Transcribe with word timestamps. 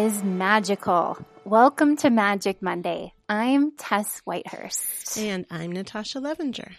Is 0.00 0.22
magical. 0.24 1.18
Welcome 1.44 1.96
to 1.98 2.08
Magic 2.08 2.62
Monday. 2.62 3.12
I'm 3.28 3.72
Tess 3.76 4.22
Whitehurst. 4.26 5.18
And 5.18 5.44
I'm 5.50 5.72
Natasha 5.72 6.20
Levinger. 6.20 6.70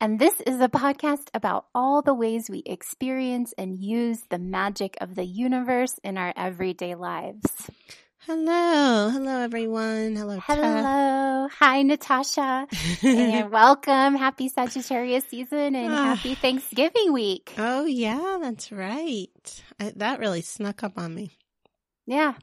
And 0.00 0.18
this 0.18 0.40
is 0.40 0.60
a 0.60 0.68
podcast 0.68 1.28
about 1.32 1.66
all 1.76 2.02
the 2.02 2.12
ways 2.14 2.50
we 2.50 2.64
experience 2.66 3.54
and 3.56 3.78
use 3.78 4.18
the 4.30 4.38
magic 4.40 4.96
of 5.00 5.14
the 5.14 5.24
universe 5.24 5.94
in 6.02 6.18
our 6.18 6.32
everyday 6.36 6.96
lives. 6.96 7.46
Hello. 8.26 9.10
Hello, 9.10 9.40
everyone. 9.42 10.16
Hello. 10.16 10.40
Hello. 10.40 11.48
Hi, 11.60 11.82
Natasha. 11.82 12.66
and 13.04 13.50
welcome. 13.52 14.16
Happy 14.16 14.48
Sagittarius 14.48 15.24
season 15.30 15.76
and 15.76 15.92
Ah. 15.92 16.14
happy 16.16 16.34
Thanksgiving 16.34 17.12
week. 17.12 17.54
oh, 17.58 17.84
yeah, 17.84 18.38
that's 18.42 18.72
right. 18.72 19.62
I, 19.78 19.92
that 19.96 20.18
really 20.18 20.42
snuck 20.42 20.82
up 20.82 20.98
on 20.98 21.14
me. 21.14 21.30
Yeah, 22.08 22.34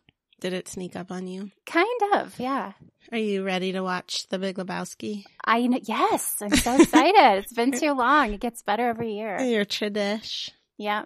Did 0.43 0.52
it 0.52 0.67
sneak 0.67 0.97
up 0.97 1.09
on 1.09 1.25
you? 1.25 1.52
kind 1.65 2.02
of. 2.15 2.38
Yeah. 2.38 2.73
Are 3.13 3.17
you 3.17 3.43
ready 3.45 3.71
to 3.71 3.81
watch 3.81 4.27
The 4.27 4.38
Big 4.38 4.57
Lebowski? 4.57 5.23
I 5.45 5.66
know. 5.67 5.79
Yes. 5.81 6.35
I'm 6.41 6.53
so 6.55 6.75
excited. 6.81 7.16
it's 7.39 7.53
been 7.53 7.72
too 7.72 7.94
long. 7.94 8.33
It 8.33 8.41
gets 8.41 8.61
better 8.61 8.89
every 8.89 9.14
year. 9.14 9.39
Your 9.39 9.64
tradish. 9.64 10.49
Yeah. 10.77 11.05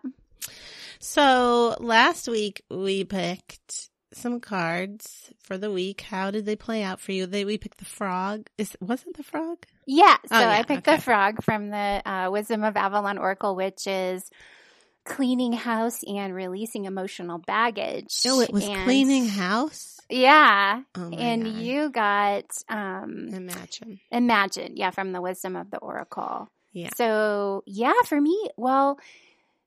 So 0.99 1.75
last 1.79 2.27
week 2.27 2.63
we 2.71 3.03
picked 3.03 3.89
some 4.13 4.39
cards 4.39 5.31
for 5.43 5.57
the 5.57 5.69
week. 5.71 6.01
How 6.01 6.31
did 6.31 6.45
they 6.47 6.55
play 6.55 6.81
out 6.81 6.99
for 6.99 7.11
you? 7.11 7.27
They 7.27 7.45
we 7.45 7.59
picked 7.59 7.77
the 7.77 7.85
frog. 7.85 8.47
Is 8.57 8.75
was 8.81 9.03
it 9.05 9.15
the 9.17 9.23
frog? 9.23 9.57
Yeah. 9.85 10.15
So 10.25 10.35
Oh, 10.35 10.39
yeah, 10.39 10.49
I 10.49 10.63
picked 10.63 10.87
okay. 10.87 10.95
the 10.97 11.01
frog 11.03 11.43
from 11.43 11.69
the 11.69 12.01
uh, 12.03 12.29
Wisdom 12.31 12.63
of 12.63 12.75
Avalon 12.75 13.17
Oracle, 13.19 13.55
which 13.55 13.85
is 13.85 14.29
cleaning 15.07 15.53
house 15.53 16.03
and 16.03 16.33
releasing 16.35 16.85
emotional 16.85 17.37
baggage. 17.39 18.13
Oh, 18.27 18.41
it 18.41 18.51
was 18.51 18.67
And- 18.67 18.83
cleaning 18.83 19.27
house. 19.27 19.99
Yeah. 20.09 20.83
Oh 20.95 21.09
and 21.11 21.43
God. 21.43 21.53
you 21.55 21.89
got 21.89 22.45
um 22.69 23.27
imagine. 23.33 23.99
imagine, 24.11 24.77
yeah, 24.77 24.91
from 24.91 25.11
the 25.11 25.21
Wisdom 25.21 25.55
of 25.55 25.69
the 25.69 25.77
Oracle. 25.79 26.47
Yeah. 26.71 26.89
So 26.95 27.63
yeah, 27.65 27.93
for 28.05 28.19
me, 28.21 28.37
well, 28.55 28.99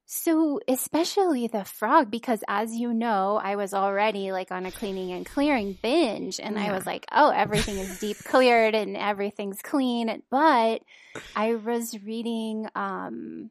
so 0.06 0.58
especially 0.66 1.46
the 1.46 1.64
frog, 1.64 2.10
because 2.10 2.42
as 2.48 2.74
you 2.74 2.92
know, 2.92 3.38
I 3.42 3.54
was 3.56 3.72
already 3.74 4.32
like 4.32 4.50
on 4.50 4.66
a 4.66 4.72
cleaning 4.72 5.12
and 5.12 5.24
clearing 5.26 5.78
binge, 5.82 6.40
and 6.40 6.58
I 6.58 6.72
was 6.72 6.84
like, 6.86 7.06
oh, 7.12 7.30
everything 7.30 7.78
is 7.78 8.00
deep 8.00 8.16
cleared 8.24 8.74
and 8.74 8.96
everything's 8.96 9.60
clean. 9.62 10.22
But 10.30 10.82
I 11.36 11.54
was 11.54 11.96
reading 12.02 12.66
um 12.74 13.50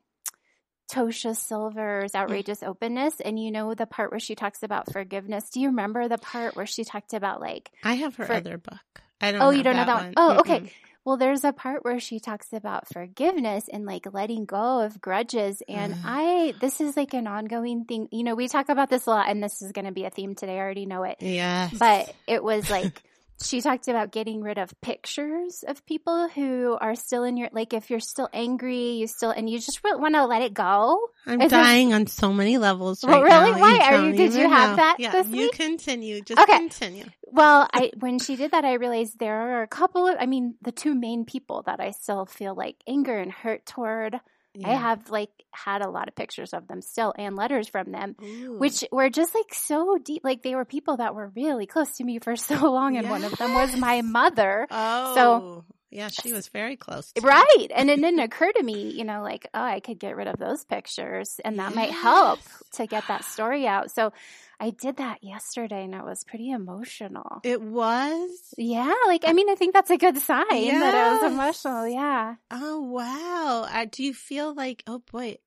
Tosha 0.91 1.35
Silver's 1.35 2.15
Outrageous 2.15 2.63
Openness, 2.63 3.19
and 3.19 3.39
you 3.41 3.51
know 3.51 3.73
the 3.73 3.85
part 3.85 4.11
where 4.11 4.19
she 4.19 4.35
talks 4.35 4.63
about 4.63 4.91
forgiveness. 4.91 5.49
Do 5.49 5.59
you 5.61 5.67
remember 5.69 6.07
the 6.07 6.17
part 6.17 6.55
where 6.55 6.65
she 6.65 6.83
talked 6.83 7.13
about 7.13 7.39
like 7.41 7.71
I 7.83 7.93
have 7.95 8.15
her 8.15 8.25
For- 8.25 8.33
other 8.33 8.57
book. 8.57 9.01
I 9.21 9.31
don't. 9.31 9.41
Oh, 9.41 9.49
you 9.49 9.63
don't 9.63 9.75
know 9.75 9.85
that 9.85 9.95
one? 10.03 10.13
Oh, 10.17 10.39
okay. 10.39 10.59
Mm-mm. 10.61 10.71
well, 11.03 11.17
there's 11.17 11.43
a 11.43 11.51
part 11.51 11.83
where 11.83 11.99
she 11.99 12.19
talks 12.19 12.53
about 12.53 12.87
forgiveness 12.93 13.67
and 13.71 13.85
like 13.85 14.11
letting 14.13 14.45
go 14.45 14.79
of 14.79 15.01
grudges. 15.01 15.61
And 15.67 15.93
Uh. 15.93 15.97
I, 16.05 16.53
this 16.61 16.79
is 16.79 16.95
like 16.95 17.13
an 17.13 17.27
ongoing 17.27 17.83
thing. 17.85 18.07
You 18.11 18.23
know, 18.23 18.35
we 18.35 18.47
talk 18.47 18.69
about 18.69 18.89
this 18.89 19.05
a 19.07 19.09
lot, 19.09 19.29
and 19.29 19.43
this 19.43 19.61
is 19.61 19.73
going 19.73 19.85
to 19.85 19.91
be 19.91 20.05
a 20.05 20.09
theme 20.09 20.35
today. 20.35 20.55
I 20.55 20.59
already 20.59 20.85
know 20.85 21.03
it. 21.03 21.17
Yes. 21.19 21.73
But 21.77 22.13
it 22.27 22.41
was 22.43 22.69
like, 22.69 23.01
she 23.41 23.61
talked 23.61 23.87
about 23.87 24.11
getting 24.11 24.41
rid 24.41 24.57
of 24.57 24.73
pictures 24.81 25.63
of 25.67 25.85
people 25.85 26.27
who 26.29 26.77
are 26.79 26.95
still 26.95 27.23
in 27.23 27.37
your, 27.37 27.49
like, 27.53 27.73
if 27.73 27.89
you're 27.89 27.99
still 27.99 28.27
angry, 28.33 28.91
you 28.93 29.07
still, 29.07 29.31
and 29.31 29.49
you 29.49 29.59
just 29.59 29.81
want 29.83 30.15
to 30.15 30.25
let 30.25 30.41
it 30.41 30.53
go. 30.53 30.99
I'm 31.25 31.41
Is 31.41 31.51
dying 31.51 31.93
on 31.93 32.07
so 32.07 32.33
many 32.33 32.57
levels 32.57 33.03
Well, 33.03 33.21
really? 33.23 33.51
now. 33.51 33.59
Why? 33.59 33.79
Are 33.83 34.05
you- 34.07 34.13
did 34.13 34.33
you 34.33 34.49
have 34.49 34.71
know. 34.71 34.75
that 34.77 34.95
Yeah, 34.99 35.11
this 35.11 35.27
you 35.29 35.43
week? 35.43 35.53
continue. 35.53 36.21
Just 36.21 36.41
Okay. 36.41 36.57
continue. 36.57 37.05
Well, 37.31 37.67
I 37.73 37.91
when 37.99 38.19
she 38.19 38.35
did 38.35 38.51
that, 38.51 38.65
I 38.65 38.73
realized 38.73 39.19
there 39.19 39.35
are 39.59 39.61
a 39.61 39.67
couple 39.67 40.07
of. 40.07 40.15
I 40.19 40.25
mean, 40.25 40.55
the 40.61 40.71
two 40.71 40.95
main 40.95 41.25
people 41.25 41.61
that 41.67 41.79
I 41.79 41.91
still 41.91 42.25
feel 42.25 42.55
like 42.55 42.77
anger 42.87 43.17
and 43.17 43.31
hurt 43.31 43.65
toward. 43.65 44.19
I 44.63 44.73
have 44.73 45.09
like 45.09 45.29
had 45.51 45.81
a 45.81 45.89
lot 45.89 46.07
of 46.07 46.15
pictures 46.15 46.53
of 46.53 46.67
them 46.67 46.81
still 46.81 47.13
and 47.17 47.35
letters 47.35 47.69
from 47.69 47.91
them, 47.91 48.15
Ooh. 48.21 48.57
which 48.57 48.83
were 48.91 49.09
just 49.09 49.33
like 49.33 49.53
so 49.53 49.97
deep. 50.03 50.23
Like 50.23 50.41
they 50.41 50.55
were 50.55 50.65
people 50.65 50.97
that 50.97 51.15
were 51.15 51.31
really 51.35 51.65
close 51.65 51.91
to 51.97 52.03
me 52.03 52.19
for 52.19 52.35
so 52.35 52.71
long, 52.71 52.97
and 52.97 53.09
one 53.09 53.23
of 53.23 53.37
them 53.37 53.53
was 53.53 53.75
my 53.75 54.01
mother. 54.01 54.67
Oh. 54.71 55.15
So 55.15 55.65
yeah, 55.91 56.09
she 56.09 56.33
was 56.33 56.47
very 56.49 56.75
close. 56.75 57.11
You. 57.15 57.23
Right. 57.23 57.67
And 57.73 57.89
it 57.89 57.95
didn't 57.95 58.19
occur 58.19 58.51
to 58.51 58.63
me, 58.63 58.91
you 58.91 59.03
know, 59.03 59.23
like, 59.23 59.47
oh, 59.53 59.61
I 59.61 59.79
could 59.79 59.99
get 59.99 60.15
rid 60.15 60.27
of 60.27 60.37
those 60.37 60.63
pictures 60.63 61.39
and 61.43 61.57
that 61.57 61.73
might 61.73 61.91
help 61.91 62.39
to 62.73 62.85
get 62.85 63.07
that 63.07 63.25
story 63.25 63.65
out. 63.65 63.89
So 63.91 64.13
I 64.59 64.71
did 64.71 64.97
that 64.97 65.23
yesterday 65.23 65.83
and 65.85 65.95
it 65.95 66.03
was 66.03 66.23
pretty 66.23 66.49
emotional. 66.51 67.39
It 67.43 67.61
was. 67.61 68.29
Yeah, 68.57 68.93
like 69.07 69.23
I 69.25 69.33
mean, 69.33 69.49
I 69.49 69.55
think 69.55 69.73
that's 69.73 69.89
a 69.89 69.97
good 69.97 70.17
sign 70.17 70.45
that 70.79 70.93
it 70.93 71.23
was 71.23 71.31
emotional. 71.33 71.87
Yeah, 71.87 72.35
Oh 72.51 72.81
wow. 72.81 73.67
Uh, 73.71 73.85
do 73.89 74.03
you 74.03 74.13
feel 74.13 74.53
like? 74.53 74.83
Oh 74.87 74.99
boy, 75.11 75.37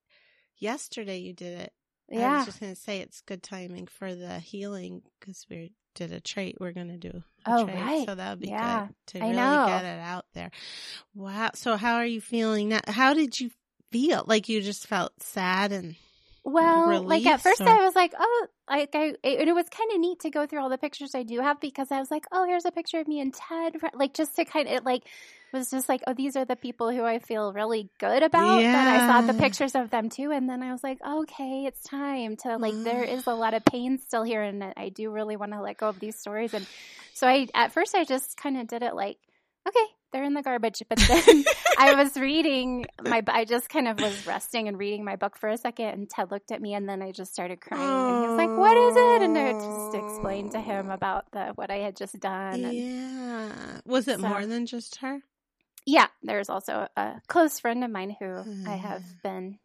yesterday 0.57 1.19
you 1.19 1.33
did 1.33 1.59
it. 1.59 1.73
Yeah. 2.09 2.29
I 2.31 2.35
was 2.37 2.45
just 2.45 2.59
gonna 2.59 2.75
say 2.75 2.99
it's 2.99 3.21
good 3.21 3.43
timing 3.43 3.87
for 3.87 4.15
the 4.15 4.39
healing 4.39 5.01
because 5.19 5.45
we 5.49 5.73
did 5.95 6.11
a 6.11 6.19
trait. 6.19 6.57
We're 6.59 6.71
gonna 6.73 6.97
do. 6.97 7.23
A 7.45 7.51
Oh, 7.51 7.65
trait, 7.65 7.77
right. 7.77 8.05
So 8.07 8.15
that 8.15 8.29
would 8.31 8.39
be 8.39 8.47
Yeah, 8.47 8.87
good 8.87 8.95
to 9.07 9.23
I 9.23 9.29
really 9.29 9.35
know. 9.35 9.65
get 9.67 9.85
it 9.85 9.99
out 9.99 10.25
there. 10.33 10.51
Wow. 11.13 11.51
So 11.55 11.75
how 11.77 11.95
are 11.95 12.05
you 12.05 12.21
feeling 12.21 12.69
now? 12.69 12.81
How 12.87 13.13
did 13.13 13.39
you 13.39 13.51
feel? 13.91 14.23
Like 14.25 14.49
you 14.49 14.61
just 14.61 14.87
felt 14.87 15.21
sad 15.21 15.71
and 15.71 15.95
Well, 16.45 17.01
like 17.03 17.25
at 17.25 17.41
first 17.41 17.61
or- 17.61 17.69
I 17.69 17.85
was 17.85 17.95
like, 17.95 18.13
oh, 18.17 18.47
like 18.69 18.93
I, 18.93 19.13
it, 19.23 19.39
and 19.39 19.49
it 19.49 19.53
was 19.53 19.67
kind 19.69 19.91
of 19.93 19.99
neat 19.99 20.19
to 20.21 20.29
go 20.29 20.45
through 20.45 20.61
all 20.61 20.69
the 20.69 20.77
pictures 20.77 21.15
I 21.15 21.23
do 21.23 21.39
have 21.39 21.59
because 21.59 21.91
I 21.91 21.99
was 21.99 22.11
like, 22.11 22.25
oh, 22.31 22.45
here's 22.45 22.65
a 22.65 22.71
picture 22.71 22.99
of 22.99 23.07
me 23.07 23.21
and 23.21 23.33
Ted, 23.33 23.75
like 23.93 24.13
just 24.13 24.35
to 24.35 24.45
kind 24.45 24.67
of 24.67 24.83
like 24.83 25.03
was 25.53 25.69
just 25.69 25.87
like, 25.87 26.01
oh, 26.07 26.13
these 26.13 26.35
are 26.35 26.45
the 26.45 26.55
people 26.55 26.89
who 26.91 27.03
I 27.03 27.19
feel 27.19 27.53
really 27.53 27.89
good 27.99 28.23
about. 28.23 28.59
That 28.59 28.87
I 28.87 29.07
saw 29.07 29.21
the 29.21 29.39
pictures 29.39 29.75
of 29.75 29.89
them 29.89 30.09
too, 30.09 30.31
and 30.31 30.49
then 30.49 30.63
I 30.63 30.71
was 30.71 30.83
like, 30.83 30.97
okay, 31.07 31.65
it's 31.65 31.81
time 31.83 32.35
to 32.37 32.57
like. 32.57 32.73
There 32.73 33.05
mm. 33.05 33.13
is 33.13 33.27
a 33.27 33.33
lot 33.33 33.53
of 33.53 33.63
pain 33.63 33.99
still 33.99 34.23
here, 34.23 34.41
and 34.41 34.63
I 34.75 34.89
do 34.89 35.11
really 35.11 35.37
want 35.37 35.51
to 35.53 35.61
let 35.61 35.77
go 35.77 35.87
of 35.87 35.99
these 35.99 36.17
stories. 36.19 36.53
And 36.53 36.65
so 37.13 37.27
I, 37.27 37.47
at 37.53 37.71
first, 37.71 37.95
I 37.95 38.03
just 38.03 38.35
kind 38.35 38.57
of 38.57 38.67
did 38.67 38.81
it 38.81 38.95
like, 38.95 39.17
okay, 39.67 39.85
they're 40.11 40.23
in 40.23 40.33
the 40.33 40.41
garbage. 40.41 40.81
But 40.89 40.99
then 40.99 41.43
I 41.77 41.95
was 41.95 42.15
reading 42.17 42.85
my, 43.01 43.21
I 43.27 43.45
just 43.45 43.69
kind 43.69 43.87
of 43.87 43.99
was 43.99 44.25
resting 44.27 44.67
and 44.67 44.77
reading 44.77 45.03
my 45.03 45.15
book 45.15 45.37
for 45.37 45.49
a 45.49 45.57
second, 45.57 45.87
and 45.87 46.09
Ted 46.09 46.31
looked 46.31 46.51
at 46.51 46.61
me, 46.61 46.73
and 46.73 46.87
then 46.87 47.01
I 47.01 47.11
just 47.11 47.33
started 47.33 47.61
crying, 47.61 47.81
and 47.83 48.23
he 48.23 48.27
was 48.29 48.37
like, 48.37 48.57
"What 48.57 48.77
is 48.77 48.95
it?" 48.95 49.21
And 49.23 49.37
I 49.37 49.51
just 49.53 49.95
explained 49.95 50.51
to 50.51 50.61
him 50.61 50.89
about 50.89 51.31
the 51.31 51.53
what 51.55 51.71
I 51.71 51.77
had 51.77 51.95
just 51.95 52.19
done. 52.19 52.63
And 52.65 52.73
yeah. 52.73 53.51
Was 53.85 54.07
it 54.07 54.19
So- 54.19 54.27
more 54.27 54.45
than 54.45 54.65
just 54.65 54.97
her? 54.97 55.19
yeah, 55.85 56.07
there's 56.21 56.49
also 56.49 56.87
a 56.95 57.15
close 57.27 57.59
friend 57.59 57.83
of 57.83 57.91
mine 57.91 58.15
who 58.17 58.25
I 58.67 58.75
have 58.77 59.01
Mm. 59.01 59.21
been 59.23 59.59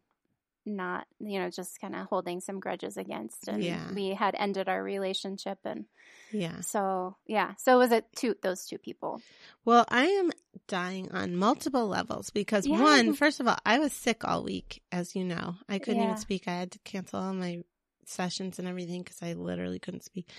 not, 0.69 1.07
you 1.19 1.39
know, 1.39 1.49
just 1.49 1.79
kind 1.81 1.95
of 1.95 2.07
holding 2.07 2.39
some 2.39 2.59
grudges 2.59 2.97
against, 2.97 3.47
and 3.47 3.63
Yeah. 3.63 3.93
we 3.93 4.09
had 4.09 4.35
ended 4.37 4.69
our 4.69 4.81
relationship, 4.83 5.59
and 5.65 5.85
Yeah. 6.31 6.61
so 6.61 7.15
yeah, 7.25 7.55
so 7.57 7.75
it 7.75 7.77
was 7.79 7.91
it 7.91 8.05
two 8.15 8.35
those 8.41 8.65
two 8.65 8.77
people. 8.77 9.21
Well, 9.65 9.85
I 9.89 10.05
am 10.05 10.31
dying 10.67 11.11
on 11.11 11.35
multiple 11.35 11.87
levels 11.87 12.29
because 12.29 12.67
Yeah. 12.67 12.79
one, 12.81 13.13
first 13.13 13.39
of 13.39 13.47
all, 13.47 13.57
I 13.65 13.79
was 13.79 13.93
sick 13.93 14.23
all 14.23 14.43
week, 14.43 14.81
as 14.91 15.15
you 15.15 15.23
know. 15.23 15.55
I 15.67 15.79
couldn't 15.79 15.97
Yeah. 15.97 16.09
even 16.11 16.17
speak. 16.17 16.47
I 16.47 16.51
had 16.55 16.71
to 16.71 16.79
cancel 16.79 17.19
all 17.19 17.33
my 17.33 17.63
sessions 18.05 18.57
and 18.59 18.67
everything 18.67 19.03
because 19.03 19.21
I 19.21 19.33
literally 19.33 19.79
couldn't 19.79 20.03
speak 20.03 20.29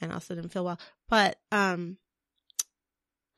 and 0.00 0.12
also 0.12 0.34
didn't 0.34 0.50
feel 0.52 0.64
well. 0.64 0.80
But, 1.08 1.38
um, 1.52 1.98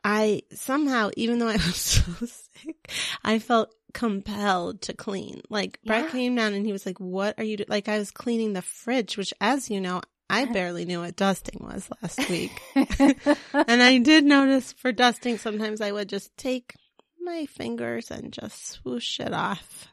I 0.05 0.43
somehow, 0.53 1.11
even 1.17 1.39
though 1.39 1.49
I 1.49 1.53
was 1.67 1.77
so 1.77 2.03
sick, 2.27 2.91
I 3.23 3.39
felt 3.39 3.75
compelled 3.93 4.83
to 4.83 4.95
clean. 4.95 5.43
Like 5.49 5.79
Brett 5.85 6.05
Yeah. 6.05 6.11
came 6.11 6.35
down 6.35 6.55
and 6.55 6.65
he 6.67 6.73
was 6.73 6.87
like, 6.87 6.99
what 6.99 7.39
are 7.39 7.45
you 7.45 7.57
do-? 7.59 7.65
Like 7.69 7.89
I 7.89 7.99
was 7.99 8.11
cleaning 8.11 8.53
the 8.53 8.63
fridge, 8.63 9.17
which 9.17 9.33
as 9.41 9.71
you 9.71 9.81
know, 9.81 10.03
I 10.31 10.45
uh-huh. 10.45 10.53
barely 10.53 10.85
knew 10.85 11.01
what 11.01 11.17
dusting 11.17 11.61
was 11.63 11.89
last 12.03 12.29
week. 12.31 12.53
And 12.75 13.83
I 13.83 13.99
did 13.99 14.25
notice 14.25 14.73
for 14.73 14.93
dusting, 14.93 15.39
sometimes 15.39 15.81
I 15.81 15.93
would 15.93 16.09
just 16.09 16.35
take 16.37 16.75
my 17.21 17.47
fingers 17.47 18.11
and 18.11 18.33
just 18.33 18.67
swoosh 18.67 19.21
it 19.21 19.33
off. 19.33 19.87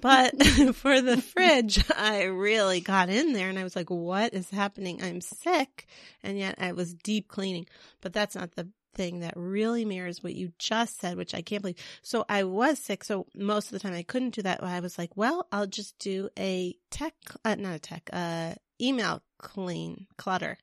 But 0.00 0.42
for 0.74 1.00
the 1.00 1.16
fridge, 1.16 1.82
I 1.96 2.24
really 2.24 2.80
got 2.80 3.08
in 3.08 3.32
there 3.32 3.48
and 3.48 3.58
I 3.58 3.64
was 3.64 3.74
like, 3.76 3.88
what 3.88 4.34
is 4.34 4.50
happening? 4.50 5.02
I'm 5.02 5.20
sick. 5.20 5.86
And 6.22 6.38
yet 6.38 6.56
I 6.58 6.72
was 6.72 6.92
deep 6.92 7.28
cleaning, 7.28 7.66
but 8.00 8.12
that's 8.12 8.34
not 8.34 8.54
the 8.54 8.68
thing 8.98 9.20
that 9.20 9.34
really 9.36 9.84
mirrors 9.84 10.24
what 10.24 10.34
you 10.34 10.52
just 10.58 11.00
said, 11.00 11.16
which 11.16 11.32
I 11.32 11.40
can't 11.40 11.62
believe. 11.62 11.78
So 12.02 12.24
I 12.28 12.42
was 12.42 12.80
sick. 12.80 13.04
So 13.04 13.26
most 13.32 13.66
of 13.66 13.72
the 13.72 13.78
time 13.78 13.94
I 13.94 14.02
couldn't 14.02 14.34
do 14.34 14.42
that. 14.42 14.60
I 14.60 14.80
was 14.80 14.98
like, 14.98 15.16
well, 15.16 15.46
I'll 15.52 15.68
just 15.68 15.96
do 16.00 16.28
a 16.36 16.74
tech, 16.90 17.14
uh, 17.44 17.54
not 17.54 17.76
a 17.76 17.78
tech, 17.78 18.10
uh, 18.12 18.54
email 18.80 19.22
clean 19.38 20.08
clutter. 20.16 20.58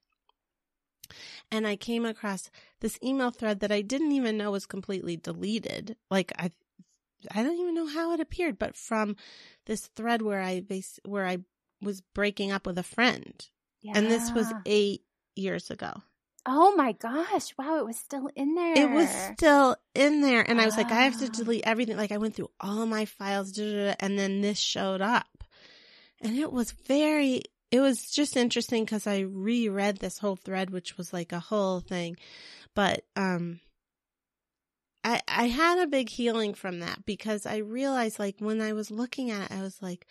And 1.49 1.65
I 1.65 1.77
came 1.77 2.03
across 2.05 2.51
this 2.81 2.99
email 3.01 3.31
thread 3.31 3.61
that 3.61 3.71
I 3.71 3.81
didn't 3.81 4.11
even 4.11 4.37
know 4.37 4.51
was 4.51 4.65
completely 4.65 5.15
deleted. 5.15 5.95
Like 6.11 6.33
I, 6.37 6.51
I 7.31 7.41
don't 7.41 7.57
even 7.57 7.73
know 7.73 7.87
how 7.87 8.11
it 8.11 8.19
appeared, 8.19 8.59
but 8.59 8.75
from 8.75 9.15
this 9.65 9.87
thread 9.95 10.21
where 10.21 10.41
I 10.41 10.59
base, 10.59 10.99
where 11.05 11.25
I 11.25 11.37
was 11.81 12.01
breaking 12.01 12.51
up 12.51 12.67
with 12.67 12.77
a 12.77 12.83
friend. 12.83 13.33
And 13.95 14.07
this 14.11 14.29
was 14.31 14.51
eight 14.65 15.03
years 15.35 15.71
ago. 15.71 16.01
Oh 16.45 16.75
my 16.75 16.91
gosh. 16.91 17.53
Wow, 17.57 17.79
it 17.79 17.85
was 17.85 17.97
still 17.97 18.29
in 18.35 18.53
there. 18.53 18.73
It 18.77 18.89
was 18.89 19.09
still 19.09 19.75
in 19.95 20.21
there. 20.21 20.41
And 20.47 20.61
I 20.61 20.65
was 20.65 20.77
like, 20.77 20.91
I 20.91 21.03
have 21.03 21.19
to 21.19 21.29
delete 21.29 21.63
everything. 21.65 21.97
Like 21.97 22.11
I 22.11 22.17
went 22.17 22.35
through 22.35 22.51
all 22.59 22.85
my 22.85 23.05
files, 23.05 23.51
da, 23.51 23.63
da, 23.63 23.85
da, 23.87 23.95
and 23.99 24.17
then 24.17 24.41
this 24.41 24.59
showed 24.59 25.01
up. 25.01 25.43
And 26.21 26.37
it 26.37 26.51
was 26.51 26.71
very, 26.71 27.41
it 27.71 27.79
was 27.79 28.11
just 28.11 28.37
interesting 28.37 28.85
because 28.85 29.07
I 29.07 29.19
reread 29.21 29.97
this 29.97 30.19
whole 30.19 30.35
thread, 30.35 30.69
which 30.69 30.97
was 30.97 31.11
like 31.11 31.31
a 31.31 31.39
whole 31.39 31.79
thing. 31.79 32.17
But, 32.75 33.05
um, 33.15 33.59
I, 35.03 35.21
I 35.27 35.47
had 35.47 35.79
a 35.79 35.87
big 35.87 36.09
healing 36.09 36.55
from 36.55 36.79
that 36.79 37.05
because 37.05 37.45
I 37.45 37.57
realized 37.57 38.17
like 38.17 38.37
when 38.39 38.59
I 38.59 38.73
was 38.73 38.89
looking 38.89 39.29
at 39.29 39.51
it, 39.51 39.57
I 39.57 39.61
was 39.61 39.79
like, 39.81 40.07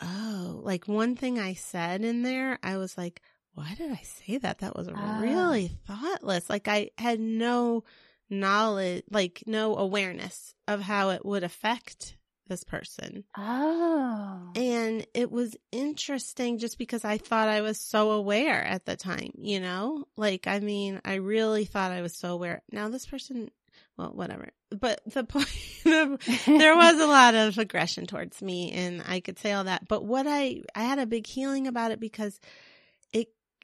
oh, 0.00 0.60
like 0.62 0.88
one 0.88 1.16
thing 1.16 1.38
I 1.38 1.52
said 1.54 2.02
in 2.02 2.22
there, 2.22 2.58
I 2.62 2.78
was 2.78 2.96
like, 2.96 3.20
why 3.58 3.74
did 3.76 3.90
I 3.90 4.00
say 4.04 4.38
that? 4.38 4.58
That 4.58 4.76
was 4.76 4.88
Ah. 4.94 5.18
really 5.20 5.72
thoughtless. 5.86 6.48
Like 6.48 6.68
I 6.68 6.90
had 6.96 7.18
no 7.20 7.84
knowledge, 8.30 9.04
like 9.10 9.42
no 9.46 9.76
awareness 9.76 10.54
of 10.66 10.80
how 10.80 11.10
it 11.10 11.24
would 11.24 11.42
affect 11.44 12.16
this 12.46 12.64
person. 12.64 13.24
Oh. 13.36 14.52
And 14.56 15.06
it 15.12 15.30
was 15.30 15.56
interesting 15.72 16.58
just 16.58 16.78
because 16.78 17.04
I 17.04 17.18
thought 17.18 17.48
I 17.48 17.60
was 17.60 17.78
so 17.80 18.12
aware 18.12 18.62
at 18.64 18.86
the 18.86 18.96
time, 18.96 19.32
you 19.38 19.60
know? 19.60 20.04
Like, 20.16 20.46
I 20.46 20.60
mean, 20.60 21.00
I 21.04 21.14
really 21.14 21.64
thought 21.66 21.92
I 21.92 22.00
was 22.00 22.16
so 22.16 22.32
aware. 22.32 22.62
Now 22.72 22.88
this 22.88 23.04
person, 23.06 23.50
well, 23.98 24.12
whatever. 24.14 24.48
But 24.70 25.00
the 25.06 25.24
point 25.34 25.48
there 25.84 26.76
was 26.76 27.00
a 27.00 27.06
lot 27.06 27.34
of 27.34 27.58
aggression 27.58 28.06
towards 28.06 28.40
me 28.40 28.72
and 28.72 29.02
I 29.06 29.20
could 29.20 29.38
say 29.38 29.52
all 29.52 29.64
that. 29.64 29.86
But 29.88 30.04
what 30.04 30.26
I, 30.26 30.62
I 30.74 30.84
had 30.84 30.98
a 30.98 31.06
big 31.06 31.26
healing 31.26 31.66
about 31.66 31.90
it 31.90 32.00
because 32.00 32.38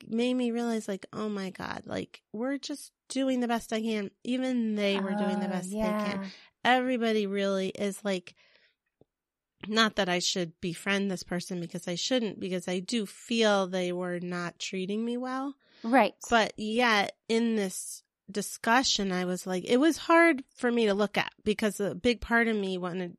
made 0.07 0.35
me 0.35 0.51
realize 0.51 0.89
like, 0.89 1.07
oh 1.13 1.29
my 1.29 1.51
God, 1.51 1.83
like 1.87 2.23
we're 2.33 2.59
just 2.59 2.93
doing 3.09 3.41
the 3.41 3.49
best 3.49 3.73
I 3.73 3.81
can. 3.81 4.11
Even 4.25 4.75
they 4.75 5.01
were 5.01 5.15
doing 5.15 5.41
the 5.41 5.47
Oh, 5.47 5.51
best 5.51 5.71
yeah. 5.71 5.93
they 6.03 6.11
can 6.11 6.31
everybody 6.65 7.27
really 7.27 7.69
is 7.69 8.03
like 8.05 8.35
not 9.67 9.97
that 9.97 10.09
I 10.09 10.19
should 10.19 10.53
befriend 10.61 11.11
this 11.11 11.23
person 11.23 11.61
because 11.61 11.89
I 11.89 11.95
shouldn't 11.95 12.39
because 12.41 12.69
I 12.69 12.81
do 12.81 13.07
feel 13.07 13.67
they 13.67 13.93
were 13.93 14.21
not 14.21 14.59
treating 14.59 15.05
me 15.05 15.17
well 15.17 15.55
Right. 15.83 16.15
but 16.31 16.53
yet 16.57 17.17
in 17.29 17.57
this 17.57 18.03
discussion 18.31 19.13
I 19.13 19.25
was 19.27 19.47
like 19.47 19.65
it 19.67 19.77
was 19.79 19.97
hard 19.99 20.43
for 20.57 20.71
me 20.73 20.87
to 20.87 20.95
look 20.95 21.17
at 21.19 21.33
because 21.45 21.81
a 21.81 21.95
big 21.95 22.21
part 22.21 22.49
of 22.49 22.57
me 22.57 22.79
wanted 22.79 23.17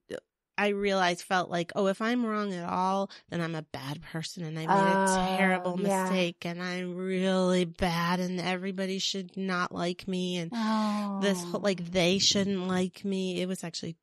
I 0.57 0.69
realized 0.69 1.21
felt 1.23 1.49
like 1.49 1.71
oh 1.75 1.87
if 1.87 2.01
I'm 2.01 2.25
wrong 2.25 2.53
at 2.53 2.67
all 2.69 3.09
then 3.29 3.41
I'm 3.41 3.55
a 3.55 3.61
bad 3.61 4.01
person 4.01 4.43
and 4.43 4.57
I 4.57 4.65
made 4.65 4.69
Oh, 4.69 5.33
a 5.33 5.37
terrible 5.37 5.79
yeah. 5.81 6.03
mistake 6.03 6.45
and 6.45 6.61
I'm 6.61 6.95
really 6.95 7.65
bad 7.65 8.19
and 8.19 8.39
everybody 8.39 8.99
should 8.99 9.35
not 9.37 9.73
like 9.73 10.07
me 10.07 10.37
and 10.37 10.51
oh. 10.53 11.19
this 11.21 11.43
whole, 11.43 11.61
like 11.61 11.91
they 11.91 12.17
shouldn't 12.19 12.67
like 12.67 13.03
me. 13.03 13.41
It 13.41 13.47
was 13.47 13.63
actually 13.63 13.95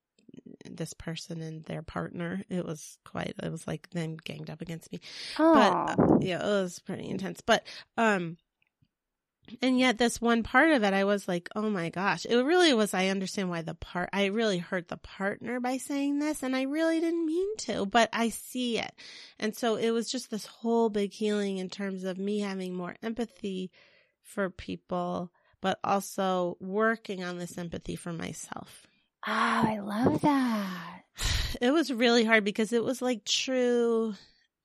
this 0.69 0.94
person 0.94 1.43
and 1.43 1.64
their 1.64 1.82
partner. 1.82 2.43
It 2.49 2.64
was 2.64 2.96
quite. 3.05 3.34
It 3.43 3.50
was 3.50 3.66
like 3.66 3.90
them 3.90 4.16
ganged 4.16 4.48
up 4.48 4.60
against 4.60 4.90
me. 4.93 5.00
But 5.37 5.72
Oh. 5.98 6.14
uh, 6.14 6.19
yeah, 6.20 6.38
it 6.40 6.62
was 6.62 6.78
pretty 6.78 7.08
intense. 7.08 7.40
But 7.44 7.66
um, 7.98 8.37
and 9.61 9.79
yet 9.79 9.99
this 9.99 10.21
one 10.21 10.43
part 10.43 10.71
of 10.71 10.83
it, 10.83 10.94
I 10.94 11.05
was 11.05 11.27
like, 11.29 11.49
oh 11.56 11.69
my 11.69 11.89
gosh, 11.89 12.25
it 12.27 12.37
really 12.37 12.73
was. 12.75 12.94
I 12.94 13.09
understand 13.09 13.50
why 13.50 13.62
the 13.62 13.75
part. 13.75 14.09
I 14.12 14.27
really 14.27 14.59
hurt 14.59 14.89
the 14.89 14.97
partner 14.97 15.61
by 15.61 15.77
saying 15.77 16.19
this, 16.19 16.43
and 16.43 16.55
I 16.55 16.62
really 16.62 17.00
didn't 17.00 17.27
mean 17.27 17.56
to, 17.59 17.87
but 17.87 18.09
I 18.12 18.29
see 18.29 18.79
it, 18.79 18.93
and 19.39 19.55
so 19.55 19.77
it 19.77 19.91
was 19.91 20.11
just 20.11 20.31
this 20.31 20.47
whole 20.47 20.91
big 20.91 21.12
healing 21.12 21.59
in 21.59 21.69
terms 21.71 22.05
of 22.05 22.19
me 22.19 22.41
having 22.41 22.75
more 22.75 22.97
empathy 23.03 23.71
for 24.23 24.49
people 24.49 25.31
but 25.62 25.79
also 25.83 26.59
working 26.61 27.25
on 27.25 27.39
this 27.39 27.56
empathy 27.56 27.97
for 27.97 28.12
myself. 28.12 28.87
Oh, 29.27 29.31
I 29.31 29.79
love 29.79 30.21
that. 30.21 30.99
It 31.61 31.71
was 31.71 31.93
really 31.93 32.25
hard 32.25 32.44
because 32.44 32.73
it 32.73 32.83
was 32.83 33.03
like 33.03 33.25
true. 33.27 34.15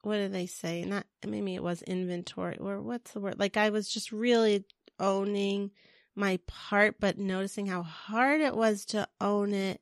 What 0.02 0.18
did 0.18 0.34
they 0.34 0.46
say? 0.46 0.84
Not 0.84 1.06
maybe 1.26 1.56
it 1.56 1.64
was 1.64 1.82
inventory 1.82 2.58
or 2.60 2.82
what's 2.82 3.12
the 3.12 3.20
word? 3.20 3.40
Like 3.40 3.58
I 3.58 3.70
was 3.70 3.90
just 3.90 4.12
really 4.12 4.64
owning 5.00 5.72
my 6.16 6.40
part, 6.48 7.00
but 7.00 7.18
noticing 7.18 7.68
how 7.68 7.84
hard 7.84 8.42
it 8.42 8.56
was 8.56 8.86
to 8.86 9.08
own 9.22 9.54
it 9.54 9.82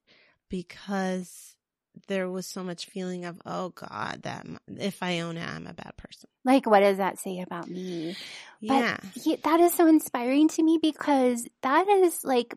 because 0.49 1.55
there 2.07 2.29
was 2.29 2.45
so 2.45 2.63
much 2.63 2.87
feeling 2.87 3.25
of, 3.25 3.41
oh 3.45 3.69
God, 3.69 4.21
that 4.23 4.45
if 4.67 5.01
I 5.01 5.21
own 5.21 5.37
it, 5.37 5.47
I'm 5.47 5.65
a 5.67 5.73
bad 5.73 5.93
person. 5.97 6.29
Like, 6.43 6.65
what 6.65 6.81
does 6.81 6.97
that 6.97 7.19
say 7.19 7.39
about 7.39 7.69
me? 7.69 8.15
But 8.61 8.99
yeah. 9.25 9.35
that 9.43 9.59
is 9.59 9.73
so 9.73 9.87
inspiring 9.87 10.49
to 10.49 10.63
me 10.63 10.77
because 10.81 11.47
that 11.61 11.87
is 11.87 12.23
like, 12.23 12.53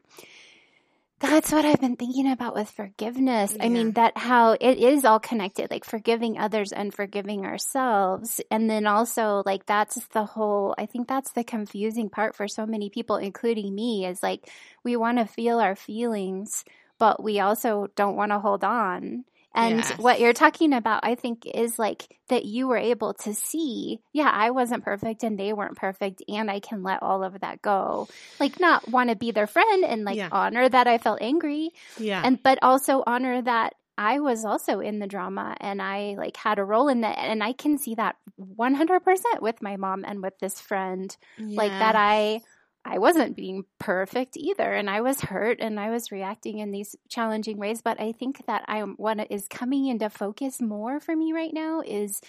that's 1.21 1.51
what 1.51 1.65
I've 1.65 1.81
been 1.81 1.97
thinking 1.97 2.31
about 2.31 2.55
with 2.55 2.71
forgiveness. 2.71 3.57
I 3.59 3.69
mean, 3.69 3.93
that 3.93 4.17
how 4.17 4.53
it 4.53 4.79
is 4.79 5.05
all 5.05 5.19
connected, 5.19 5.71
like 5.71 5.85
forgiving 5.85 6.39
others 6.39 6.73
and 6.73 6.95
forgiving 6.95 7.45
ourselves. 7.45 8.41
And 8.51 8.71
then 8.71 8.87
also, 8.87 9.43
like, 9.45 9.67
that's 9.67 10.07
the 10.09 10.25
whole, 10.25 10.75
I 10.79 10.87
think 10.87 11.09
that's 11.09 11.33
the 11.33 11.45
confusing 11.45 12.09
part 12.09 12.37
for 12.37 12.47
so 12.47 12.67
many 12.67 12.89
people, 12.91 13.17
including 13.17 13.75
me, 13.75 14.07
is 14.07 14.23
like, 14.23 14.49
we 14.85 14.97
want 14.97 15.19
to 15.19 15.27
feel 15.27 15.59
our 15.59 15.75
feelings, 15.75 16.65
but 16.99 17.23
we 17.23 17.41
also 17.41 17.89
don't 17.97 18.17
want 18.17 18.33
to 18.33 18.39
hold 18.39 18.63
on. 18.63 19.25
And 19.55 19.87
Yes. 19.87 19.99
what 19.99 20.21
you're 20.21 20.33
talking 20.35 20.73
about, 20.73 21.01
I 21.05 21.15
think, 21.15 21.47
is 21.47 21.79
like 21.79 22.19
that 22.29 22.45
you 22.45 22.69
were 22.69 22.77
able 22.77 23.15
to 23.15 23.35
see, 23.35 24.01
yeah, 24.13 24.31
I 24.33 24.51
wasn't 24.51 24.85
perfect 24.85 25.23
and 25.25 25.39
they 25.39 25.53
weren't 25.53 25.77
perfect, 25.77 26.23
and 26.29 26.51
I 26.51 26.61
can 26.61 26.83
let 26.83 27.03
all 27.03 27.25
of 27.25 27.41
that 27.41 27.63
go. 27.63 28.09
Like, 28.39 28.61
not 28.61 28.89
want 28.89 29.11
to 29.11 29.17
be 29.17 29.31
their 29.33 29.47
friend 29.47 29.85
and 29.85 30.05
like 30.05 30.19
Yeah. 30.19 30.31
honor 30.31 30.69
that 30.69 30.87
I 30.87 30.99
felt 30.99 31.19
angry, 31.23 31.71
Yeah. 31.97 32.23
and 32.23 32.39
but 32.43 32.59
also 32.63 33.03
honor 33.07 33.43
that 33.43 33.75
I 33.97 34.21
was 34.21 34.45
also 34.45 34.79
in 34.81 35.01
the 35.01 35.09
drama 35.09 35.57
and 35.61 35.83
I 35.83 36.15
like 36.19 36.37
had 36.37 36.59
a 36.61 36.65
role 36.65 36.89
in 36.89 37.01
that, 37.01 37.19
and 37.19 37.43
I 37.43 37.53
can 37.53 37.79
see 37.79 37.95
that 37.97 38.17
100% 38.37 39.43
with 39.43 39.61
my 39.63 39.77
mom 39.77 40.05
and 40.05 40.23
with 40.23 40.39
this 40.41 40.61
friend 40.61 41.17
like 41.57 41.79
that 41.79 41.97
I 41.97 42.43
I 42.91 42.99
wasn't 42.99 43.37
being 43.37 43.65
perfect 43.79 44.37
either 44.37 44.73
and 44.73 44.89
I 44.89 45.03
was 45.03 45.21
hurt 45.21 45.61
and 45.61 45.79
I 45.79 45.91
was 45.91 46.11
reacting 46.11 46.59
in 46.59 46.71
these 46.71 46.97
challenging 47.09 47.59
ways 47.59 47.83
but 47.83 48.01
I 48.01 48.13
think 48.13 48.47
that 48.47 48.65
I 48.67 48.81
what 48.81 49.31
is 49.31 49.47
coming 49.49 49.87
into 49.87 50.09
focus 50.09 50.61
more 50.61 50.99
for 50.99 51.15
me 51.15 51.33
right 51.35 51.53
now 51.53 51.83
is 51.85 52.23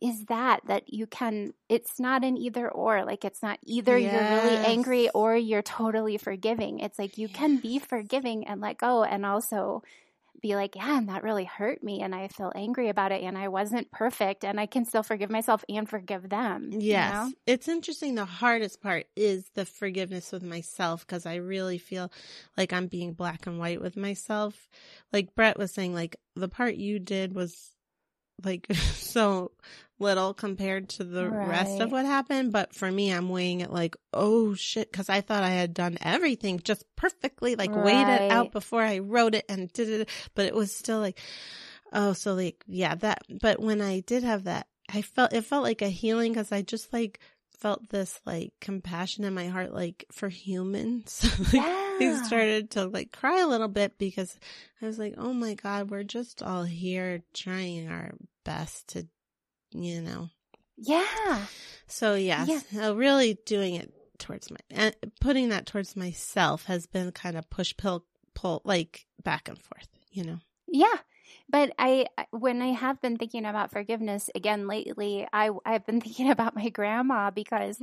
is 0.00 0.26
that 0.26 0.60
that 0.66 0.92
you 0.92 1.06
can 1.06 1.52
it's 1.68 1.98
not 1.98 2.22
an 2.24 2.36
either 2.36 2.68
or 2.68 3.04
like 3.04 3.24
it's 3.24 3.42
not 3.42 3.58
either 3.64 3.98
you're 3.98 4.12
really 4.12 4.56
angry 4.56 5.08
or 5.10 5.36
you're 5.36 5.62
totally 5.62 6.16
forgiving. 6.18 6.78
It's 6.78 6.98
like 6.98 7.18
you 7.18 7.28
can 7.28 7.56
be 7.56 7.80
forgiving 7.80 8.46
and 8.46 8.60
let 8.60 8.78
go 8.78 9.02
and 9.02 9.26
also 9.26 9.82
be 10.40 10.54
like 10.54 10.76
yeah 10.76 10.96
and 10.98 11.08
that 11.08 11.22
really 11.22 11.44
hurt 11.44 11.82
me 11.82 12.00
and 12.02 12.14
I 12.14 12.28
feel 12.28 12.52
angry 12.54 12.88
about 12.88 13.12
it 13.12 13.22
and 13.22 13.36
I 13.36 13.48
wasn't 13.48 13.90
perfect 13.90 14.44
and 14.44 14.58
I 14.60 14.66
can 14.66 14.84
still 14.84 15.02
forgive 15.02 15.30
myself 15.30 15.64
and 15.68 15.88
forgive 15.88 16.28
them 16.28 16.70
you 16.72 16.80
Yes. 16.80 17.10
know? 17.10 17.32
It's 17.46 17.68
interesting. 17.68 18.14
The 18.14 18.24
hardest 18.24 18.80
part 18.80 19.06
is 19.16 19.50
the 19.54 19.64
forgiveness 19.64 20.32
with 20.32 20.42
myself 20.42 21.06
because 21.06 21.26
I 21.26 21.36
really 21.36 21.78
feel 21.78 22.10
like 22.56 22.72
I'm 22.72 22.86
being 22.86 23.12
black 23.14 23.46
and 23.46 23.58
white 23.58 23.80
with 23.80 23.96
myself. 23.96 24.68
Like 25.12 25.34
Brett 25.34 25.58
was 25.58 25.72
saying, 25.72 25.94
like 25.94 26.16
the 26.36 26.48
part 26.48 26.74
you 26.76 26.98
did 26.98 27.34
was 27.34 27.70
like 28.44 28.66
so 28.94 29.52
little 29.98 30.34
compared 30.34 30.88
to 30.90 31.04
the 31.04 31.28
rest 31.28 31.80
of 31.80 31.90
what 31.92 32.06
happened. 32.06 32.52
But 32.52 32.74
for 32.74 32.90
me, 32.90 33.10
I'm 33.12 33.28
weighing 33.28 33.60
it 33.60 33.72
like, 33.72 33.96
oh 34.12 34.54
shit, 34.54 34.90
because 34.90 35.08
I 35.08 35.20
thought 35.20 35.42
I 35.42 35.50
had 35.50 35.74
done 35.74 35.98
everything 36.00 36.60
just 36.62 36.84
perfectly, 36.96 37.56
like 37.56 37.74
weighed 37.74 38.08
it 38.08 38.30
out 38.30 38.52
before 38.52 38.82
I 38.82 38.98
wrote 38.98 39.34
it 39.34 39.44
and 39.48 39.72
did 39.72 39.88
it. 39.88 40.08
But 40.34 40.46
it 40.46 40.54
was 40.54 40.74
still 40.74 41.00
like, 41.00 41.18
oh, 41.92 42.12
so 42.12 42.34
like, 42.34 42.64
yeah, 42.66 42.94
that. 42.96 43.22
But 43.40 43.60
when 43.60 43.80
I 43.80 44.00
did 44.00 44.22
have 44.22 44.44
that, 44.44 44.66
I 44.92 45.02
felt 45.02 45.32
it 45.32 45.42
felt 45.44 45.64
like 45.64 45.82
a 45.82 45.88
healing 45.88 46.32
because 46.32 46.52
I 46.52 46.62
just 46.62 46.92
like 46.92 47.20
felt 47.58 47.88
this 47.88 48.20
like 48.24 48.52
compassion 48.60 49.24
in 49.24 49.34
my 49.34 49.48
heart, 49.48 49.74
like 49.74 50.04
for 50.12 50.28
humans. 50.28 51.24
like, 51.52 51.62
I 51.62 52.22
started 52.24 52.70
to 52.72 52.86
like 52.86 53.12
cry 53.12 53.40
a 53.40 53.48
little 53.48 53.68
bit 53.68 53.98
because 53.98 54.38
I 54.80 54.86
was 54.86 54.98
like, 54.98 55.14
oh 55.18 55.32
my 55.32 55.54
God, 55.54 55.90
we're 55.90 56.04
just 56.04 56.42
all 56.42 56.64
here 56.64 57.22
trying 57.34 57.88
our 57.88 58.12
best 58.44 58.88
to, 58.88 59.06
you 59.72 60.00
know. 60.02 60.28
Yeah. 60.76 61.46
So 61.86 62.14
yes, 62.14 62.64
Yeah. 62.70 62.88
uh, 62.88 62.94
really 62.94 63.38
doing 63.46 63.74
it 63.74 63.92
towards 64.18 64.50
my, 64.50 64.56
and 64.70 64.94
putting 65.20 65.48
that 65.50 65.66
towards 65.66 65.96
myself 65.96 66.64
has 66.64 66.86
been 66.86 67.12
kind 67.12 67.36
of 67.36 67.48
push 67.50 67.74
pull 67.76 68.04
pull 68.34 68.62
like 68.64 69.06
back 69.22 69.48
and 69.48 69.58
forth, 69.58 69.88
you 70.10 70.24
know. 70.24 70.38
Yeah. 70.66 70.98
But 71.48 71.72
I, 71.78 72.06
when 72.30 72.60
I 72.60 72.72
have 72.72 73.00
been 73.00 73.16
thinking 73.16 73.46
about 73.46 73.70
forgiveness 73.70 74.28
again 74.34 74.66
lately, 74.66 75.26
I, 75.32 75.50
I've 75.64 75.86
been 75.86 76.00
thinking 76.00 76.30
about 76.30 76.54
my 76.54 76.68
grandma 76.68 77.30
because 77.30 77.80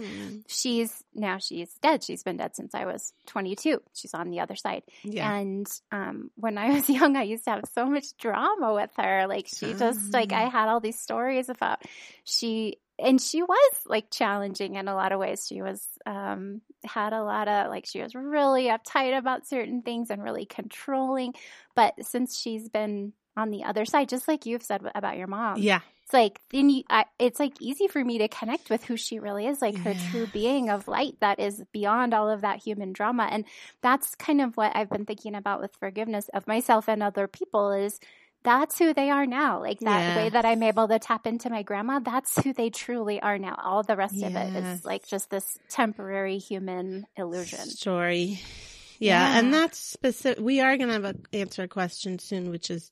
she's 0.47 1.03
now 1.13 1.39
she's 1.39 1.73
dead. 1.81 2.03
She's 2.03 2.23
been 2.23 2.37
dead 2.37 2.55
since 2.55 2.75
I 2.75 2.85
was 2.85 3.13
22. 3.27 3.81
She's 3.93 4.13
on 4.13 4.29
the 4.29 4.41
other 4.41 4.55
side. 4.55 4.83
Yeah. 5.03 5.31
And 5.33 5.67
um, 5.91 6.31
when 6.35 6.57
I 6.57 6.69
was 6.73 6.89
young, 6.89 7.15
I 7.15 7.23
used 7.23 7.45
to 7.45 7.51
have 7.51 7.63
so 7.73 7.85
much 7.85 8.15
drama 8.17 8.73
with 8.73 8.91
her. 8.97 9.25
Like 9.27 9.47
she 9.47 9.73
just 9.73 10.13
like. 10.13 10.33
I 10.35 10.49
had 10.49 10.67
all 10.67 10.79
these 10.79 10.99
stories 10.99 11.49
about 11.49 11.81
she 12.23 12.77
and 12.97 13.21
she 13.21 13.41
was 13.41 13.73
like 13.85 14.09
challenging 14.09 14.75
in 14.75 14.87
a 14.87 14.95
lot 14.95 15.11
of 15.11 15.19
ways. 15.19 15.45
She 15.47 15.61
was 15.61 15.85
um 16.05 16.61
had 16.83 17.13
a 17.13 17.23
lot 17.23 17.47
of 17.47 17.69
like 17.69 17.85
she 17.85 18.01
was 18.01 18.15
really 18.15 18.65
uptight 18.65 19.17
about 19.17 19.47
certain 19.47 19.81
things 19.81 20.09
and 20.09 20.23
really 20.23 20.45
controlling. 20.45 21.33
But 21.75 22.05
since 22.05 22.37
she's 22.37 22.69
been 22.69 23.13
on 23.37 23.49
the 23.51 23.63
other 23.63 23.85
side, 23.85 24.09
just 24.09 24.27
like 24.27 24.45
you've 24.45 24.63
said 24.63 24.81
about 24.95 25.17
your 25.17 25.27
mom, 25.27 25.57
Yeah. 25.59 25.81
it's 26.03 26.13
like 26.13 26.39
then 26.51 26.69
you, 26.69 26.83
I, 26.89 27.05
it's 27.19 27.39
like 27.39 27.53
easy 27.61 27.87
for 27.87 28.03
me 28.03 28.19
to 28.19 28.27
connect 28.27 28.69
with 28.69 28.83
who 28.85 28.95
she 28.97 29.19
really 29.19 29.45
is, 29.47 29.61
like 29.61 29.75
her 29.77 29.93
true 30.11 30.27
being 30.27 30.69
of 30.69 30.87
light 30.87 31.17
that 31.19 31.39
is 31.39 31.63
beyond 31.73 32.13
all 32.13 32.29
of 32.29 32.41
that 32.41 32.63
human 32.63 32.93
drama. 32.93 33.27
And 33.29 33.45
that's 33.81 34.15
kind 34.15 34.41
of 34.41 34.55
what 34.55 34.75
I've 34.75 34.89
been 34.89 35.05
thinking 35.05 35.35
about 35.35 35.61
with 35.61 35.75
forgiveness 35.79 36.29
of 36.33 36.47
myself 36.47 36.87
and 36.87 37.03
other 37.03 37.27
people 37.27 37.71
is 37.71 37.99
that's 38.43 38.77
who 38.77 38.93
they 38.93 39.09
are 39.09 39.25
now. 39.25 39.59
Like 39.59 39.79
that 39.79 40.15
way 40.15 40.29
that 40.29 40.45
I'm 40.45 40.61
able 40.61 40.87
to 40.87 40.99
tap 40.99 41.25
into 41.25 41.49
my 41.49 41.63
grandma, 41.63 41.97
that's 41.99 42.41
who 42.43 42.53
they 42.53 42.69
truly 42.69 43.19
are 43.19 43.39
now. 43.39 43.59
All 43.61 43.81
the 43.81 43.95
rest 43.95 44.21
of 44.21 44.35
it 44.35 44.55
is 44.55 44.85
like 44.85 45.07
just 45.07 45.31
this 45.31 45.57
temporary 45.67 46.37
human 46.37 47.07
illusion. 47.17 47.59
story. 47.65 48.39
Yeah, 48.99 49.39
and 49.39 49.51
that's 49.53 49.77
specific. 49.77 50.41
We 50.43 50.61
are 50.61 50.77
going 50.77 50.87
to 50.89 50.93
have 50.93 51.03
a 51.05 51.15
answer 51.35 51.63
a 51.63 51.67
question 51.67 52.19
soon, 52.19 52.49
which 52.51 52.69
is 52.69 52.91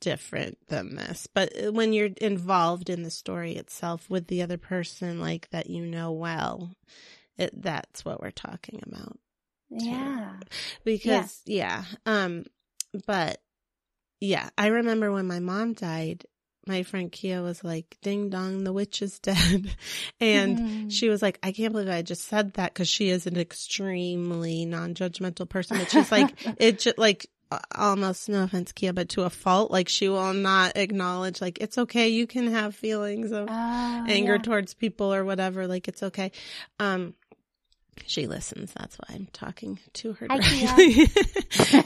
different 0.00 0.58
than 0.68 0.96
this. 0.96 1.26
But 1.32 1.52
when 1.72 1.92
you're 1.92 2.10
involved 2.20 2.90
in 2.90 3.02
the 3.02 3.10
story 3.10 3.56
itself 3.56 4.08
with 4.10 4.26
the 4.26 4.42
other 4.42 4.58
person, 4.58 5.20
like 5.20 5.48
that 5.50 5.68
you 5.68 5.84
know 5.86 6.12
well, 6.12 6.74
it, 7.36 7.60
that's 7.62 8.04
what 8.04 8.20
we're 8.20 8.30
talking 8.30 8.82
about. 8.86 9.18
Yeah. 9.70 10.34
Because 10.84 11.40
yeah, 11.46 11.84
um, 12.06 12.44
but 13.06 13.40
yeah, 14.20 14.50
I 14.56 14.68
remember 14.68 15.10
when 15.12 15.26
my 15.26 15.40
mom 15.40 15.72
died. 15.74 16.24
My 16.64 16.84
friend 16.84 17.10
Kia 17.10 17.42
was 17.42 17.64
like, 17.64 17.96
"Ding 18.02 18.30
dong, 18.30 18.62
the 18.62 18.72
witch 18.72 19.02
is 19.02 19.18
dead," 19.20 19.74
and 20.20 20.58
Mhm. 20.58 20.92
she 20.92 21.08
was 21.08 21.20
like, 21.20 21.40
I 21.42 21.50
can't 21.50 21.72
believe 21.72 21.88
I 21.88 22.02
just 22.02 22.26
said 22.28 22.52
that 22.52 22.72
because 22.72 22.88
she 22.88 23.08
is 23.08 23.26
an 23.26 23.36
extremely 23.36 24.64
non-judgmental 24.64 25.48
person. 25.48 25.78
But 25.78 25.90
she's 25.90 26.12
like, 26.12 26.32
it 26.58 26.78
just 26.78 26.98
like 26.98 27.26
almost 27.74 28.28
no 28.28 28.42
offense, 28.44 28.72
Kia, 28.72 28.92
but 28.92 29.08
to 29.10 29.22
a 29.22 29.30
fault. 29.30 29.70
Like 29.70 29.88
she 29.88 30.08
will 30.08 30.32
not 30.34 30.76
acknowledge 30.76 31.40
like 31.40 31.58
it's 31.60 31.78
okay. 31.78 32.08
You 32.08 32.26
can 32.26 32.48
have 32.52 32.74
feelings 32.74 33.32
of 33.32 33.48
Oh, 33.50 34.04
anger 34.08 34.34
yeah. 34.36 34.42
towards 34.42 34.74
people 34.74 35.12
or 35.12 35.24
whatever. 35.24 35.66
Like 35.66 35.88
it's 35.88 36.02
okay. 36.02 36.32
Um, 36.78 37.14
she 38.06 38.26
listens. 38.26 38.72
That's 38.72 38.96
why 38.96 39.14
I'm 39.16 39.28
talking 39.34 39.78
to 39.94 40.14
her 40.14 40.26
directly. 40.26 41.06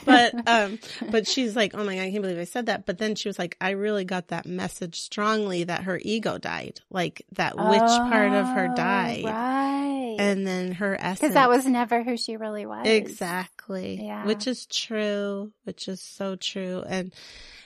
but 0.05 0.33
um, 0.47 0.79
but 1.11 1.27
she's 1.27 1.55
like, 1.55 1.75
oh 1.75 1.83
my 1.83 1.95
god, 1.95 2.01
I 2.03 2.11
can't 2.11 2.21
believe 2.21 2.39
I 2.39 2.45
said 2.45 2.67
that. 2.67 2.85
But 2.85 2.97
then 2.97 3.15
she 3.15 3.27
was 3.27 3.37
like, 3.37 3.57
I 3.59 3.71
really 3.71 4.05
got 4.05 4.29
that 4.29 4.45
message 4.45 5.01
strongly 5.01 5.65
that 5.65 5.83
her 5.83 5.99
ego 6.01 6.37
died, 6.37 6.79
like 6.89 7.25
that 7.33 7.57
which 7.57 7.81
part 8.09 8.31
of 8.31 8.47
her 8.47 8.69
Oh, 8.71 8.75
died, 8.75 9.25
Right. 9.25 9.33
And 10.17 10.45
then 10.47 10.71
her 10.73 10.95
essence. 10.99 11.19
Because 11.19 11.33
that 11.35 11.49
was 11.49 11.65
never 11.65 12.03
who 12.03 12.17
she 12.17 12.37
really 12.37 12.65
was. 12.65 12.85
exactly, 12.87 14.03
Yeah. 14.03 14.25
which 14.25 14.47
is 14.47 14.65
true, 14.65 15.51
which 15.63 15.87
is 15.87 16.01
so 16.01 16.35
true, 16.35 16.83
and 16.87 17.13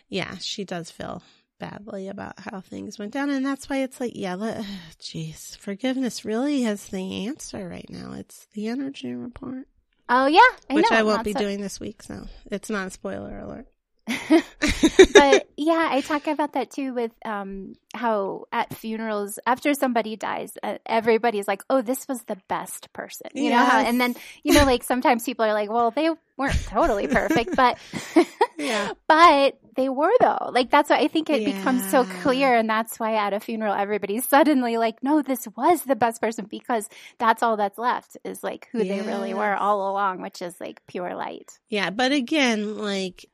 yeah, 0.10 0.38
she 0.40 0.64
does 0.66 0.92
feel 0.92 1.22
badly 1.60 2.08
about 2.08 2.40
how 2.40 2.60
things 2.62 2.98
went 2.98 3.12
down, 3.14 3.30
and 3.30 3.46
that's 3.46 3.70
why 3.70 3.78
it's 3.78 4.00
like, 4.00 4.14
yeah, 4.16 4.36
let, 4.36 4.66
jeez, 5.00 5.56
forgiveness 5.58 6.26
really 6.26 6.66
is 6.66 6.88
the 6.88 7.28
answer 7.28 7.68
right 7.68 7.90
now. 7.90 8.14
It's 8.14 8.48
the 8.54 8.68
energy 8.68 9.14
report, 9.14 9.68
Oh 10.10 10.26
yeah, 10.26 10.40
I 10.70 10.74
which 10.74 10.92
know. 10.92 10.98
I 10.98 11.04
won't 11.04 11.18
Not 11.20 11.26
be 11.26 11.34
so- 11.34 11.40
doing 11.40 11.62
this 11.62 11.80
week, 11.80 12.04
so 12.04 12.28
it's 12.48 12.70
not 12.70 12.88
a 12.88 12.90
spoiler 12.90 13.38
alert. 13.40 13.68
but 15.14 15.48
yeah, 15.58 15.88
I 15.92 16.02
talk 16.02 16.28
about 16.28 16.54
that 16.54 16.72
too 16.72 16.94
with 16.94 17.12
um, 17.24 17.74
how 17.94 18.46
at 18.52 18.74
funerals, 18.74 19.40
after 19.46 19.74
somebody 19.74 20.16
dies, 20.16 20.58
uh, 20.64 20.78
everybody's 20.86 21.48
like, 21.48 21.64
"Oh, 21.70 21.82
this 21.82 22.08
was 22.08 22.24
the 22.24 22.38
best 22.48 22.92
person," 22.94 23.30
you 23.36 23.50
know. 23.52 23.58
How, 23.58 23.80
and 23.80 24.02
then 24.02 24.16
you 24.44 24.54
know, 24.54 24.66
like 24.66 24.84
sometimes 24.84 25.24
people 25.24 25.46
are 25.46 25.54
like, 25.54 25.70
"Well, 25.70 25.92
they 25.92 26.10
weren't 26.38 26.66
totally 26.66 27.08
perfect, 27.08 27.56
but 27.56 27.78
Yeah. 28.58 28.92
but 29.08 29.60
they 29.76 29.90
were 29.90 30.12
though." 30.20 30.50
Like 30.52 30.70
that's 30.70 30.90
why 30.90 30.98
I 30.98 31.08
think 31.08 31.30
it 31.30 31.46
becomes 31.46 31.90
so 31.90 32.04
clear, 32.04 32.56
and 32.56 32.70
that's 32.70 33.00
why 33.00 33.16
at 33.16 33.34
a 33.34 33.40
funeral, 33.40 33.74
everybody's 33.74 34.28
suddenly 34.28 34.78
like, 34.78 35.02
"No, 35.04 35.22
this 35.22 35.48
was 35.56 35.84
the 35.84 35.96
best 35.96 36.22
person," 36.22 36.46
because 36.50 36.90
that's 37.18 37.44
all 37.44 37.58
that's 37.58 37.78
left 37.78 38.18
is 38.24 38.44
like 38.44 38.68
who 38.72 38.84
they 38.84 39.02
really 39.02 39.34
were 39.34 39.56
all 39.56 39.90
along, 39.92 40.22
which 40.22 40.42
is 40.42 40.60
like 40.60 40.82
pure 40.88 41.16
light. 41.16 41.60
Yeah, 41.70 41.90
but 41.90 42.12
again, 42.12 42.78
like 42.78 43.26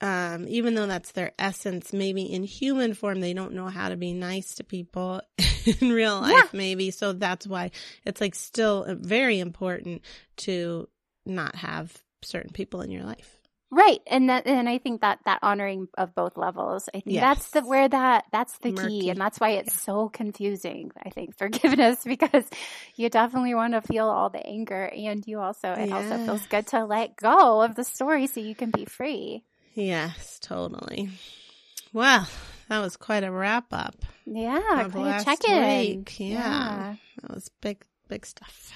um 0.00 0.46
even 0.48 0.74
though 0.74 0.86
that's 0.86 1.12
their 1.12 1.32
essence, 1.38 1.92
maybe 1.92 2.22
in 2.22 2.42
human 2.42 2.94
form 2.94 3.20
they 3.20 3.32
don't 3.34 3.54
know 3.54 3.68
how 3.68 3.88
to 3.88 3.96
be 3.96 4.12
nice 4.12 4.54
to 4.56 4.64
people 4.64 5.22
in 5.80 5.90
real 5.90 6.20
life 6.20 6.34
Yeah. 6.34 6.42
maybe. 6.52 6.90
So 6.90 7.12
that's 7.12 7.46
why 7.46 7.70
it's 8.04 8.20
like 8.20 8.34
still 8.34 8.84
uh, 8.86 8.94
very 8.96 9.38
important 9.40 10.02
to 10.38 10.88
not 11.26 11.54
have 11.56 11.96
certain 12.22 12.50
people 12.52 12.80
in 12.82 12.90
your 12.90 13.04
life. 13.04 13.38
Right. 13.70 14.00
And 14.06 14.28
that 14.28 14.46
and 14.46 14.68
I 14.68 14.78
think 14.78 15.00
that 15.00 15.18
that 15.24 15.40
honoring 15.42 15.88
of 15.98 16.14
both 16.14 16.36
levels, 16.36 16.88
I 16.94 17.00
think 17.00 17.18
that's 17.18 17.50
the 17.50 17.62
where 17.62 17.88
that 17.88 18.24
that's 18.30 18.56
the 18.58 18.70
Murky. 18.70 19.00
key 19.00 19.10
and 19.10 19.20
that's 19.20 19.40
why 19.40 19.50
it's 19.52 19.80
so 19.82 20.08
confusing, 20.08 20.92
I 21.04 21.10
think, 21.10 21.36
forgiveness 21.38 21.98
because 22.04 22.44
you 22.94 23.08
definitely 23.10 23.54
want 23.54 23.72
to 23.72 23.80
feel 23.82 24.08
all 24.08 24.30
the 24.30 24.46
anger 24.46 24.84
and 24.84 25.26
you 25.26 25.40
also 25.40 25.72
it 25.72 25.90
also 25.92 26.18
feels 26.18 26.46
good 26.46 26.68
to 26.68 26.84
let 26.84 27.16
go 27.16 27.62
of 27.62 27.74
the 27.74 27.82
story 27.84 28.28
so 28.28 28.38
you 28.40 28.54
can 28.54 28.70
be 28.70 28.84
free. 28.84 29.42
Yes, 29.74 30.38
totally. 30.40 31.10
Well, 31.92 32.28
that 32.68 32.80
was 32.80 32.96
quite 32.96 33.24
a 33.24 33.30
wrap 33.30 33.66
up. 33.72 33.96
Yeah, 34.26 34.88
quite 34.90 35.20
a 35.20 35.24
check 35.24 35.48
in. 35.48 35.98
week, 35.98 36.20
yeah. 36.20 36.96
That 37.22 37.30
was 37.34 37.50
big 37.60 37.84
big 38.06 38.26
stuff. 38.26 38.70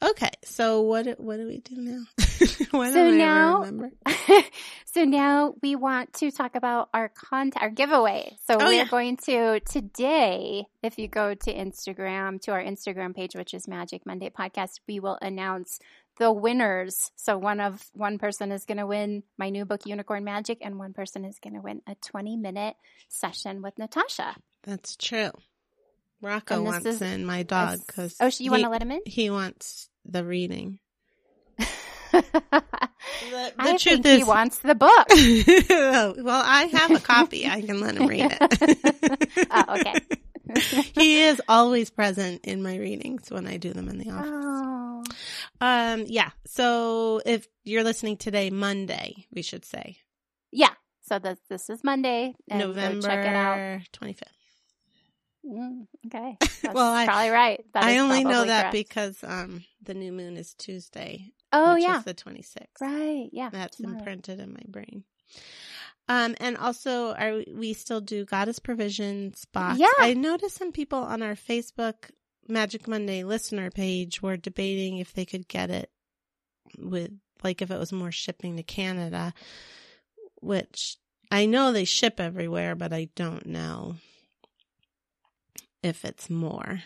Okay, 0.00 0.30
so 0.44 0.82
what 0.82 1.04
do- 1.04 1.16
what 1.18 1.36
do 1.36 1.46
we 1.46 1.58
do 1.58 1.74
now? 1.76 2.02
Why 2.70 2.92
So 2.92 3.10
now- 3.10 3.60
remember? 3.64 3.90
so 4.84 5.04
now 5.04 5.54
we 5.62 5.74
want 5.76 6.12
to 6.14 6.30
talk 6.30 6.54
about 6.54 6.88
our 6.94 7.08
content, 7.08 7.60
our 7.62 7.70
giveaway. 7.70 8.36
So 8.46 8.54
Oh, 8.60 8.64
we're 8.66 8.72
yeah. 8.72 8.84
going 8.88 9.16
to 9.26 9.60
today, 9.60 10.64
if 10.82 10.96
you 10.98 11.08
go 11.08 11.34
to 11.34 11.52
Instagram, 11.54 12.40
to 12.42 12.52
our 12.52 12.62
Instagram 12.62 13.14
page, 13.14 13.34
which 13.34 13.52
is 13.52 13.66
Magic 13.66 14.06
Monday 14.06 14.30
Podcast, 14.30 14.78
we 14.88 15.00
will 15.00 15.18
announce 15.20 15.78
the 16.18 16.30
winners. 16.32 17.10
So 17.16 17.38
one 17.38 17.60
of 17.60 17.82
one 17.94 18.18
person 18.18 18.52
is 18.52 18.64
going 18.64 18.78
to 18.78 18.86
win 18.86 19.22
my 19.38 19.50
new 19.50 19.64
book, 19.64 19.86
Unicorn 19.86 20.24
Magic, 20.24 20.58
and 20.60 20.78
one 20.78 20.92
person 20.92 21.24
is 21.24 21.38
going 21.38 21.54
to 21.54 21.60
win 21.60 21.80
a 21.86 21.94
20 21.96 22.36
minute 22.36 22.74
session 23.08 23.62
with 23.62 23.78
Natasha. 23.78 24.34
That's 24.64 24.96
true. 24.96 25.30
Rocco 26.20 26.56
And 26.56 26.64
wants 26.64 26.86
is- 26.86 27.02
in 27.02 27.24
my 27.24 27.42
dog 27.42 27.80
because 27.86 28.16
Oh, 28.20 28.30
you 28.38 28.50
want 28.50 28.62
to 28.62 28.68
let 28.68 28.82
him 28.82 28.92
in? 28.92 29.00
he 29.06 29.30
wants 29.30 29.88
the 30.04 30.24
reading. 30.24 30.78
The, 33.30 33.52
I 33.58 33.78
think 33.78 34.04
he 34.06 34.22
wants 34.24 34.58
the 34.58 34.74
book. 34.74 35.06
well, 36.24 36.42
I 36.44 36.64
have 36.72 36.90
a 36.90 37.00
copy. 37.00 37.46
I 37.46 37.62
can 37.62 37.80
let 37.80 37.96
him 37.96 38.06
read 38.06 38.36
it. 38.38 39.46
Oh, 39.50 39.64
okay. 39.80 39.94
he 40.94 41.22
is 41.22 41.40
always 41.48 41.90
present 41.90 42.44
in 42.44 42.62
my 42.62 42.76
readings 42.76 43.30
when 43.30 43.46
I 43.46 43.56
do 43.56 43.72
them 43.72 43.88
in 43.88 43.98
the 43.98 44.10
office. 44.10 44.30
Oh. 44.32 45.02
Um, 45.60 46.04
yeah. 46.06 46.30
So 46.46 47.20
if 47.24 47.46
you're 47.64 47.84
listening 47.84 48.16
today, 48.16 48.50
Monday, 48.50 49.26
we 49.32 49.42
should 49.42 49.64
say 49.64 49.98
Yeah. 50.50 50.70
So 51.02 51.18
this 51.18 51.38
this 51.48 51.68
is 51.70 51.82
Monday. 51.84 52.34
And 52.48 52.58
November 52.60 53.06
check 53.08 53.26
it 53.26 53.34
out. 53.34 53.80
25th. 53.92 54.22
Mm, 55.44 55.86
okay. 56.06 56.36
That's 56.40 56.74
Well, 56.74 56.92
I- 56.92 57.04
probably 57.04 57.30
right. 57.30 57.64
That 57.74 57.84
I 57.84 57.98
only 57.98 58.22
know 58.24 58.44
that 58.44 58.70
correct. 58.70 58.72
because 58.72 59.18
um 59.24 59.64
the 59.82 59.94
new 59.94 60.12
moon 60.12 60.36
is 60.36 60.54
Tuesday. 60.54 61.32
Oh 61.52 61.74
which 61.74 61.82
yeah. 61.82 61.98
is 61.98 62.04
the 62.04 62.14
26th. 62.14 62.80
Right. 62.80 63.28
Yeah. 63.32 63.50
That's 63.52 63.76
tomorrow. 63.76 63.98
imprinted 63.98 64.40
in 64.40 64.52
my 64.52 64.62
brain. 64.68 65.04
Um, 66.08 66.34
and 66.40 66.56
also, 66.56 67.12
are 67.14 67.42
we 67.54 67.72
still 67.74 68.00
do 68.00 68.24
Goddess 68.24 68.58
Provisions 68.58 69.44
box? 69.52 69.78
Yeah. 69.78 69.86
I 69.98 70.14
noticed 70.14 70.56
some 70.56 70.72
people 70.72 70.98
on 70.98 71.22
our 71.22 71.34
Facebook 71.34 72.10
Magic 72.48 72.88
Monday 72.88 73.24
listener 73.24 73.70
page 73.70 74.20
were 74.20 74.36
debating 74.36 74.98
if 74.98 75.12
they 75.12 75.24
could 75.24 75.48
get 75.48 75.70
it 75.70 75.90
with, 76.78 77.12
like, 77.44 77.62
if 77.62 77.70
it 77.70 77.78
was 77.78 77.92
more 77.92 78.12
shipping 78.12 78.56
to 78.56 78.62
Canada, 78.62 79.32
which 80.40 80.96
I 81.30 81.46
know 81.46 81.72
they 81.72 81.84
ship 81.84 82.20
everywhere, 82.20 82.74
but 82.74 82.92
I 82.92 83.08
don't 83.14 83.46
know 83.46 83.96
if 85.82 86.04
it's 86.04 86.28
more. 86.28 86.82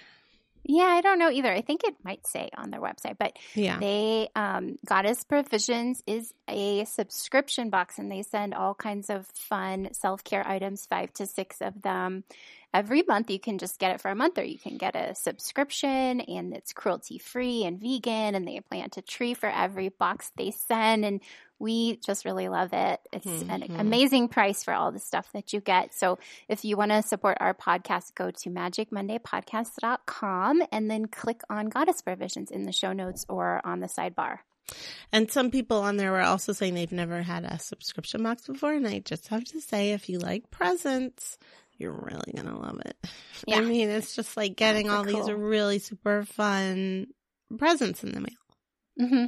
Yeah, 0.68 0.84
I 0.84 1.00
don't 1.00 1.18
know 1.18 1.30
either. 1.30 1.52
I 1.52 1.60
think 1.60 1.82
it 1.84 1.94
might 2.04 2.26
say 2.26 2.50
on 2.56 2.70
their 2.70 2.80
website, 2.80 3.16
but 3.18 3.38
Yeah. 3.54 3.78
they 3.78 4.28
um 4.34 4.76
Goddess 4.84 5.22
Provisions 5.24 6.02
is 6.06 6.32
a 6.48 6.84
subscription 6.86 7.70
box 7.70 7.98
and 7.98 8.10
they 8.10 8.22
send 8.22 8.52
all 8.54 8.74
kinds 8.74 9.08
of 9.08 9.26
fun 9.28 9.88
self-care 9.92 10.46
items, 10.46 10.86
5 10.86 11.12
to 11.14 11.26
6 11.26 11.60
of 11.60 11.80
them 11.82 12.24
every 12.76 13.02
month. 13.08 13.30
You 13.30 13.40
can 13.40 13.56
just 13.56 13.78
get 13.78 13.92
it 13.92 14.02
for 14.02 14.10
a 14.10 14.14
month 14.14 14.36
or 14.36 14.44
you 14.44 14.58
can 14.58 14.76
get 14.76 14.94
a 14.94 15.14
subscription 15.14 16.20
and 16.20 16.54
it's 16.54 16.74
cruelty 16.74 17.16
free 17.18 17.64
and 17.64 17.80
vegan 17.80 18.34
and 18.34 18.46
they 18.46 18.60
plant 18.60 18.98
a 18.98 19.02
tree 19.02 19.32
for 19.32 19.48
every 19.48 19.88
box 19.88 20.30
they 20.36 20.50
send. 20.50 21.06
And 21.06 21.22
we 21.58 21.96
just 22.04 22.26
really 22.26 22.50
love 22.50 22.74
it. 22.74 23.00
It's 23.14 23.24
mm-hmm. 23.24 23.50
an 23.50 23.80
amazing 23.80 24.28
price 24.28 24.62
for 24.62 24.74
all 24.74 24.92
the 24.92 24.98
stuff 24.98 25.32
that 25.32 25.54
you 25.54 25.60
get. 25.60 25.94
So 25.94 26.18
if 26.48 26.66
you 26.66 26.76
want 26.76 26.90
to 26.90 27.02
support 27.02 27.38
our 27.40 27.54
podcast, 27.54 28.14
go 28.14 28.30
to 28.30 28.50
magicmondaypodcast.com 28.50 30.62
and 30.70 30.90
then 30.90 31.06
click 31.06 31.40
on 31.48 31.70
Goddess 31.70 32.02
Provisions 32.02 32.50
in 32.50 32.64
the 32.64 32.72
show 32.72 32.92
notes 32.92 33.24
or 33.26 33.62
on 33.64 33.80
the 33.80 33.86
sidebar. 33.86 34.40
And 35.12 35.30
some 35.30 35.50
people 35.50 35.78
on 35.78 35.96
there 35.96 36.12
were 36.12 36.20
also 36.20 36.52
saying 36.52 36.74
they've 36.74 36.92
never 36.92 37.22
had 37.22 37.44
a 37.44 37.58
subscription 37.58 38.22
box 38.22 38.46
before. 38.46 38.74
And 38.74 38.86
I 38.86 38.98
just 38.98 39.28
have 39.28 39.44
to 39.44 39.62
say, 39.62 39.92
if 39.92 40.10
you 40.10 40.18
like 40.18 40.50
presents, 40.50 41.38
you're 41.78 41.92
really 41.92 42.32
going 42.34 42.48
to 42.48 42.58
love 42.58 42.80
it. 42.84 42.96
Yeah. 43.46 43.58
I 43.58 43.60
mean, 43.60 43.90
it's 43.90 44.16
just 44.16 44.36
like 44.36 44.56
getting 44.56 44.88
all 44.88 45.04
cool. 45.04 45.20
these 45.26 45.30
really 45.30 45.78
super 45.78 46.24
fun 46.24 47.08
presents 47.58 48.02
in 48.02 48.12
the 48.12 48.20
mail. 48.20 48.28
Mm-hmm. 49.00 49.26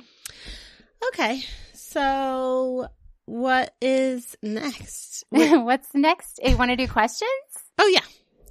Okay. 1.09 1.43
So 1.75 2.88
what 3.26 3.75
is 3.83 4.35
next? 4.43 5.25
What's 5.28 5.95
next? 5.95 6.40
You 6.43 6.57
want 6.57 6.71
to 6.71 6.76
do 6.76 6.88
questions? 6.88 7.31
Oh, 7.78 7.87
yeah. 7.87 8.00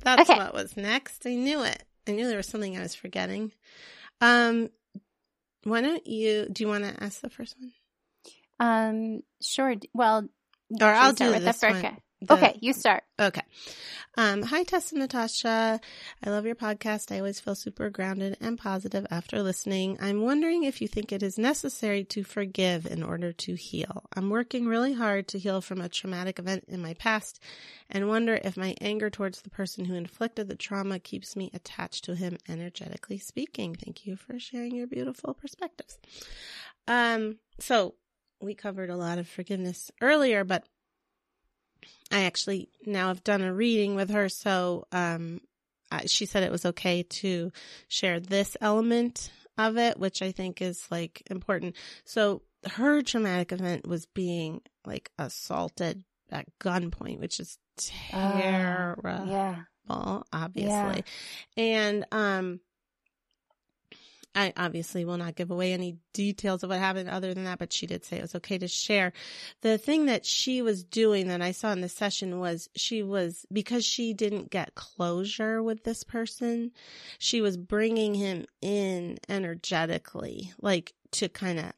That's 0.04 0.30
okay. 0.30 0.39
what 0.39 0.54
was 0.54 0.77
next. 0.77 1.25
I 1.25 1.34
knew 1.34 1.63
it. 1.63 1.84
I 2.08 2.12
knew 2.12 2.27
there 2.27 2.38
was 2.38 2.48
something 2.48 2.77
I 2.77 2.82
was 2.82 2.96
forgetting. 2.96 3.51
Um, 4.22 4.70
why 5.63 5.82
don't 5.82 6.06
you? 6.06 6.48
Do 6.51 6.63
you 6.63 6.70
want 6.70 6.84
to 6.84 7.04
ask 7.04 7.22
the 7.22 7.30
first 7.30 7.56
one? 7.60 7.72
Um, 8.60 9.22
sure. 9.42 9.75
Well, 9.94 10.30
or 10.80 10.88
I'll 10.88 11.13
do 11.13 11.32
with 11.32 11.44
this 11.44 11.60
the 11.60 11.68
first. 11.68 11.84
One. 11.84 11.98
The, 12.22 12.34
okay, 12.34 12.58
you 12.62 12.74
start. 12.74 13.04
Okay. 13.20 13.42
Um, 14.18 14.42
hi, 14.42 14.64
Tess 14.64 14.92
and 14.92 15.02
Natasha. 15.02 15.80
I 16.24 16.30
love 16.32 16.48
your 16.48 16.56
podcast. 16.56 17.12
I 17.12 17.20
always 17.20 17.40
feel 17.40 17.54
super 17.54 17.92
grounded 17.92 18.38
and 18.42 18.58
positive 18.58 19.06
after 19.12 19.44
listening. 19.44 20.00
I'm 20.02 20.24
wondering 20.24 20.64
if 20.64 20.82
you 20.82 20.88
think 20.88 21.12
it 21.12 21.22
is 21.22 21.38
necessary 21.38 22.04
to 22.06 22.24
forgive 22.24 22.88
in 22.88 23.04
order 23.04 23.32
to 23.34 23.54
heal. 23.54 24.04
I'm 24.16 24.32
working 24.32 24.66
really 24.66 24.94
hard 24.94 25.28
to 25.30 25.40
heal 25.40 25.62
from 25.62 25.80
a 25.80 25.90
traumatic 25.90 26.40
event 26.40 26.66
in 26.68 26.82
my 26.82 26.96
past 26.96 27.40
and 27.92 28.08
wonder 28.08 28.40
if 28.44 28.58
my 28.58 28.74
anger 28.82 29.12
towards 29.12 29.42
the 29.42 29.52
person 29.52 29.86
who 29.86 29.94
inflicted 29.94 30.48
the 30.48 30.56
trauma 30.56 30.98
keeps 30.98 31.36
me 31.36 31.52
attached 31.54 32.04
to 32.06 32.16
him 32.16 32.40
energetically 32.50 33.20
speaking. 33.20 33.76
Thank 33.76 34.08
you 34.08 34.16
for 34.16 34.40
sharing 34.40 34.74
your 34.74 34.88
beautiful 34.88 35.36
perspectives. 35.36 36.00
Um, 36.88 37.38
so 37.60 37.94
we 38.42 38.56
covered 38.56 38.90
a 38.90 38.98
lot 38.98 39.20
of 39.20 39.28
forgiveness 39.28 39.92
earlier, 40.02 40.44
but 40.44 40.66
I 42.12 42.24
actually 42.24 42.70
now 42.86 43.10
have 43.10 43.24
done 43.24 43.42
a 43.42 43.54
reading 43.54 43.96
with 43.96 44.10
her, 44.10 44.30
so 44.30 44.88
um, 44.92 45.42
she 46.06 46.26
said 46.26 46.44
it 46.44 46.52
was 46.52 46.66
okay 46.66 47.04
to 47.04 47.52
share 47.88 48.20
this 48.20 48.56
element 48.62 49.32
of 49.58 49.78
it, 49.78 50.00
which 50.00 50.22
I 50.22 50.32
think 50.32 50.62
is 50.62 50.88
like 50.92 51.24
important. 51.30 51.76
So 52.06 52.44
her 52.72 53.02
traumatic 53.02 53.52
event 53.52 53.88
was 53.88 54.06
being 54.06 54.62
like 54.86 55.12
assaulted 55.18 56.04
at 56.32 56.48
gunpoint, 56.60 57.20
which 57.20 57.40
is 57.40 57.58
terrible, 57.78 59.10
uh, 59.10 59.26
yeah. 59.26 59.56
obviously. 60.34 61.04
Yeah. 61.56 61.64
And 61.64 62.06
um 62.12 62.60
I 64.38 64.53
obviously 64.56 65.03
will 65.03 65.17
not 65.17 65.34
give 65.34 65.50
away 65.50 65.74
any 65.74 65.98
details 66.13 66.62
of 66.62 66.70
what 66.70 66.77
happened 66.77 67.10
other 67.10 67.34
than 67.34 67.46
that, 67.46 67.58
but 67.58 67.74
she 67.74 67.88
did 67.88 68.06
say 68.06 68.17
it 68.17 68.22
was 68.22 68.36
okay 68.36 68.60
to 68.60 68.67
share. 68.67 69.12
The 69.62 69.79
thing 69.79 70.06
that 70.06 70.27
she 70.27 70.62
was 70.62 70.84
doing 70.84 71.27
that 71.29 71.41
I 71.41 71.51
saw 71.53 71.72
in 71.72 71.82
the 71.82 71.89
session 71.89 72.39
was 72.39 72.69
she 72.76 73.02
was, 73.02 73.47
because 73.52 73.84
she 73.84 74.13
didn't 74.13 74.52
get 74.52 74.76
closure 74.76 75.63
with 75.63 75.84
this 75.84 76.04
person, 76.04 76.71
she 77.17 77.41
was 77.41 77.58
bringing 77.58 78.13
him 78.13 78.45
in 78.62 79.17
energetically, 79.28 80.54
like 80.62 80.93
to 81.13 81.30
kind 81.30 81.58
of 81.58 81.71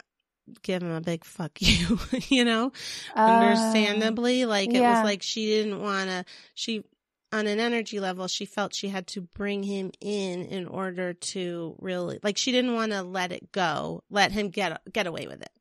give 0.62 0.84
him 0.84 0.92
a 0.92 1.00
big 1.00 1.24
fuck 1.24 1.54
you, 1.62 1.98
you 2.28 2.44
know, 2.44 2.74
uh, 3.16 3.20
understandably. 3.22 4.44
Like 4.44 4.74
yeah. 4.74 4.80
it 4.80 4.82
was 4.82 5.06
like 5.06 5.24
she 5.24 5.46
didn't 5.46 5.82
want 5.82 6.10
to, 6.10 6.26
she 6.56 6.84
on 7.32 7.48
an 7.48 7.60
energy 7.60 8.00
level, 8.00 8.28
she 8.28 8.46
felt 8.46 8.74
she 8.74 8.90
had 8.90 9.08
to 9.08 9.22
bring 9.22 9.64
him 9.64 9.92
in 10.02 10.46
in 10.46 10.68
order 10.68 11.14
to 11.14 11.76
really, 11.80 12.20
like, 12.24 12.38
she 12.38 12.52
didn't 12.52 12.74
want 12.74 12.92
to 12.92 13.04
let 13.04 13.32
it 13.32 13.52
go, 13.52 14.04
let 14.10 14.32
him 14.32 14.50
get, 14.50 14.82
get 14.92 15.08
away 15.08 15.28
with 15.28 15.42
it. 15.42 15.52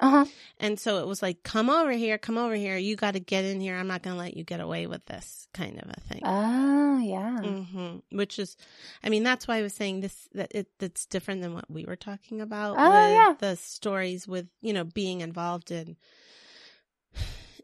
Uh-huh. 0.00 0.24
And 0.58 0.80
so 0.80 0.98
it 0.98 1.06
was 1.06 1.22
like, 1.22 1.44
come 1.44 1.70
over 1.70 1.92
here, 1.92 2.18
come 2.18 2.36
over 2.36 2.56
here. 2.56 2.76
You 2.76 2.96
got 2.96 3.12
to 3.12 3.20
get 3.20 3.44
in 3.44 3.60
here. 3.60 3.76
I'm 3.76 3.86
not 3.86 4.02
going 4.02 4.16
to 4.16 4.20
let 4.20 4.36
you 4.36 4.42
get 4.42 4.58
away 4.58 4.88
with 4.88 5.06
this 5.06 5.46
kind 5.54 5.80
of 5.80 5.90
a 5.90 6.00
thing. 6.00 6.22
Oh, 6.24 6.98
yeah. 6.98 7.38
Mm-hmm. 7.40 8.16
Which 8.16 8.40
is, 8.40 8.56
I 9.04 9.10
mean, 9.10 9.22
that's 9.22 9.46
why 9.46 9.58
I 9.58 9.62
was 9.62 9.74
saying 9.74 10.00
this, 10.00 10.28
that 10.34 10.50
it, 10.52 10.66
it's 10.80 11.06
different 11.06 11.40
than 11.40 11.54
what 11.54 11.70
we 11.70 11.84
were 11.84 11.94
talking 11.94 12.40
about. 12.40 12.78
Oh, 12.78 12.82
yeah. 12.82 13.34
The 13.38 13.54
stories 13.54 14.26
with, 14.26 14.48
you 14.60 14.72
know, 14.72 14.82
being 14.82 15.20
involved 15.20 15.70
in, 15.70 15.96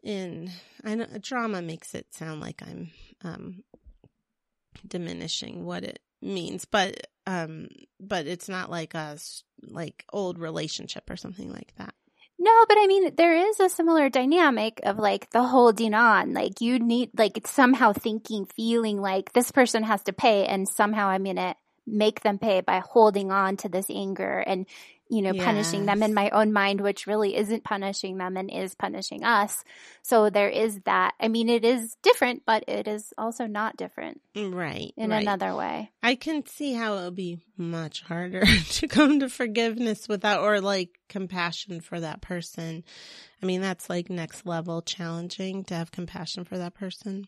in, 0.03 0.51
I 0.83 0.95
know 0.95 1.05
drama 1.19 1.61
makes 1.61 1.93
it 1.93 2.13
sound 2.13 2.41
like 2.41 2.61
I'm 2.61 2.91
um, 3.23 3.63
diminishing 4.87 5.65
what 5.65 5.83
it 5.83 5.99
means, 6.21 6.65
but 6.65 7.07
um, 7.27 7.67
but 7.99 8.27
it's 8.27 8.49
not 8.49 8.69
like 8.69 8.93
a 8.93 9.17
like 9.61 10.05
old 10.11 10.39
relationship 10.39 11.09
or 11.09 11.17
something 11.17 11.51
like 11.51 11.73
that. 11.77 11.93
No, 12.41 12.65
but 12.69 12.77
I 12.79 12.87
mean, 12.87 13.15
there 13.17 13.35
is 13.35 13.59
a 13.59 13.67
similar 13.67 14.09
dynamic 14.09 14.79
of 14.83 14.97
like 14.97 15.29
the 15.31 15.43
holding 15.43 15.93
on. 15.93 16.33
Like 16.33 16.61
you 16.61 16.79
need, 16.79 17.11
like 17.17 17.45
somehow 17.45 17.91
thinking, 17.91 18.45
feeling 18.45 19.01
like 19.01 19.33
this 19.33 19.51
person 19.51 19.83
has 19.83 20.01
to 20.03 20.13
pay 20.13 20.45
and 20.45 20.67
somehow 20.67 21.09
I'm 21.09 21.25
going 21.25 21.35
to 21.35 21.53
make 21.91 22.21
them 22.21 22.39
pay 22.39 22.61
by 22.61 22.79
holding 22.79 23.31
on 23.31 23.57
to 23.57 23.69
this 23.69 23.89
anger. 23.89 24.39
And 24.45 24.65
you 25.09 25.23
know, 25.23 25.33
yes. 25.33 25.43
punishing 25.43 25.87
them 25.87 26.03
in 26.03 26.13
my 26.13 26.29
own 26.29 26.53
mind, 26.53 26.81
which 26.81 27.07
really 27.07 27.35
isn't 27.35 27.63
punishing 27.63 28.17
them 28.19 28.37
and 28.37 28.51
is 28.51 28.75
punishing 28.75 29.23
us. 29.23 29.63
So 30.03 30.29
there 30.29 30.49
is 30.49 30.79
that. 30.85 31.15
I 31.19 31.29
mean, 31.29 31.49
it 31.49 31.65
is 31.65 31.97
different, 32.03 32.43
but 32.45 32.63
it 32.67 32.87
is 32.87 33.11
also 33.17 33.47
not 33.47 33.75
different. 33.75 34.21
Mm, 34.35 34.53
right. 34.53 34.93
In 34.95 35.09
right. 35.09 35.23
another 35.23 35.55
way. 35.55 35.91
I 36.03 36.13
can 36.13 36.45
see 36.45 36.73
how 36.73 36.97
it 36.97 37.05
would 37.05 37.15
be 37.15 37.39
much 37.57 38.03
harder 38.03 38.43
to 38.73 38.87
come 38.87 39.19
to 39.21 39.29
forgiveness 39.29 40.07
without, 40.07 40.41
or 40.41 40.61
like 40.61 40.99
compassion 41.09 41.81
for 41.81 41.99
that 41.99 42.21
person. 42.21 42.83
I 43.41 43.45
mean, 43.47 43.61
that's 43.61 43.89
like 43.89 44.11
next 44.11 44.45
level 44.45 44.83
challenging 44.83 45.63
to 45.65 45.73
have 45.73 45.91
compassion 45.91 46.43
for 46.45 46.59
that 46.59 46.75
person. 46.75 47.25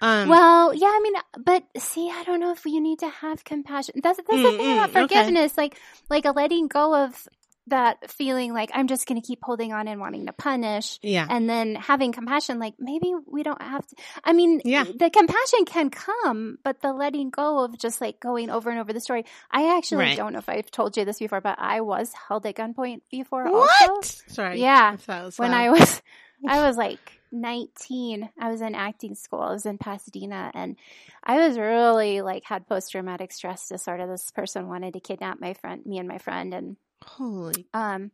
Um, 0.00 0.28
well, 0.28 0.74
yeah, 0.74 0.88
I 0.88 1.00
mean, 1.02 1.14
but 1.44 1.64
see, 1.82 2.10
I 2.10 2.24
don't 2.24 2.40
know 2.40 2.52
if 2.52 2.64
you 2.66 2.80
need 2.80 3.00
to 3.00 3.08
have 3.08 3.44
compassion. 3.44 4.00
That's 4.02 4.18
that's 4.18 4.28
mm, 4.28 4.52
the 4.52 4.58
thing 4.58 4.72
about 4.72 4.90
forgiveness, 4.90 5.52
okay. 5.52 5.62
like 5.62 5.78
like 6.08 6.24
a 6.24 6.30
letting 6.30 6.68
go 6.68 7.04
of 7.04 7.28
that 7.68 8.10
feeling 8.10 8.52
like 8.52 8.70
I'm 8.74 8.88
just 8.88 9.06
going 9.06 9.20
to 9.20 9.26
keep 9.26 9.38
holding 9.42 9.72
on 9.72 9.86
and 9.86 10.00
wanting 10.00 10.26
to 10.26 10.32
punish. 10.32 10.98
Yeah. 11.02 11.26
And 11.28 11.48
then 11.48 11.76
having 11.76 12.12
compassion, 12.12 12.58
like 12.58 12.74
maybe 12.78 13.12
we 13.26 13.42
don't 13.42 13.60
have 13.62 13.86
to. 13.86 13.96
I 14.24 14.32
mean, 14.32 14.60
yeah. 14.64 14.84
the 14.84 15.10
compassion 15.10 15.64
can 15.66 15.90
come, 15.90 16.58
but 16.64 16.80
the 16.80 16.92
letting 16.92 17.30
go 17.30 17.64
of 17.64 17.78
just 17.78 18.00
like 18.00 18.18
going 18.18 18.50
over 18.50 18.70
and 18.70 18.80
over 18.80 18.92
the 18.92 19.00
story. 19.00 19.24
I 19.50 19.76
actually 19.76 19.98
right. 19.98 20.16
don't 20.16 20.32
know 20.32 20.40
if 20.40 20.48
I've 20.48 20.70
told 20.70 20.96
you 20.96 21.04
this 21.04 21.18
before, 21.18 21.40
but 21.40 21.58
I 21.58 21.80
was 21.82 22.12
held 22.28 22.46
at 22.46 22.56
gunpoint 22.56 23.02
before. 23.10 23.50
What? 23.50 23.90
Also. 23.90 24.22
Sorry. 24.28 24.60
Yeah. 24.60 24.96
when 25.36 25.54
I 25.54 25.70
was, 25.70 26.02
I 26.46 26.66
was 26.66 26.76
like 26.76 27.21
19, 27.32 28.30
I 28.38 28.50
was 28.50 28.60
in 28.60 28.74
acting 28.74 29.14
school. 29.14 29.40
I 29.40 29.52
was 29.52 29.66
in 29.66 29.78
Pasadena 29.78 30.50
and 30.54 30.76
I 31.24 31.46
was 31.46 31.58
really 31.58 32.20
like 32.20 32.44
had 32.44 32.68
post 32.68 32.92
traumatic 32.92 33.32
stress 33.32 33.68
disorder. 33.68 34.06
This 34.06 34.30
person 34.30 34.68
wanted 34.68 34.94
to 34.94 35.00
kidnap 35.00 35.40
my 35.40 35.54
friend, 35.54 35.84
me 35.86 35.98
and 35.98 36.08
my 36.08 36.18
friend 36.18 36.54
and 36.54 36.76
holy 37.04 37.66
um 37.74 38.12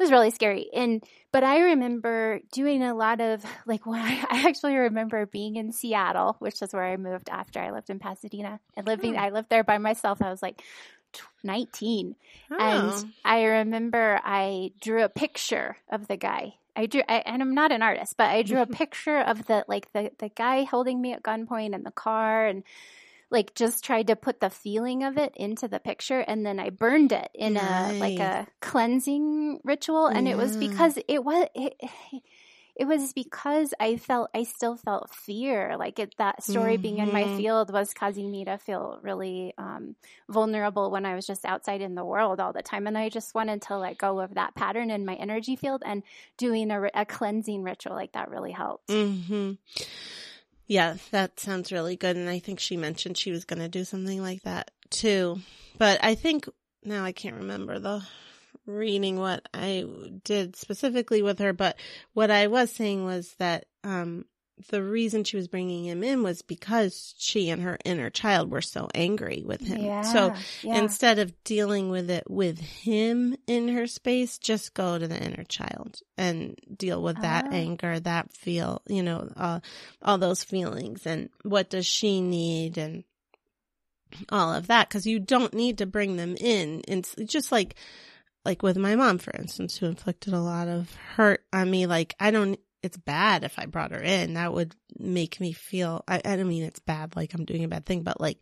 it 0.00 0.04
was 0.04 0.12
really 0.12 0.30
scary. 0.30 0.70
And 0.72 1.04
but 1.30 1.44
I 1.44 1.60
remember 1.60 2.40
doing 2.52 2.82
a 2.82 2.94
lot 2.94 3.20
of 3.20 3.44
like 3.66 3.84
when 3.84 4.00
I, 4.00 4.24
I 4.30 4.48
actually 4.48 4.76
remember 4.76 5.26
being 5.26 5.56
in 5.56 5.72
Seattle, 5.72 6.36
which 6.38 6.62
is 6.62 6.72
where 6.72 6.84
I 6.84 6.96
moved 6.96 7.28
after 7.28 7.60
I 7.60 7.70
lived 7.70 7.90
in 7.90 7.98
Pasadena 7.98 8.60
and 8.76 8.86
living 8.86 9.16
oh. 9.16 9.20
I 9.20 9.28
lived 9.28 9.50
there 9.50 9.64
by 9.64 9.76
myself. 9.76 10.22
I 10.22 10.30
was 10.30 10.42
like 10.42 10.62
19 11.44 12.16
oh. 12.50 12.56
and 12.58 13.12
I 13.26 13.42
remember 13.42 14.20
I 14.24 14.72
drew 14.80 15.02
a 15.02 15.08
picture 15.10 15.76
of 15.90 16.08
the 16.08 16.16
guy 16.16 16.54
I 16.76 16.86
drew, 16.86 17.02
I, 17.08 17.22
and 17.26 17.42
I'm 17.42 17.54
not 17.54 17.72
an 17.72 17.82
artist, 17.82 18.16
but 18.16 18.30
I 18.30 18.42
drew 18.42 18.60
a 18.60 18.66
picture 18.82 19.18
of 19.18 19.46
the 19.46 19.64
like 19.68 19.92
the 19.92 20.10
the 20.18 20.28
guy 20.28 20.64
holding 20.64 21.00
me 21.00 21.12
at 21.12 21.22
gunpoint 21.22 21.74
in 21.74 21.82
the 21.82 21.90
car, 21.90 22.46
and 22.46 22.62
like 23.30 23.54
just 23.54 23.84
tried 23.84 24.08
to 24.08 24.16
put 24.16 24.40
the 24.40 24.50
feeling 24.50 25.04
of 25.04 25.18
it 25.18 25.32
into 25.36 25.68
the 25.68 25.80
picture, 25.80 26.20
and 26.20 26.44
then 26.44 26.58
I 26.58 26.70
burned 26.70 27.12
it 27.12 27.30
in 27.34 27.54
nice. 27.54 27.94
a 27.94 27.98
like 27.98 28.18
a 28.18 28.46
cleansing 28.60 29.60
ritual, 29.64 30.06
and 30.06 30.26
yeah. 30.26 30.34
it 30.34 30.36
was 30.36 30.56
because 30.56 30.98
it 31.08 31.24
was. 31.24 31.48
It, 31.54 31.74
it 31.80 32.22
was 32.86 33.12
because 33.12 33.74
I 33.78 33.96
felt 33.96 34.30
I 34.34 34.44
still 34.44 34.76
felt 34.76 35.10
fear. 35.10 35.76
Like 35.76 35.98
it, 35.98 36.14
that 36.18 36.42
story 36.42 36.74
mm-hmm. 36.74 36.82
being 36.82 36.98
in 36.98 37.12
my 37.12 37.24
mm-hmm. 37.24 37.36
field 37.36 37.72
was 37.72 37.94
causing 37.94 38.30
me 38.30 38.44
to 38.44 38.58
feel 38.58 38.98
really 39.02 39.54
um, 39.58 39.96
vulnerable 40.28 40.90
when 40.90 41.06
I 41.06 41.14
was 41.14 41.26
just 41.26 41.44
outside 41.44 41.80
in 41.80 41.94
the 41.94 42.04
world 42.04 42.40
all 42.40 42.52
the 42.52 42.62
time, 42.62 42.86
and 42.86 42.96
I 42.96 43.08
just 43.08 43.34
wanted 43.34 43.62
to 43.62 43.76
let 43.78 43.98
go 43.98 44.20
of 44.20 44.34
that 44.34 44.54
pattern 44.54 44.90
in 44.90 45.04
my 45.04 45.14
energy 45.14 45.56
field. 45.56 45.82
And 45.84 46.02
doing 46.36 46.70
a, 46.70 46.90
a 46.94 47.04
cleansing 47.04 47.62
ritual 47.62 47.94
like 47.94 48.12
that 48.12 48.30
really 48.30 48.52
helped. 48.52 48.88
Mm-hmm. 48.88 49.52
Yeah, 50.66 50.96
that 51.10 51.38
sounds 51.40 51.72
really 51.72 51.96
good. 51.96 52.16
And 52.16 52.28
I 52.28 52.38
think 52.38 52.60
she 52.60 52.76
mentioned 52.76 53.18
she 53.18 53.32
was 53.32 53.44
going 53.44 53.58
to 53.58 53.68
do 53.68 53.84
something 53.84 54.22
like 54.22 54.42
that 54.42 54.70
too. 54.88 55.40
But 55.78 56.02
I 56.02 56.14
think 56.14 56.48
now 56.84 57.04
I 57.04 57.12
can't 57.12 57.36
remember 57.36 57.78
the 57.78 58.02
reading 58.66 59.18
what 59.18 59.48
I 59.54 59.84
did 60.24 60.56
specifically 60.56 61.22
with 61.22 61.38
her, 61.38 61.52
but 61.52 61.76
what 62.12 62.30
I 62.30 62.46
was 62.46 62.70
saying 62.70 63.04
was 63.04 63.34
that, 63.38 63.66
um, 63.84 64.24
the 64.68 64.82
reason 64.82 65.24
she 65.24 65.38
was 65.38 65.48
bringing 65.48 65.86
him 65.86 66.04
in 66.04 66.22
was 66.22 66.42
because 66.42 67.14
she 67.18 67.48
and 67.48 67.62
her 67.62 67.78
inner 67.84 68.10
child 68.10 68.50
were 68.50 68.60
so 68.60 68.88
angry 68.94 69.42
with 69.44 69.62
him. 69.62 69.80
Yeah, 69.82 70.02
so 70.02 70.34
yeah. 70.62 70.76
instead 70.76 71.18
of 71.18 71.32
dealing 71.44 71.88
with 71.88 72.10
it 72.10 72.24
with 72.30 72.60
him 72.60 73.36
in 73.46 73.68
her 73.68 73.86
space, 73.86 74.36
just 74.38 74.74
go 74.74 74.98
to 74.98 75.08
the 75.08 75.18
inner 75.18 75.44
child 75.44 76.00
and 76.18 76.58
deal 76.76 77.02
with 77.02 77.20
that 77.22 77.46
Ah. 77.46 77.52
anger, 77.54 78.00
that 78.00 78.32
feel, 78.32 78.82
you 78.86 79.02
know, 79.02 79.32
uh, 79.34 79.60
all 80.02 80.18
those 80.18 80.44
feelings 80.44 81.06
and 81.06 81.30
what 81.42 81.70
does 81.70 81.86
she 81.86 82.20
need 82.20 82.76
and 82.76 83.04
all 84.28 84.52
of 84.52 84.66
that. 84.66 84.90
Cause 84.90 85.06
you 85.06 85.20
don't 85.20 85.54
need 85.54 85.78
to 85.78 85.86
bring 85.86 86.16
them 86.16 86.36
in. 86.38 86.82
It's 86.86 87.14
just 87.24 87.50
like, 87.50 87.76
like 88.44 88.62
with 88.62 88.76
my 88.76 88.96
mom, 88.96 89.18
for 89.18 89.32
instance, 89.36 89.76
who 89.76 89.86
inflicted 89.86 90.32
a 90.32 90.40
lot 90.40 90.68
of 90.68 90.94
hurt 90.94 91.44
on 91.52 91.70
me. 91.70 91.86
Like 91.86 92.14
I 92.18 92.30
don't, 92.30 92.58
it's 92.82 92.96
bad 92.96 93.44
if 93.44 93.58
I 93.58 93.66
brought 93.66 93.92
her 93.92 94.00
in. 94.00 94.34
That 94.34 94.52
would 94.54 94.74
make 94.98 95.40
me 95.40 95.52
feel, 95.52 96.02
I, 96.08 96.22
I 96.24 96.36
don't 96.36 96.48
mean 96.48 96.62
it's 96.64 96.80
bad, 96.80 97.16
like 97.16 97.34
I'm 97.34 97.44
doing 97.44 97.64
a 97.64 97.68
bad 97.68 97.84
thing, 97.84 98.02
but 98.02 98.20
like 98.20 98.38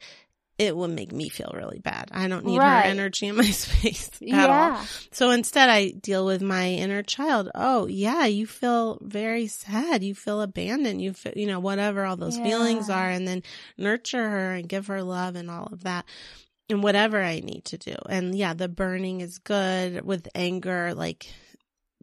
it 0.59 0.77
would 0.77 0.91
make 0.91 1.13
me 1.13 1.29
feel 1.29 1.53
really 1.55 1.79
bad. 1.79 2.11
I 2.13 2.27
don't 2.27 2.45
need 2.45 2.59
Right. 2.59 2.85
her 2.85 2.91
energy 2.91 3.27
in 3.29 3.37
my 3.37 3.45
space 3.51 4.11
at 4.33 4.51
all. 4.51 4.85
So 5.13 5.31
instead 5.31 5.69
I 5.69 5.91
deal 5.91 6.27
with 6.27 6.43
my 6.43 6.69
inner 6.71 7.03
child. 7.05 7.49
Oh 7.55 7.87
yeah, 7.87 8.27
you 8.27 8.45
feel 8.47 8.99
very 9.01 9.47
sad. 9.47 10.03
You 10.03 10.17
feel 10.17 10.43
abandoned. 10.43 11.01
You 11.01 11.13
feel, 11.13 11.33
you 11.37 11.47
know, 11.47 11.61
whatever 11.61 12.05
all 12.05 12.17
those 12.17 12.39
feelings 12.39 12.91
are 12.91 13.09
and 13.09 13.27
then 13.27 13.43
nurture 13.77 14.29
her 14.31 14.55
and 14.55 14.69
give 14.69 14.89
her 14.89 15.03
love 15.03 15.37
and 15.37 15.49
all 15.49 15.69
of 15.73 15.85
that. 15.85 16.05
And 16.71 16.83
whatever 16.83 17.23
I 17.23 17.41
need 17.41 17.65
to 17.67 17.79
do. 17.79 17.95
And 18.09 18.35
yeah, 18.35 18.55
the 18.55 18.69
burning 18.69 19.21
is 19.21 19.39
good 19.39 20.05
with 20.05 20.29
anger, 20.35 20.93
like, 20.95 21.33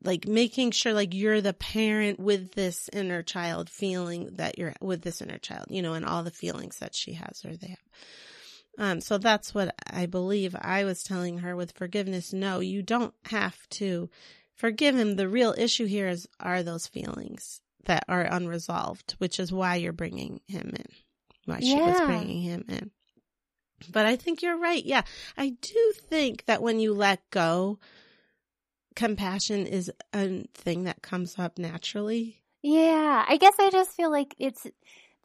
like 0.03 0.27
making 0.27 0.71
sure 0.71 0.93
like 0.93 1.13
you're 1.13 1.41
the 1.41 1.53
parent 1.53 2.19
with 2.19 2.53
this 2.53 2.89
inner 2.91 3.21
child 3.21 3.69
feeling 3.69 4.29
that 4.37 4.57
you're 4.57 4.73
with 4.81 5.01
this 5.01 5.21
inner 5.21 5.37
child, 5.37 5.65
you 5.69 5.81
know, 5.81 5.93
and 5.93 6.05
all 6.05 6.23
the 6.23 6.31
feelings 6.31 6.79
that 6.79 6.95
she 6.95 7.13
has 7.13 7.43
or 7.45 7.55
they 7.55 7.67
have. 7.67 7.77
Um, 8.77 9.01
so 9.01 9.17
that's 9.17 9.53
what 9.53 9.73
I 9.89 10.05
believe 10.05 10.55
I 10.59 10.83
was 10.83 11.03
telling 11.03 11.39
her 11.39 11.55
with 11.55 11.71
forgiveness. 11.71 12.33
No, 12.33 12.59
you 12.59 12.81
don't 12.81 13.13
have 13.25 13.57
to 13.69 14.09
forgive 14.55 14.95
him. 14.95 15.15
The 15.15 15.29
real 15.29 15.53
issue 15.57 15.85
here 15.85 16.07
is, 16.07 16.27
are 16.39 16.61
those 16.61 16.87
feelings 16.87 17.61
that 17.85 18.03
are 18.09 18.23
unresolved, 18.23 19.15
which 19.17 19.39
is 19.39 19.53
why 19.53 19.75
you're 19.75 19.93
bringing 19.93 20.41
him 20.47 20.73
in, 20.75 20.85
why 21.45 21.59
she 21.59 21.75
was 21.75 22.01
bringing 22.01 22.41
him 22.41 22.65
in. 22.67 22.91
But 23.91 24.05
I 24.05 24.15
think 24.15 24.41
you're 24.41 24.57
right. 24.57 24.83
Yeah. 24.83 25.03
I 25.37 25.49
do 25.61 25.93
think 26.09 26.45
that 26.45 26.61
when 26.61 26.79
you 26.79 26.93
let 26.93 27.29
go, 27.29 27.79
compassion 28.95 29.65
is 29.67 29.91
a 30.13 30.45
thing 30.53 30.85
that 30.85 31.01
comes 31.01 31.37
up 31.37 31.57
naturally. 31.57 32.41
Yeah, 32.61 33.25
I 33.27 33.37
guess 33.37 33.55
I 33.59 33.69
just 33.69 33.91
feel 33.91 34.09
like 34.09 34.33
it's 34.39 34.65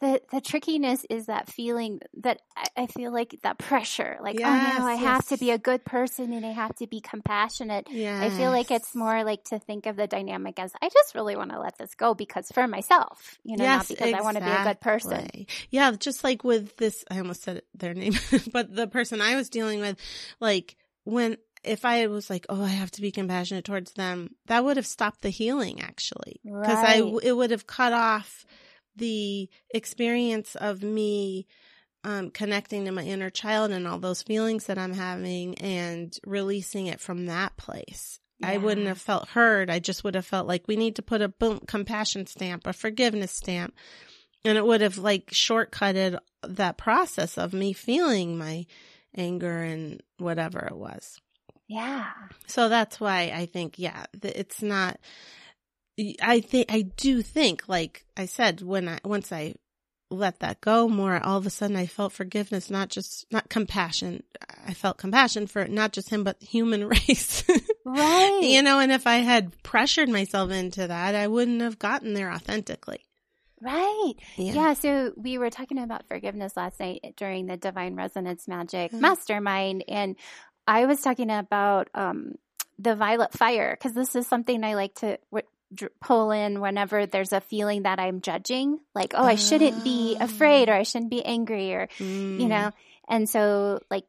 the 0.01 0.21
the 0.33 0.41
trickiness 0.41 1.05
is 1.11 1.27
that 1.27 1.49
feeling 1.49 2.01
that 2.23 2.41
I, 2.77 2.87
feel 2.87 3.13
like 3.13 3.39
that 3.43 3.59
pressure, 3.59 4.19
like 4.23 4.37
oh 4.37 4.41
no, 4.41 4.87
I 4.87 4.95
Yes, 4.95 5.01
have 5.03 5.29
to 5.29 5.37
be 5.37 5.51
a 5.51 5.59
good 5.59 5.85
person 5.85 6.33
and 6.33 6.45
I 6.45 6.53
have 6.53 6.75
to 6.77 6.87
be 6.87 7.01
compassionate. 7.01 7.87
Yeah. 7.91 8.21
I 8.21 8.31
feel 8.31 8.51
like 8.51 8.71
it's 8.71 8.95
more 8.95 9.25
like 9.25 9.45
to 9.45 9.59
think 9.59 9.87
of 9.87 9.97
the 9.97 10.07
dynamic 10.07 10.59
as 10.59 10.73
I 10.81 10.89
just 10.89 11.15
really 11.15 11.37
want 11.37 11.51
to 11.53 11.61
let 11.61 11.77
this 11.79 11.95
go 11.95 12.15
because 12.15 12.47
for 12.53 12.67
myself, 12.67 13.39
you 13.45 13.57
know, 13.57 13.65
not 13.65 13.89
because 13.89 14.13
I 14.13 14.23
want 14.23 14.39
to 14.39 14.45
be 14.45 14.51
a 14.51 14.65
good 14.65 14.81
person. 14.81 15.31
Yeah, 15.71 15.93
just 15.93 16.25
like 16.25 16.45
with 16.45 16.77
this, 16.77 17.05
I 17.11 17.19
almost 17.19 17.43
said 17.43 17.63
their 17.75 17.95
name, 17.95 18.15
but 18.53 18.75
the 18.75 18.87
person 18.87 19.21
I 19.21 19.37
was 19.37 19.51
dealing 19.51 19.81
with, 19.81 19.99
like 20.41 20.77
when, 21.05 21.37
if 21.63 21.85
I 21.85 22.07
was 22.07 22.31
like, 22.31 22.47
oh, 22.49 22.65
I 22.65 22.69
have 22.69 22.91
to 22.93 23.03
be 23.03 23.13
compassionate 23.13 23.65
towards 23.65 23.93
them, 23.93 24.35
that 24.47 24.65
would 24.65 24.77
have 24.79 24.87
stopped 24.87 25.21
the 25.21 25.31
healing 25.31 25.81
actually. 25.83 26.41
Cause 26.45 26.79
I, 26.79 27.03
it 27.23 27.37
would 27.37 27.51
have 27.51 27.67
cut 27.67 27.93
off 27.93 28.47
the 28.97 29.49
experience 29.73 30.55
of 30.57 30.83
me 30.83 31.47
um, 32.05 32.31
connecting 32.31 32.85
to 32.85 32.93
my 32.93 33.03
inner 33.03 33.31
child 33.31 33.71
and 33.71 33.87
all 33.87 33.99
those 33.99 34.23
feelings 34.23 34.67
that 34.67 34.79
I'm 34.79 34.95
having 34.95 35.57
and 35.59 36.17
releasing 36.27 36.87
it 36.87 37.01
from 37.01 37.27
that 37.27 37.57
place. 37.57 38.21
I 38.43 38.57
wouldn't 38.57 38.87
have 38.87 39.01
felt 39.01 39.29
heard. 39.29 39.69
I 39.69 39.81
just 39.81 40.03
would 40.03 40.15
have 40.15 40.25
felt 40.25 40.47
like 40.47 40.67
we 40.67 40.77
need 40.77 40.97
to 40.97 41.03
put 41.03 41.21
a 41.21 41.29
boom 41.29 41.61
compassion 41.67 42.27
stamp, 42.27 42.67
a 42.67 42.73
forgiveness 42.73 43.33
stamp. 43.33 43.75
And 44.47 44.57
it 44.57 44.65
would 44.65 44.81
have 44.81 44.97
like 44.97 45.27
shortcutted 45.27 46.19
that 46.43 46.79
process 46.79 47.37
of 47.37 47.53
me 47.53 47.75
feeling 47.75 48.39
my 48.39 48.65
anger 49.15 49.59
and 49.63 50.03
whatever 50.17 50.61
it 50.61 50.77
was. 50.77 51.21
Yeah. 51.69 52.07
So 52.47 52.71
that's 52.71 52.99
why 52.99 53.33
I 53.35 53.45
think, 53.45 53.79
yeah, 53.79 54.07
it's 54.23 54.63
not, 54.63 54.99
I 56.23 56.41
think, 56.41 56.73
I 56.73 56.83
do 56.83 57.23
think, 57.23 57.69
like 57.69 58.05
I 58.17 58.27
said, 58.27 58.61
when 58.63 58.89
I, 58.89 58.99
once 59.05 59.33
I 59.33 59.55
let 60.11 60.41
that 60.41 60.61
go 60.61 60.89
more, 60.89 61.23
all 61.25 61.39
of 61.39 61.47
a 61.47 61.51
sudden 61.51 61.77
I 61.77 61.87
felt 61.87 62.13
forgiveness, 62.13 62.69
not 62.71 62.89
just, 62.89 63.27
not 63.31 63.49
compassion. 63.49 64.23
I 64.67 64.75
felt 64.75 64.99
compassion 64.99 65.47
for 65.47 65.67
not 65.67 65.93
just 65.93 66.11
him, 66.11 66.25
but 66.25 66.43
human 66.43 66.85
race. 66.89 67.45
Right. 67.85 68.41
you 68.43 68.63
know, 68.63 68.79
and 68.81 68.93
if 68.93 69.07
I 69.07 69.17
had 69.19 69.61
pressured 69.63 70.09
myself 70.09 70.51
into 70.51 70.87
that, 70.89 71.15
I 71.15 71.27
wouldn't 71.29 71.61
have 71.63 71.79
gotten 71.79 72.15
there 72.15 72.31
authentically. 72.33 73.05
Right. 73.63 74.15
Yeah. 74.37 74.53
Yeah. 74.55 74.73
so 74.75 75.13
we 75.17 75.37
were 75.39 75.51
talking 75.51 75.79
about 75.79 76.09
forgiveness 76.09 76.57
last 76.57 76.81
night 76.81 77.15
during 77.17 77.47
the 77.47 77.57
Divine 77.59 77.95
Resonance 77.95 78.49
Magic 78.49 78.91
Mhm. 78.93 79.01
Mastermind, 79.01 79.85
and 79.87 80.17
I 80.67 80.87
was 80.87 81.01
talking 81.03 81.31
about 81.31 81.89
um, 81.95 82.37
the 82.79 82.97
violet 82.97 83.33
fire 83.35 83.77
because 83.79 83.93
this 83.93 84.17
is 84.17 84.27
something 84.27 84.65
I 84.65 84.75
like 84.77 84.95
to 84.97 85.19
dr- 85.75 85.93
pull 86.01 86.31
in 86.31 86.61
whenever 86.61 87.07
there's 87.07 87.33
a 87.33 87.41
feeling 87.41 87.83
that 87.83 87.99
I'm 87.99 88.21
judging, 88.21 88.79
like, 88.95 89.13
oh, 89.15 89.25
I 89.25 89.35
shouldn't 89.37 89.85
be 89.85 90.17
afraid 90.21 90.69
or 90.69 90.75
I 90.75 90.83
shouldn't 90.83 91.11
be 91.11 91.25
angry 91.25 91.75
or, 91.75 91.89
you 91.99 92.47
Mm. 92.47 92.49
know, 92.49 92.71
and 93.09 93.29
so 93.29 93.81
like 93.91 94.05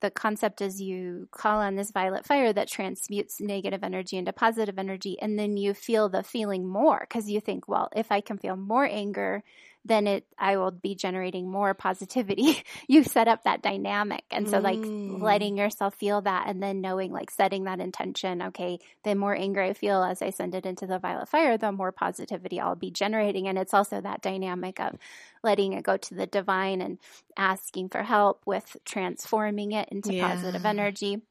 the 0.00 0.10
concept 0.10 0.60
is 0.60 0.80
you 0.80 1.28
call 1.30 1.60
on 1.60 1.76
this 1.76 1.90
violet 1.90 2.26
fire 2.26 2.52
that 2.52 2.68
transmutes 2.68 3.40
negative 3.40 3.82
energy 3.82 4.16
into 4.16 4.32
positive 4.32 4.78
energy 4.78 5.16
and 5.20 5.38
then 5.38 5.56
you 5.56 5.74
feel 5.74 6.08
the 6.08 6.22
feeling 6.22 6.66
more 6.68 6.98
because 7.00 7.30
you 7.30 7.40
think 7.40 7.68
well 7.68 7.88
if 7.94 8.10
i 8.10 8.20
can 8.20 8.36
feel 8.36 8.56
more 8.56 8.84
anger 8.84 9.42
then 9.84 10.06
it 10.06 10.24
i 10.38 10.56
will 10.56 10.70
be 10.70 10.94
generating 10.94 11.50
more 11.50 11.74
positivity 11.74 12.62
you 12.88 13.02
set 13.02 13.28
up 13.28 13.44
that 13.44 13.62
dynamic 13.62 14.24
and 14.30 14.48
so 14.48 14.58
like 14.58 14.88
Mm. 15.08 15.20
letting 15.22 15.56
yourself 15.56 15.94
feel 15.94 16.20
that 16.22 16.46
and 16.46 16.62
then 16.62 16.80
knowing 16.80 17.12
like 17.12 17.30
setting 17.30 17.64
that 17.64 17.80
intention 17.80 18.42
okay 18.42 18.78
the 19.04 19.14
more 19.14 19.34
anger 19.34 19.62
i 19.62 19.72
feel 19.72 20.02
as 20.02 20.22
i 20.22 20.30
send 20.30 20.54
it 20.54 20.66
into 20.66 20.86
the 20.86 20.98
violet 20.98 21.28
fire 21.28 21.56
the 21.58 21.72
more 21.72 21.92
positivity 21.92 22.60
i'll 22.60 22.74
be 22.76 22.90
generating 22.90 23.48
and 23.48 23.58
it's 23.58 23.74
also 23.74 24.00
that 24.00 24.22
dynamic 24.22 24.78
of 24.80 24.96
letting 25.42 25.72
it 25.72 25.82
go 25.84 25.96
to 25.96 26.14
the 26.14 26.26
divine 26.26 26.80
and 26.80 26.98
asking 27.36 27.88
for 27.88 28.02
help 28.02 28.42
with 28.46 28.76
transforming 28.84 29.72
it 29.72 29.88
into 29.90 30.12
Yeah. 30.12 30.28
positive 30.28 30.64
energy 30.64 31.22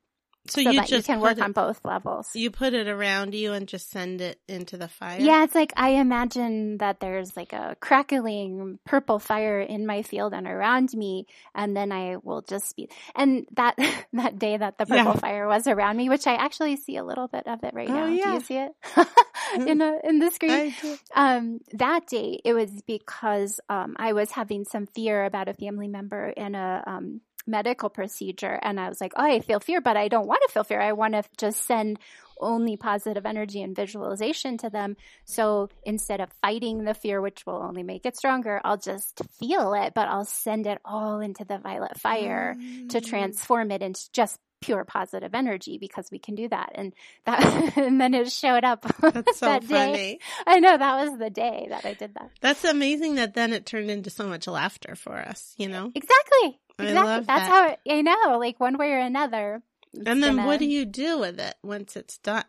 So, 0.50 0.62
so, 0.62 0.70
you 0.70 0.78
that 0.80 0.88
just 0.88 1.08
you 1.08 1.14
can 1.16 1.22
work 1.22 1.38
it- 1.38 1.44
on 1.44 1.52
both 1.52 1.84
levels. 1.86 2.30
You 2.34 2.52
put 2.52 2.74
it 2.74 2.88
around 2.88 3.34
you 3.36 3.54
and 3.54 3.68
just 3.68 3.90
send 3.90 4.22
it 4.22 4.40
into 4.48 4.78
the 4.78 4.88
fire. 4.88 5.20
Yeah, 5.20 5.44
it's 5.44 5.56
like 5.56 5.74
I 5.78 5.90
imagine 6.02 6.78
that 6.80 7.00
there's 7.00 7.36
like 7.38 7.54
a 7.54 7.76
crackling 7.80 8.80
purple 8.86 9.20
fire 9.20 9.60
in 9.62 9.86
my 9.86 10.02
field 10.02 10.34
and 10.34 10.48
around 10.48 10.94
me, 10.94 11.28
and 11.54 11.76
then 11.76 11.92
I 11.92 12.18
will 12.18 12.42
just 12.42 12.76
be. 12.76 12.90
And 13.16 13.46
that 13.56 13.76
that 14.14 14.40
day 14.40 14.58
that 14.58 14.78
the 14.78 14.86
purple 14.86 15.14
Yeah. 15.14 15.20
fire 15.20 15.48
was 15.48 15.68
around 15.68 15.98
me, 15.98 16.10
which 16.10 16.28
I 16.28 16.36
actually 16.36 16.76
see 16.78 16.98
a 16.98 17.04
little 17.04 17.28
bit 17.28 17.48
of 17.48 17.64
it 17.64 17.74
right 17.74 17.90
Oh, 17.90 17.94
now. 17.94 18.08
Do 18.08 18.14
yeah. 18.14 18.34
you 18.34 18.40
see 18.42 18.58
it 18.58 18.72
in 19.68 19.78
the 19.80 20.00
in 20.04 20.20
the 20.20 20.32
screen? 20.32 20.74
Um, 21.16 21.60
that 21.74 22.08
day 22.08 22.40
it 22.44 22.54
was 22.54 22.70
because 22.88 23.60
um, 23.70 23.96
I 23.98 24.14
was 24.14 24.32
having 24.32 24.66
some 24.66 24.88
fear 24.88 25.26
about 25.26 25.48
a 25.48 25.54
family 25.54 25.88
member 25.88 26.28
in 26.30 26.56
a 26.56 26.84
um, 26.86 27.22
medical 27.50 27.90
procedure, 27.90 28.60
and 28.62 28.80
I 28.80 28.88
was 28.90 29.02
like, 29.02 29.14
"Oh, 29.18 29.24
I 29.24 29.40
feel 29.40 29.60
fear, 29.60 29.82
but 29.82 29.98
I 29.98 30.08
don't 30.08 30.28
want 30.28 30.42
to 30.48 30.54
feel 30.54 30.64
fear. 30.64 30.80
I 30.82 30.94
want 30.94 31.14
to 31.16 31.24
just 31.38 31.66
send 31.66 32.00
only 32.42 32.78
positive 32.78 33.26
energy 33.26 33.62
and 33.62 33.76
visualization 33.76 34.58
to 34.60 34.70
them. 34.70 34.96
So 35.26 35.68
instead 35.84 36.22
of 36.22 36.32
fighting 36.42 36.86
the 36.86 36.94
fear, 36.94 37.20
which 37.22 37.46
will 37.46 37.62
only 37.62 37.84
make 37.84 38.06
it 38.06 38.16
stronger, 38.16 38.62
I'll 38.64 38.78
just 38.78 39.22
feel 39.40 39.74
it, 39.74 39.94
but 39.94 40.08
I'll 40.08 40.24
send 40.26 40.66
it 40.66 40.80
all 40.86 41.20
into 41.20 41.44
the 41.44 41.58
violet 41.58 42.00
fire 42.00 42.56
to 42.90 43.00
Mm. 43.00 43.06
transform 43.06 43.72
it 43.72 43.82
into 43.82 44.10
just." 44.14 44.40
Pure 44.62 44.86
positive 44.86 45.34
energy 45.34 45.78
because 45.78 46.10
we 46.12 46.19
can 46.19 46.36
do 46.36 46.50
that, 46.50 46.72
and 46.76 46.93
that, 47.26 47.41
and 47.78 48.00
then 48.00 48.13
it 48.13 48.32
showed 48.32 48.63
up 48.63 48.82
That's 49.02 49.38
so 49.39 49.45
that 49.45 49.62
day. 49.62 49.67
funny. 49.67 50.19
I 50.45 50.60
know 50.60 50.78
that 50.78 51.06
was 51.10 51.17
the 51.17 51.30
day 51.30 51.67
that 51.69 51.86
I 51.86 51.93
did 51.93 52.13
that. 52.15 52.30
That's 52.41 52.63
amazing 52.65 53.15
that 53.15 53.34
then 53.34 53.54
it 53.54 53.65
turned 53.65 53.89
into 53.89 54.10
so 54.10 54.28
much 54.28 54.48
laughter 54.48 54.95
for 54.95 55.17
us, 55.17 55.54
you 55.58 55.69
know? 55.69 55.91
Exactly. 55.95 56.60
I 56.78 56.84
Exactly. 56.84 57.26
That's 57.26 57.26
that. 57.28 57.41
how 57.50 57.67
it, 57.67 57.80
I 57.89 58.02
know, 58.02 58.38
like 58.38 58.60
one 58.60 58.78
way 58.78 58.91
or 58.91 59.00
another. 59.00 59.62
And 59.93 60.22
then 60.24 60.36
gonna- 60.36 60.45
what 60.48 60.60
do 60.60 60.65
you 60.65 60.86
do 60.86 61.19
with 61.19 61.39
it 61.39 61.56
once 61.63 61.95
it's 61.95 62.17
done? 62.19 62.43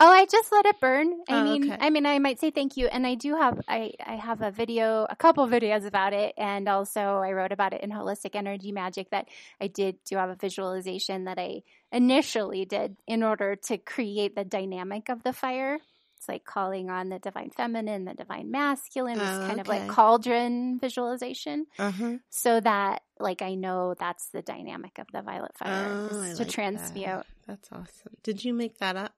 Oh, 0.00 0.06
I 0.08 0.26
just 0.26 0.52
let 0.52 0.64
it 0.66 0.78
burn. 0.80 1.12
I 1.28 1.32
Oh, 1.32 1.42
mean, 1.42 1.64
okay. 1.64 1.76
I 1.80 1.90
mean, 1.90 2.06
I 2.06 2.20
might 2.20 2.38
say 2.38 2.52
thank 2.52 2.76
you, 2.76 2.86
and 2.86 3.04
I 3.04 3.16
do 3.16 3.34
have, 3.34 3.60
I, 3.66 3.92
I 4.06 4.14
have 4.14 4.42
a 4.42 4.52
video, 4.52 5.06
a 5.10 5.16
couple 5.16 5.44
videos 5.48 5.84
about 5.84 6.12
it, 6.12 6.34
and 6.38 6.68
also 6.68 7.00
I 7.00 7.32
wrote 7.32 7.50
about 7.50 7.72
it 7.72 7.82
in 7.82 7.90
Holistic 7.90 8.36
Energy 8.36 8.70
Magic. 8.70 9.10
That 9.10 9.26
I 9.60 9.66
did 9.66 9.96
do 10.04 10.16
have 10.16 10.30
a 10.30 10.36
visualization 10.36 11.24
that 11.24 11.36
I 11.38 11.62
initially 11.90 12.64
did 12.64 12.96
in 13.08 13.24
order 13.24 13.56
to 13.66 13.76
create 13.78 14.36
the 14.36 14.44
dynamic 14.44 15.08
of 15.08 15.24
the 15.24 15.32
fire. 15.32 15.78
It's 16.16 16.28
like 16.28 16.44
calling 16.44 16.90
on 16.90 17.08
the 17.08 17.18
divine 17.18 17.50
feminine, 17.50 18.04
the 18.04 18.14
divine 18.14 18.52
masculine, 18.52 19.18
this 19.18 19.38
Oh, 19.42 19.46
kind 19.46 19.60
of 19.60 19.66
like 19.66 19.88
cauldron 19.88 20.78
visualization, 20.80 21.66
Uh 21.76 21.90
huh. 21.90 22.18
so 22.30 22.60
that 22.60 23.02
like 23.18 23.42
I 23.42 23.54
know 23.56 23.94
that's 23.98 24.28
the 24.30 24.42
dynamic 24.42 24.98
of 25.00 25.06
the 25.12 25.22
violet 25.22 25.56
fire 25.58 25.98
Oh, 26.12 26.20
is 26.22 26.34
to 26.34 26.44
like 26.44 26.48
transmute. 26.48 27.08
that. 27.08 27.26
That's 27.48 27.68
awesome. 27.72 28.14
Did 28.22 28.44
you 28.44 28.54
make 28.54 28.78
that 28.78 28.94
up? 28.96 29.12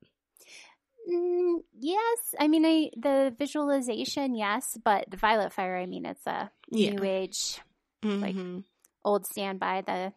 Mm, 1.09 1.63
yes, 1.79 2.35
I 2.39 2.49
mean 2.49 2.65
I 2.67 2.91
the 2.97 3.35
visualization, 3.39 4.35
yes, 4.35 4.77
but 4.85 5.11
the 5.11 5.17
violet 5.17 5.53
fire, 5.53 5.77
I 5.79 5.87
mean 5.87 6.05
it's 6.07 6.27
a 6.27 6.51
Yeah. 6.71 6.91
new 6.91 7.05
age 7.05 7.61
like- 8.03 8.35
Mhm. 8.35 8.65
old 9.05 9.27
standby, 9.27 9.83
the 9.83 10.13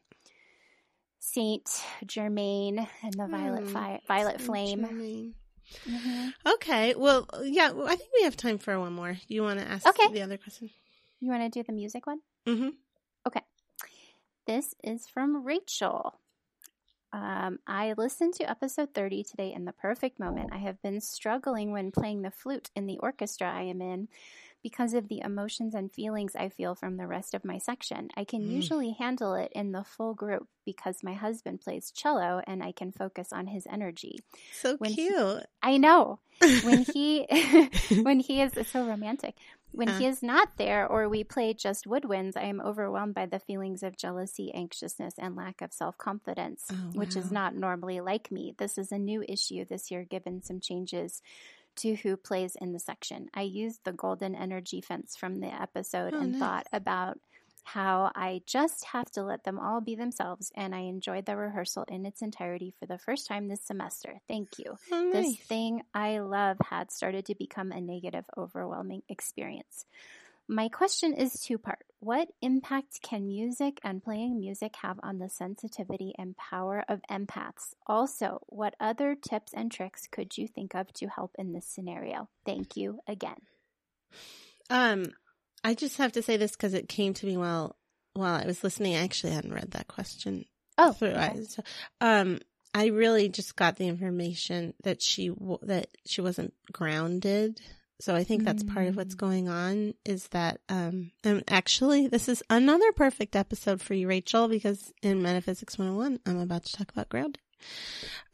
Saint 1.20 1.70
Germain 2.06 2.80
and 3.02 3.14
the 3.14 3.28
violet 3.28 3.64
Hmm, 3.64 3.74
fire, 3.74 4.00
violet 4.08 4.38
Saint 4.40 4.46
flame. 4.46 4.86
Germain. 4.86 5.36
hmm 5.86 6.30
Okay. 6.46 6.96
Well, 6.96 7.28
yeah. 7.44 7.72
well, 7.72 7.88
I 7.88 7.96
think 7.96 8.10
we 8.14 8.24
have 8.24 8.36
time 8.36 8.58
for 8.58 8.78
one 8.80 8.94
more. 8.94 9.18
You 9.28 9.44
want 9.44 9.60
to 9.60 9.66
ask 9.68 9.88
Okay. 9.88 10.12
the 10.12 10.22
other 10.22 10.38
question? 10.38 10.70
You 11.22 11.32
want 11.32 11.42
to 11.44 11.50
do 11.60 11.64
the 11.64 11.72
music 11.72 12.06
one? 12.06 12.20
Mm-hmm. 12.46 12.70
Okay. 13.26 13.42
This 14.46 14.76
is 14.84 15.08
from 15.08 15.44
Rachel. 15.46 16.20
Um, 17.14 17.60
I 17.68 17.94
listened 17.96 18.34
to 18.36 18.50
episode 18.50 18.94
30 18.96 19.24
today 19.24 19.54
in 19.54 19.66
the 19.66 19.72
perfect 19.72 20.20
moment. 20.20 20.50
I 20.52 20.58
have 20.58 20.82
been 20.82 21.00
struggling 21.00 21.72
when 21.72 21.92
playing 21.92 22.24
the 22.24 22.32
flute 22.32 22.72
in 22.76 22.88
the 22.88 22.98
orchestra 22.98 23.48
I 23.54 23.62
am 23.64 23.82
in 23.84 24.08
because 24.64 24.94
of 24.96 25.10
the 25.10 25.20
emotions 25.24 25.76
and 25.76 25.92
feelings 25.94 26.36
I 26.36 26.50
feel 26.50 26.74
from 26.74 26.98
the 26.98 27.06
rest 27.06 27.34
of 27.36 27.46
my 27.46 27.60
section. 27.60 28.10
I 28.18 28.24
can 28.24 28.42
Mm. 28.42 28.52
usually 28.54 28.92
handle 28.94 29.36
it 29.36 29.52
in 29.54 29.74
the 29.74 29.84
full 29.84 30.14
group 30.16 30.48
because 30.66 31.04
my 31.04 31.14
husband 31.14 31.62
plays 31.62 31.92
cello 31.92 32.42
and 32.48 32.64
I 32.64 32.72
can 32.72 32.92
focus 32.92 33.32
on 33.32 33.48
his 33.48 33.68
energy. 33.70 34.20
So 34.54 34.78
When 34.78 34.92
he- 34.92 35.10
cute. 35.10 35.44
I 35.62 35.78
know 35.78 36.20
when 36.64 36.80
he 36.84 37.28
when 38.04 38.22
he 38.22 38.42
is 38.42 38.54
so 38.68 38.88
romantic 38.88 39.36
when 39.74 39.90
Uh. 39.90 39.98
he 40.00 40.06
is 40.06 40.22
not 40.24 40.50
there 40.58 40.88
or 40.88 41.10
we 41.10 41.24
play 41.24 41.54
just 41.54 41.86
woodwinds 41.86 42.38
i 42.38 42.44
am 42.44 42.62
overwhelmed 42.62 43.14
by 43.16 43.26
the 43.26 43.40
feelings 43.40 43.84
of 43.84 43.98
jealousy 43.98 44.52
anxiousness 44.54 45.16
and 45.18 45.36
lack 45.36 45.62
of 45.62 45.74
self-confidence 45.74 46.66
Oh, 46.72 46.76
which 46.94 47.16
is 47.18 47.32
not 47.32 47.56
normally 47.56 48.00
like 48.00 48.32
me 48.32 48.54
this 48.58 48.78
is 48.78 48.92
a 48.92 48.98
new 49.00 49.24
issue 49.28 49.66
this 49.66 49.90
year 49.92 50.04
given 50.04 50.42
some 50.44 50.60
changes 50.60 51.22
to 51.78 51.96
who 51.96 52.16
plays 52.16 52.56
in 52.62 52.72
the 52.72 52.80
section 52.80 53.30
i 53.34 53.42
used 53.42 53.84
the 53.84 53.92
golden 53.94 54.36
energy 54.36 54.80
fence 54.82 55.16
from 55.16 55.40
the 55.40 55.48
episode 55.62 56.14
Oh, 56.14 56.20
and 56.20 56.32
nice. 56.34 56.40
thought 56.40 56.68
about 56.72 57.20
how 57.64 58.12
I 58.16 58.42
just 58.46 58.86
have 58.86 59.10
to 59.12 59.24
let 59.24 59.44
them 59.44 59.60
all 59.60 59.82
be 59.82 59.96
themselves, 59.96 60.52
and 60.56 60.76
I 60.76 60.82
enjoyed 60.82 61.26
the 61.26 61.36
rehearsal 61.36 61.86
in 61.88 62.06
its 62.06 62.22
entirety 62.22 62.74
for 62.80 62.86
the 62.86 62.98
first 62.98 63.28
time 63.28 63.48
this 63.48 63.66
semester. 63.66 64.20
Thank 64.28 64.60
you 64.60 64.76
Oh, 64.92 65.12
this 65.12 65.38
thing 65.38 65.84
I 65.94 66.20
love 66.20 66.58
had 66.70 66.92
started 66.92 67.26
to 67.28 67.36
become 67.36 67.72
a 67.72 67.82
negative, 67.82 68.26
overwhelming 68.38 69.04
experience. 69.10 69.86
My 70.48 70.68
question 70.68 71.14
is 71.14 71.40
two 71.40 71.58
part. 71.58 71.86
What 72.00 72.28
impact 72.42 73.02
can 73.02 73.28
music 73.28 73.80
and 73.84 74.04
playing 74.04 74.40
music 74.40 74.76
have 74.82 75.00
on 75.02 75.20
the 75.20 75.30
sensitivity 75.30 76.14
and 76.18 76.36
power 76.36 76.84
of 76.90 77.02
empaths? 77.10 77.76
Also, 77.88 78.40
what 78.48 78.76
other 78.80 79.16
tips 79.16 79.54
and 79.54 79.72
tricks 79.72 80.08
could 80.12 80.38
you 80.38 80.48
think 80.48 80.76
of 80.76 80.92
to 80.94 81.08
help 81.08 81.32
in 81.40 81.54
this 81.54 81.66
scenario? 81.66 82.28
Thank 82.46 82.76
you 82.76 83.00
again. 83.08 83.38
Um, 84.70 85.06
I 85.64 85.74
just 85.74 85.98
have 85.98 86.12
to 86.14 86.22
say 86.22 86.38
this 86.38 86.52
because 86.52 86.74
it 86.74 86.90
came 86.90 87.14
to 87.16 87.26
me 87.26 87.38
while 87.38 87.76
while 88.14 88.36
I 88.36 88.46
was 88.46 88.64
listening. 88.64 88.96
I 88.96 89.04
actually 89.04 89.34
hadn't 89.34 89.54
read 89.54 89.72
that 89.72 89.88
question 89.88 90.46
Oh, 90.78 90.92
through. 90.92 91.10
okay. 91.10 91.44
So, 91.44 91.64
um, 92.02 92.40
I 92.76 92.88
really 92.88 93.30
just 93.30 93.56
got 93.56 93.76
the 93.78 93.88
information 93.88 94.74
that 94.84 95.02
she 95.02 95.30
w- 95.30 95.60
that 95.64 95.88
she 96.06 96.22
wasn't 96.22 96.54
grounded. 96.72 97.62
So 98.02 98.16
I 98.16 98.24
think 98.24 98.44
that's 98.44 98.64
part 98.64 98.88
of 98.88 98.98
what's 98.98 99.16
Mm. 99.16 99.20
going 99.20 99.48
on 99.50 99.94
is 100.04 100.28
that 100.30 100.60
um 100.68 101.12
and 101.24 101.44
actually 101.48 102.08
this 102.08 102.28
is 102.28 102.44
another 102.50 102.92
perfect 102.92 103.36
episode 103.36 103.82
for 103.82 103.94
you 103.94 104.08
Rachel 104.08 104.48
because 104.50 104.92
in 105.02 105.22
Metaphysics 105.22 105.78
101 105.78 106.20
I'm 106.26 106.40
about 106.40 106.64
to 106.66 106.74
talk 106.74 106.92
about 106.92 107.08
grounding. 107.10 107.42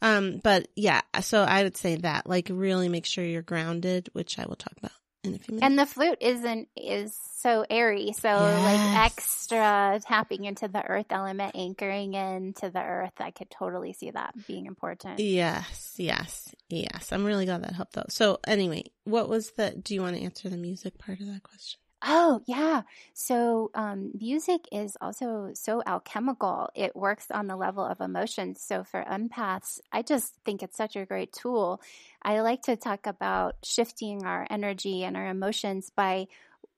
Um 0.02 0.40
but 0.42 0.68
yeah, 0.74 1.02
so 1.20 1.42
I 1.42 1.62
would 1.62 1.76
say 1.76 1.96
that 1.96 2.26
like 2.28 2.48
really 2.50 2.88
make 2.88 3.06
sure 3.06 3.22
you're 3.24 3.42
grounded, 3.42 4.08
which 4.12 4.38
I 4.38 4.46
will 4.46 4.56
talk 4.56 4.72
about 4.78 4.92
in 5.24 5.34
a 5.34 5.38
few 5.38 5.54
minutes. 5.54 5.66
And 5.66 5.78
the 5.78 5.86
flute 5.86 6.18
isn't 6.20 6.68
is 6.76 7.16
so 7.36 7.64
airy, 7.70 8.12
so 8.12 8.28
Yes. 8.28 8.64
like 8.64 9.06
extra 9.06 10.00
tapping 10.06 10.44
into 10.44 10.68
the 10.68 10.82
earth 10.84 11.06
element, 11.10 11.54
anchoring 11.54 12.14
into 12.14 12.70
the 12.70 12.82
earth. 12.82 13.12
I 13.18 13.30
could 13.30 13.50
totally 13.50 13.92
see 13.92 14.10
that 14.10 14.34
being 14.46 14.66
important. 14.66 15.20
Yes, 15.20 15.94
yes, 15.96 16.54
yes. 16.68 17.12
I'm 17.12 17.24
really 17.24 17.46
glad 17.46 17.62
that 17.62 17.72
helped 17.74 17.94
though. 17.94 18.04
So 18.08 18.38
anyway, 18.46 18.84
what 19.04 19.28
was 19.28 19.52
the 19.52 19.70
do 19.70 19.94
you 19.94 20.02
want 20.02 20.16
to 20.16 20.22
answer 20.22 20.48
the 20.48 20.56
music 20.56 20.98
part 20.98 21.20
of 21.20 21.26
that 21.26 21.42
question? 21.42 21.80
Oh, 22.02 22.40
yeah. 22.46 22.82
So, 23.12 23.70
um, 23.74 24.12
music 24.18 24.62
is 24.72 24.96
also 25.02 25.50
so 25.52 25.82
alchemical. 25.86 26.70
It 26.74 26.96
works 26.96 27.26
on 27.30 27.46
the 27.46 27.56
level 27.56 27.84
of 27.84 28.00
emotions. 28.00 28.62
So, 28.62 28.84
for 28.84 29.04
empaths, 29.04 29.80
I 29.92 30.00
just 30.00 30.34
think 30.46 30.62
it's 30.62 30.78
such 30.78 30.96
a 30.96 31.04
great 31.04 31.30
tool. 31.32 31.82
I 32.22 32.40
like 32.40 32.62
to 32.62 32.76
talk 32.76 33.06
about 33.06 33.56
shifting 33.62 34.24
our 34.24 34.46
energy 34.48 35.04
and 35.04 35.14
our 35.14 35.26
emotions 35.26 35.90
by 35.94 36.28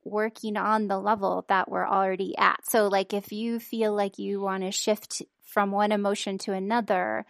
working 0.04 0.56
on 0.56 0.88
the 0.88 0.98
level 0.98 1.44
that 1.48 1.70
we're 1.70 1.86
already 1.88 2.36
at. 2.36 2.68
So, 2.68 2.88
like, 2.88 3.12
if 3.14 3.32
you 3.32 3.60
feel 3.60 3.94
like 3.94 4.18
you 4.18 4.40
want 4.40 4.64
to 4.64 4.72
shift 4.72 5.22
from 5.44 5.70
one 5.70 5.92
emotion 5.92 6.38
to 6.38 6.52
another, 6.52 7.26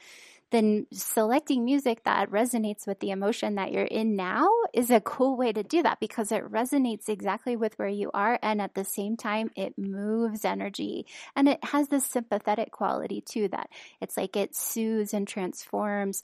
then 0.53 0.87
selecting 0.93 1.65
music 1.65 2.05
that 2.05 2.31
resonates 2.31 2.87
with 2.87 3.01
the 3.01 3.11
emotion 3.11 3.57
that 3.57 3.73
you're 3.73 3.85
in 3.85 4.15
now 4.15 4.49
is 4.73 4.91
a 4.91 5.01
cool 5.01 5.37
way 5.37 5.53
to 5.53 5.65
do 5.65 5.83
that 5.83 5.99
because 5.99 6.31
it 6.31 6.45
resonates 6.53 7.09
exactly 7.09 7.57
with 7.57 7.77
where 7.79 7.89
you 7.89 8.11
are 8.15 8.39
and 8.43 8.61
at 8.63 8.75
the 8.75 8.85
same 8.85 9.17
time 9.17 9.51
it 9.57 9.77
moves 9.77 10.45
energy 10.45 11.07
and 11.35 11.49
it 11.49 11.59
has 11.65 11.89
this 11.89 12.07
sympathetic 12.07 12.71
quality 12.71 13.21
too 13.29 13.49
that 13.49 13.69
it's 14.01 14.17
like 14.17 14.37
it 14.37 14.55
soothes 14.55 15.13
and 15.13 15.27
transforms 15.27 16.23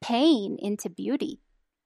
pain 0.00 0.56
into 0.60 0.88
beauty 0.90 1.38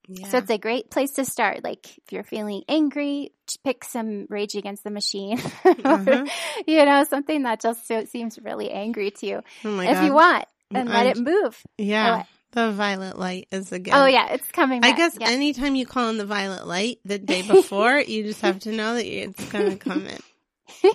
Yeah. 0.09 0.29
so 0.29 0.39
it's 0.39 0.51
a 0.51 0.59
great 0.59 0.91
place 0.91 1.13
to 1.13 1.25
start. 1.25 1.63
Like 1.63 1.87
if 1.99 2.13
you're 2.13 2.25
feeling 2.25 2.63
angry, 2.69 3.33
pick 3.65 3.85
some 3.85 4.27
Rage 4.29 4.55
Against 4.57 4.83
the 4.85 4.91
Machine. 4.91 5.39
Uh-huh. 5.65 6.25
you 6.67 6.85
know, 6.85 7.05
something 7.05 7.43
that 7.45 7.61
just 7.61 7.87
so, 7.87 8.05
seems 8.05 8.39
really 8.43 8.71
angry 8.71 9.11
to 9.13 9.27
you. 9.27 9.41
oh 9.65 9.81
if 9.81 9.95
god. 9.95 10.05
you 10.05 10.13
want, 10.15 10.45
and 10.77 10.89
let 10.89 11.07
I'm- 11.07 11.17
it 11.17 11.19
move. 11.19 11.63
Yeah. 11.79 12.25
The 12.53 12.71
violet 12.71 13.19
light 13.19 13.49
is 13.51 13.73
again. 13.73 13.95
Oh 13.97 14.05
yeah, 14.05 14.35
it's 14.35 14.47
coming. 14.49 14.85
I 14.85 14.93
guess 14.93 15.17
yeah. 15.19 15.31
anytime 15.31 15.75
you 15.75 15.87
call 15.87 16.11
in 16.11 16.19
the 16.19 16.27
violet 16.27 16.67
light 16.67 16.99
the 17.03 17.19
day 17.19 17.41
before, 17.49 17.99
you 17.99 18.25
just 18.25 18.43
have 18.43 18.59
to 18.61 18.73
know 18.73 18.95
that 18.95 19.07
it's 19.07 19.43
going 19.47 19.71
to 19.71 19.77
come 19.77 20.07
in. 20.07 20.19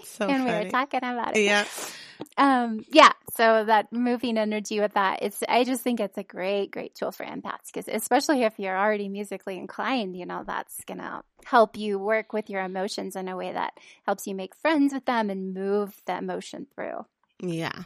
So 0.04 0.28
and 0.28 0.46
we 0.46 0.52
were 0.52 0.70
talking 0.70 1.00
about 1.00 1.36
it. 1.36 1.44
Yeah. 1.44 1.66
Um, 2.38 2.86
yeah. 2.92 3.12
So 3.36 3.66
that 3.66 3.92
moving 3.94 4.38
energy 4.38 4.80
with 4.80 4.94
that, 4.94 5.20
it's, 5.22 5.44
I 5.48 5.64
just 5.64 5.82
think 5.84 6.00
it's 6.00 6.18
a 6.18 6.24
great, 6.24 6.72
great 6.72 6.96
tool 6.96 7.12
for 7.12 7.26
empaths 7.26 7.68
because 7.72 7.88
especially 7.88 8.44
if 8.44 8.58
you're 8.58 8.78
already 8.78 9.10
musically 9.10 9.58
inclined, 9.58 10.16
you 10.16 10.26
know, 10.26 10.44
that's 10.46 10.84
going 10.86 11.00
to 11.00 11.22
help 11.46 11.78
you 11.78 12.00
work 12.00 12.34
with 12.34 12.50
your 12.50 12.64
emotions 12.64 13.16
in 13.16 13.28
a 13.28 13.36
way 13.36 13.54
that 13.54 13.74
helps 14.06 14.26
you 14.28 14.36
make 14.36 14.56
friends 14.56 14.94
with 14.94 15.06
them 15.06 15.30
and 15.30 15.54
move 15.54 15.96
the 16.06 16.18
emotion 16.18 16.68
through. 16.74 17.06
Yeah. 17.40 17.84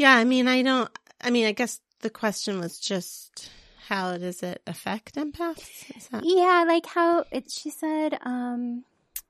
Yeah. 0.00 0.16
I 0.16 0.24
mean, 0.24 0.48
I 0.48 0.62
don't, 0.62 0.90
I 1.20 1.28
mean, 1.28 1.46
I 1.46 1.52
guess 1.52 1.78
the 2.00 2.08
question 2.08 2.58
was 2.58 2.78
just 2.78 3.50
how 3.86 4.16
does 4.16 4.42
it 4.42 4.62
affect 4.66 5.16
empaths? 5.16 6.08
That, 6.10 6.22
Yeah. 6.24 6.64
Like 6.66 6.86
how 6.86 7.24
it, 7.30 7.50
she 7.50 7.68
said, 7.68 8.18
um, 8.22 8.84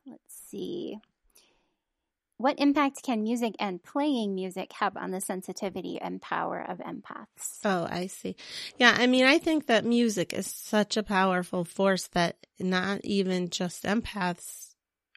let's 0.07 0.23
see. 0.49 0.99
What 2.37 2.59
impact 2.61 3.03
can 3.03 3.25
music 3.25 3.55
and 3.59 3.83
playing 3.83 4.35
music 4.35 4.73
have 4.75 4.97
on 4.97 5.11
the 5.11 5.21
sensitivity 5.21 5.99
and 6.01 6.23
power 6.23 6.65
of 6.67 6.79
empaths? 6.79 7.59
Oh, 7.65 7.87
I 7.91 8.07
see. 8.07 8.37
Yeah, 8.79 8.97
I 8.97 9.09
mean, 9.09 9.25
I 9.25 9.39
think 9.39 9.67
that 9.67 9.85
music 9.85 10.33
is 10.33 10.47
such 10.47 10.97
a 10.97 11.03
powerful 11.03 11.65
force 11.65 12.07
that 12.13 12.37
not 12.59 13.05
even 13.05 13.51
just 13.51 13.85
empaths 13.85 14.70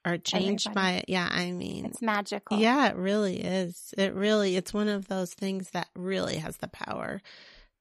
are 0.05 0.17
changed 0.17 0.67
Everybody. 0.67 0.85
by 0.87 0.91
it. 0.99 1.05
Yeah, 1.07 1.29
I 1.31 1.51
mean, 1.51 1.85
It's 1.85 2.01
magical. 2.01 2.57
yeah, 2.57 2.87
it 2.89 2.95
really 2.95 3.41
is. 3.41 3.93
It 3.97 4.13
really, 4.13 4.55
it's 4.55 4.73
one 4.73 4.87
of 4.89 5.07
those 5.07 5.33
things 5.33 5.69
that 5.71 5.87
really 5.95 6.37
has 6.37 6.57
the 6.57 6.67
power 6.67 7.21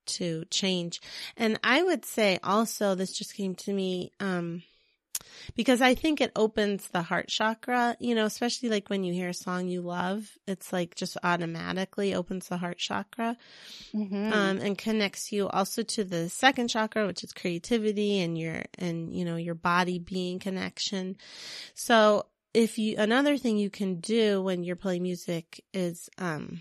to 0.05 0.45
change. 0.51 1.01
And 1.37 1.59
I 1.65 1.83
would 1.83 2.05
say 2.05 2.39
also, 2.43 2.95
this 2.95 3.13
just 3.13 3.35
came 3.35 3.55
to 3.57 3.73
me, 3.73 4.13
um, 4.21 4.63
because 5.55 5.81
I 5.83 5.95
think 5.95 6.21
it 6.21 6.33
opens 6.37 6.89
the 6.89 7.03
heart 7.03 7.29
chakra, 7.29 7.97
you 8.01 8.15
know, 8.15 8.25
especially 8.27 8.69
like 8.69 8.89
when 8.89 9.05
you 9.05 9.13
hear 9.13 9.29
a 9.29 9.35
song 9.35 9.69
you 9.69 9.81
love, 9.83 10.31
it's 10.47 10.73
like 10.73 10.95
just 10.95 11.17
automatically 11.23 12.15
opens 12.15 12.49
the 12.49 12.57
heart 12.57 12.79
chakra, 12.79 13.37
Mhm. 13.95 14.33
um, 14.33 14.59
and 14.59 14.79
connects 14.79 15.33
you 15.33 15.49
also 15.49 15.83
to 15.83 16.05
the 16.05 16.29
second 16.29 16.69
chakra, 16.69 17.07
which 17.07 17.23
is 17.25 17.33
creativity 17.33 18.21
and 18.21 18.39
your, 18.39 18.65
and, 18.79 19.15
you 19.15 19.25
know, 19.25 19.37
your 19.37 19.55
body 19.55 19.99
being 19.99 20.39
connection. 20.39 21.17
So 21.75 22.27
if 22.55 22.79
you, 22.79 22.97
another 22.99 23.37
thing 23.39 23.57
you 23.59 23.71
can 23.71 24.01
do 24.01 24.43
when 24.43 24.63
you're 24.65 24.77
playing 24.77 25.03
music 25.03 25.65
is, 25.73 26.09
um, 26.19 26.61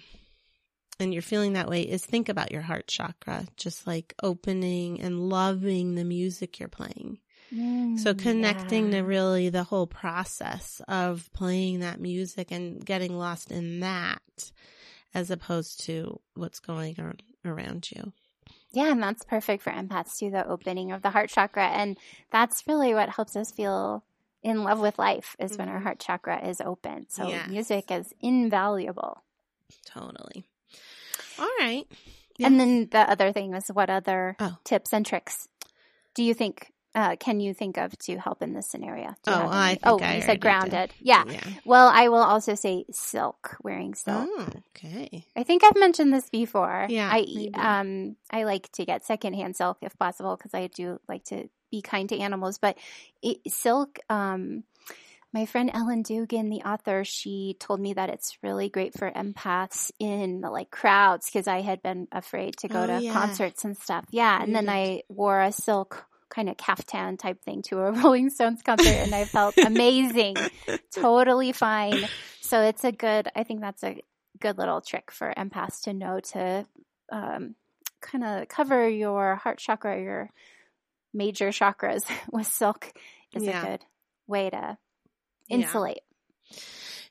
and 1.00 1.14
you're 1.14 1.22
feeling 1.24 1.54
that 1.54 1.68
way 1.70 1.82
is 1.82 2.06
think 2.06 2.30
about 2.30 2.52
your 2.52 2.62
heart 2.62 2.88
chakra, 2.88 3.46
just 3.58 3.88
like 3.88 4.14
opening 4.22 5.02
and 5.02 5.20
loving 5.30 5.96
the 5.96 6.04
music 6.04 6.60
you're 6.60 6.70
playing. 6.70 7.20
So 7.54 8.14
Mm, 8.14 8.18
connecting 8.18 8.86
yeah. 8.86 9.00
to 9.00 9.06
really 9.06 9.50
the 9.50 9.66
whole 9.66 9.88
process 9.88 10.82
of 10.88 11.30
playing 11.34 11.82
that 11.82 12.00
music 12.00 12.50
and 12.52 12.84
getting 12.86 13.18
lost 13.18 13.52
in 13.52 13.82
that 13.82 14.52
as 15.14 15.30
opposed 15.30 15.82
to 15.86 16.22
what's 16.34 16.60
going 16.60 16.98
on 17.00 17.18
around 17.44 17.92
you. 17.92 18.14
Yeah, 18.72 18.90
and 18.92 19.04
that's 19.04 19.26
perfect 19.26 19.64
for 19.64 19.72
empaths 19.74 20.18
too, 20.18 20.32
the 20.32 20.48
opening 20.48 20.94
of 20.94 21.02
the 21.02 21.10
heart 21.10 21.30
chakra. 21.30 21.68
And 21.68 21.98
that's 22.32 22.66
really 22.68 22.94
what 22.94 23.10
helps 23.10 23.36
us 23.36 23.52
feel 23.52 24.02
in 24.42 24.64
love 24.64 24.80
with 24.80 24.98
life 24.98 25.36
is 25.38 25.58
when 25.58 25.68
our 25.68 25.80
Mhm. 25.80 25.84
heart 25.84 26.00
chakra 26.00 26.48
is 26.48 26.62
open. 26.62 27.08
So 27.10 27.28
Yes. 27.28 27.50
music 27.50 27.92
is 27.92 28.14
invaluable. 28.22 29.22
Totally. 29.86 30.46
All 31.38 31.50
right. 31.60 31.86
And 32.40 32.58
then 32.58 32.88
the 32.92 33.00
other 33.00 33.34
thing 33.34 33.54
is 33.54 33.68
what 33.68 33.90
other 33.90 34.38
Oh. 34.40 34.58
tips 34.64 34.94
and 34.94 35.06
tricks 35.06 35.50
do 36.14 36.24
you 36.24 36.34
think 36.34 36.71
uh, 36.94 37.16
can 37.16 37.40
you 37.40 37.54
think 37.54 37.78
of 37.78 37.98
to 38.00 38.18
help 38.18 38.42
in 38.42 38.54
this 38.54 38.70
scenario? 38.70 39.16
Oh, 39.28 39.48
I 39.50 39.76
think 39.76 39.80
oh, 39.86 40.00
I 40.04 40.16
you 40.16 40.22
said 40.22 40.42
grounded. 40.42 40.94
Yeah. 41.00 41.24
Yeah. 41.28 41.48
Well, 41.64 41.88
I 41.88 42.10
will 42.10 42.18
also 42.24 42.56
say 42.56 42.86
silk, 42.92 43.56
wearing 43.64 43.96
silk. 43.96 44.28
Oh, 44.30 44.48
okay. 44.76 45.26
I 45.36 45.44
think 45.44 45.64
I've 45.64 45.78
mentioned 45.78 46.14
this 46.14 46.30
before. 46.30 46.88
Yeah, 46.90 47.10
I 47.12 47.22
maybe. 47.22 47.54
um 47.56 48.16
I 48.30 48.44
like 48.44 48.72
to 48.74 48.86
get 48.86 49.06
secondhand 49.06 49.56
silk 49.56 49.78
if 49.82 49.98
possible 49.98 50.36
because 50.36 50.54
I 50.54 50.68
do 50.68 51.00
like 51.08 51.24
to 51.26 51.48
be 51.72 51.82
kind 51.82 52.10
to 52.10 52.20
animals. 52.20 52.58
But 52.58 52.78
it, 53.22 53.38
silk, 53.48 54.00
um, 54.10 54.64
my 55.34 55.46
friend 55.46 55.72
Ellen 55.74 56.02
Dugan, 56.02 56.50
the 56.50 56.64
author, 56.64 57.06
she 57.06 57.56
told 57.58 57.80
me 57.80 57.94
that 57.94 58.10
it's 58.10 58.38
really 58.44 58.68
great 58.68 58.98
for 59.00 59.10
empaths 59.10 59.92
in 59.98 60.42
like 60.42 60.70
crowds 60.72 61.30
because 61.32 61.48
I 61.48 61.62
had 61.62 61.82
been 61.82 62.10
afraid 62.12 62.58
to 62.58 62.68
go 62.68 62.84
Oh, 62.84 62.88
to 62.88 63.00
yeah. 63.00 63.14
concerts 63.14 63.64
and 63.64 63.78
stuff. 63.78 64.04
Yeah, 64.12 64.42
and 64.42 64.54
then 64.54 64.68
I 64.68 65.04
wore 65.08 65.40
a 65.42 65.54
silk 65.54 66.06
kind 66.32 66.50
of 66.50 66.58
caftan 66.58 67.18
type 67.18 67.44
thing 67.44 67.62
to 67.64 67.78
a 67.80 67.92
Rolling 68.02 68.30
Stones 68.32 68.62
concert 68.64 68.88
and 68.88 69.14
I 69.14 69.26
felt 69.26 69.54
amazing 69.58 70.38
totally 70.96 71.52
fine. 71.52 72.08
So 72.42 72.62
it's 72.62 72.84
a 72.84 72.92
good, 72.92 73.30
I 73.36 73.44
think 73.44 73.62
that's 73.62 73.84
a 73.84 74.02
good 74.40 74.58
little 74.58 74.82
trick 74.82 75.12
for 75.12 75.32
empaths 75.38 75.84
to 75.84 75.94
know 75.94 76.20
to 76.32 76.66
um, 77.12 77.56
kind 78.02 78.24
of 78.24 78.48
cover 78.48 78.88
your 78.90 79.36
heart 79.36 79.60
chakra, 79.60 80.02
your 80.02 80.30
major 81.14 81.50
chakras 81.50 82.04
with 82.32 82.48
silk 82.48 82.92
is 83.36 83.44
Yeah. 83.44 83.62
a 83.62 83.68
good 83.68 83.86
way 84.28 84.50
to 84.50 84.78
insulate. 85.50 86.00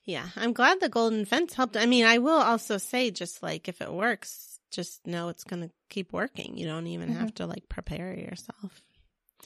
Yeah, 0.05 0.29
I'm 0.37 0.53
glad 0.55 0.81
the 0.81 0.89
golden 0.89 1.25
fence 1.27 1.55
helped. 1.55 1.77
I 1.77 1.87
mean, 1.87 2.05
I 2.05 2.19
will 2.19 2.41
also 2.41 2.79
say, 2.79 3.11
just 3.11 3.43
like 3.43 3.69
if 3.69 3.81
it 3.81 3.93
works, 3.93 4.59
just 4.71 5.07
know 5.07 5.29
it's 5.29 5.45
going 5.45 5.63
to 5.63 5.71
keep 5.89 6.13
working. 6.13 6.57
You 6.57 6.67
don't 6.67 6.87
even 6.87 7.11
have 7.11 7.35
to 7.35 7.47
like 7.47 7.69
prepare 7.69 8.15
yourself. 8.15 8.83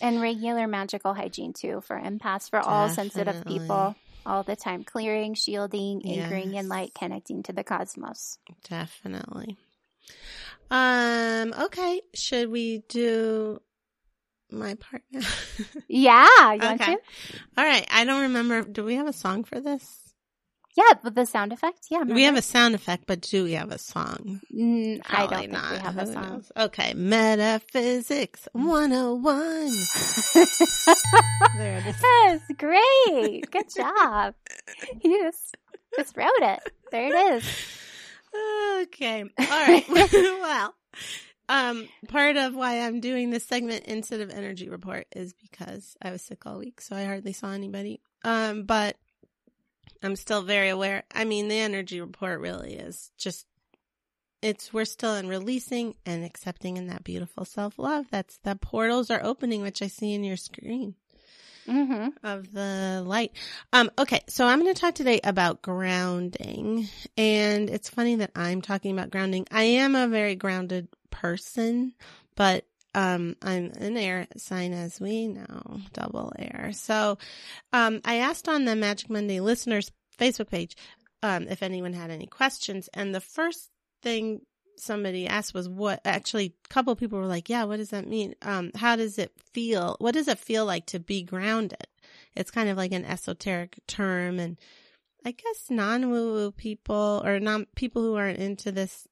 And 0.01 0.21
regular 0.21 0.67
magical 0.67 1.15
hygiene 1.15 1.53
too 1.53 1.81
for 1.83 1.99
empaths, 1.99 2.51
for 2.51 2.59
all 2.59 2.89
sensitive 2.89 3.45
people 3.45 3.95
all 4.27 4.43
the 4.43 4.57
time. 4.57 4.85
Clearing, 4.85 5.35
shielding, 5.35 6.03
anchoring 6.07 6.55
in 6.55 6.69
light, 6.69 6.93
connecting 6.95 7.43
to 7.45 7.53
the 7.53 7.65
cosmos. 7.65 8.39
Definitely. 8.69 9.57
Um. 10.71 11.55
Okay. 11.59 12.01
Should 12.15 12.51
we 12.51 12.79
do 12.89 13.61
my 14.51 14.75
part 14.75 15.03
now? 15.11 15.21
Yeah, 15.89 16.53
you 16.53 16.61
want 16.61 16.81
okay. 16.81 16.95
to? 16.97 17.01
All 17.57 17.65
right. 17.65 17.87
I 17.91 18.05
don't 18.05 18.23
remember. 18.23 18.63
Do 18.63 18.85
we 18.85 18.97
have 18.97 19.07
a 19.07 19.13
song 19.13 19.45
for 19.45 19.61
this? 19.61 20.04
Yeah, 20.77 20.95
but 21.03 21.15
the 21.15 21.25
sound 21.25 21.53
effect. 21.53 21.87
Yeah, 21.91 22.03
We 22.03 22.25
have 22.25 22.37
a 22.37 22.43
sound 22.43 22.75
effect, 22.75 23.05
but 23.07 23.21
do 23.21 23.45
we 23.45 23.53
have 23.53 23.71
a 23.71 23.79
song? 23.79 24.41
Mm, 24.53 25.01
I 25.09 25.19
don't 25.19 25.29
Probably 25.29 25.37
think 25.39 25.53
not. 25.53 25.73
we 25.73 25.79
have 25.79 25.99
a 25.99 26.07
song. 26.13 26.29
knows? 26.33 26.53
Okay. 26.57 26.95
Metaphysics 26.95 28.49
101. 28.53 29.71
there 31.57 31.79
it 31.79 31.87
is. 31.87 31.97
Yes, 32.03 32.41
great. 32.59 33.51
Good 33.51 33.67
job. 33.77 34.35
You 35.03 35.23
just 35.23 35.57
just 35.97 36.17
wrote 36.17 36.29
it. 36.41 36.61
There 36.91 37.07
it 37.07 37.35
is. 37.37 37.45
Okay. 38.83 39.23
All 39.23 39.47
right. 39.49 39.85
well, 40.13 40.75
um, 41.49 41.89
part 42.09 42.37
of 42.37 42.55
why 42.57 42.81
I'm 42.81 43.01
doing 43.01 43.31
this 43.31 43.45
segment 43.45 43.85
instead 43.85 44.21
of 44.21 44.31
energy 44.31 44.69
report 44.69 45.07
is 45.15 45.35
because 45.35 45.97
I 46.03 46.11
was 46.11 46.23
sick 46.23 46.45
all 46.47 46.59
week, 46.59 46.81
so 46.81 46.97
I 46.97 47.05
hardly 47.05 47.33
saw 47.33 47.53
anybody. 47.53 48.01
Um, 48.25 48.65
but 48.65 48.97
I'm 50.05 50.17
still 50.17 50.43
very 50.43 50.69
aware. 50.69 51.05
I 51.15 51.25
mean, 51.25 51.49
the 51.49 51.59
energy 51.59 52.01
report 52.01 52.41
really 52.41 52.75
is 52.75 53.11
just 53.17 53.47
it's 54.43 54.73
we're 54.73 54.85
still 54.85 55.15
in 55.15 55.27
releasing 55.27 55.95
and 56.05 56.25
accepting 56.25 56.77
in 56.77 56.89
that 56.89 57.05
beautiful 57.05 57.45
self 57.45 57.79
love. 57.79 58.07
That's 58.11 58.39
the 58.39 58.57
portals 58.57 59.11
are 59.11 59.25
opening, 59.25 59.63
which 59.63 59.81
I 59.81 59.87
see 59.87 60.13
in 60.13 60.23
your 60.23 60.37
screen 60.37 60.95
hmm 61.67 62.09
of 62.23 62.53
the 62.53 63.03
light. 63.07 63.33
Um, 63.73 63.91
okay, 63.99 64.21
so 64.29 64.47
I'm 64.47 64.61
going 64.61 64.75
to 64.75 64.81
talk 64.81 64.95
today 64.95 65.21
about 65.25 65.63
grounding. 65.63 66.89
And 67.17 67.71
it's 67.71 67.89
funny 67.89 68.17
that 68.17 68.33
I'm 68.37 68.61
talking 68.61 68.93
about 68.93 69.11
grounding. 69.11 69.47
I 69.51 69.63
am 69.63 69.95
a 69.95 70.09
very 70.09 70.35
grounded 70.35 70.89
person, 71.11 71.95
but 72.37 72.67
um, 72.95 73.37
I'm 73.43 73.73
an 73.79 73.97
air 73.97 74.27
sign 74.37 74.73
as 74.73 75.01
we 75.01 75.29
know, 75.29 75.81
double 75.93 76.33
air. 76.39 76.71
So 76.73 77.19
um, 77.73 78.01
I 78.05 78.17
asked 78.17 78.49
on 78.49 78.65
the 78.65 78.77
Magic 78.77 79.11
Monday 79.11 79.41
listeners 79.41 79.91
Facebook 80.19 80.51
page 80.51 80.77
um, 81.23 81.49
if 81.49 81.63
anyone 81.63 81.93
had 81.93 82.11
any 82.11 82.27
questions. 82.27 82.89
And 82.95 83.15
the 83.15 83.21
first 83.21 83.71
thing 84.03 84.43
somebody 84.77 85.27
asked 85.27 85.55
was 85.55 85.69
what 85.69 86.01
actually 86.05 86.55
a 86.65 86.69
couple 86.69 86.97
people 86.97 87.19
were 87.19 87.27
like 87.27 87.49
yeah 87.49 87.63
what 87.63 87.77
does 87.77 87.91
that 87.91 88.09
mean 88.09 88.35
um 88.43 88.73
how 88.75 88.97
does 88.97 89.19
it 89.19 89.33
feel 89.53 89.97
what 90.01 90.15
does 90.15 90.27
it 90.27 90.37
feel 90.37 90.67
like 90.67 90.85
to 90.85 90.99
be 90.99 91.23
grounded 91.23 91.87
it's 92.35 92.51
kind 92.51 92.69
of 92.69 92.77
like 92.77 92.91
an 92.91 93.05
esoteric 93.05 93.79
term 93.87 94.41
and 94.41 94.59
i 95.25 95.31
guess 95.31 95.71
non-woo 95.71 96.33
woo 96.33 96.51
people 96.51 97.23
or 97.25 97.39
non 97.39 97.67
people 97.77 98.03
who 98.03 98.17
aren't 98.17 98.41
into 98.41 98.73
this 98.73 99.07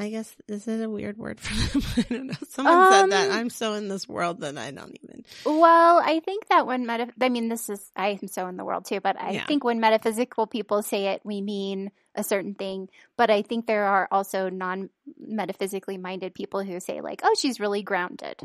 i 0.00 0.08
guess 0.10 0.34
this 0.48 0.66
is 0.66 0.80
it 0.80 0.84
a 0.84 0.88
weird 0.90 1.16
word 1.18 1.38
for 1.38 1.54
them 1.78 1.82
i 1.96 2.02
don't 2.14 2.26
know 2.28 2.34
someone 2.48 2.90
said 2.90 3.10
that 3.10 3.30
Um, 3.30 3.36
i'm 3.36 3.50
so 3.50 3.74
in 3.74 3.88
this 3.88 4.08
world 4.08 4.40
that 4.40 4.56
i 4.58 4.70
don't 4.70 4.98
even 5.04 5.24
Well, 5.44 5.98
I 6.04 6.20
think 6.24 6.48
that 6.48 6.66
when 6.66 6.86
meta, 6.86 7.08
I 7.20 7.28
mean, 7.28 7.48
this 7.48 7.68
is, 7.68 7.80
I 7.94 8.18
am 8.20 8.26
so 8.28 8.46
in 8.48 8.56
the 8.56 8.64
world 8.64 8.84
too, 8.86 9.00
but 9.00 9.20
I 9.20 9.30
Yeah. 9.32 9.46
think 9.46 9.62
when 9.64 9.78
metaphysical 9.80 10.46
people 10.46 10.82
say 10.82 11.08
it, 11.14 11.20
we 11.24 11.40
mean 11.40 11.90
a 12.14 12.24
certain 12.24 12.54
thing. 12.54 12.88
But 13.16 13.30
I 13.30 13.42
think 13.42 13.66
there 13.66 13.84
are 13.86 14.08
also 14.10 14.48
non 14.50 14.90
metaphysically 15.18 15.98
minded 15.98 16.34
people 16.34 16.62
who 16.62 16.80
say, 16.80 17.00
like, 17.00 17.20
oh, 17.22 17.34
she's 17.38 17.60
really 17.60 17.82
grounded. 17.82 18.40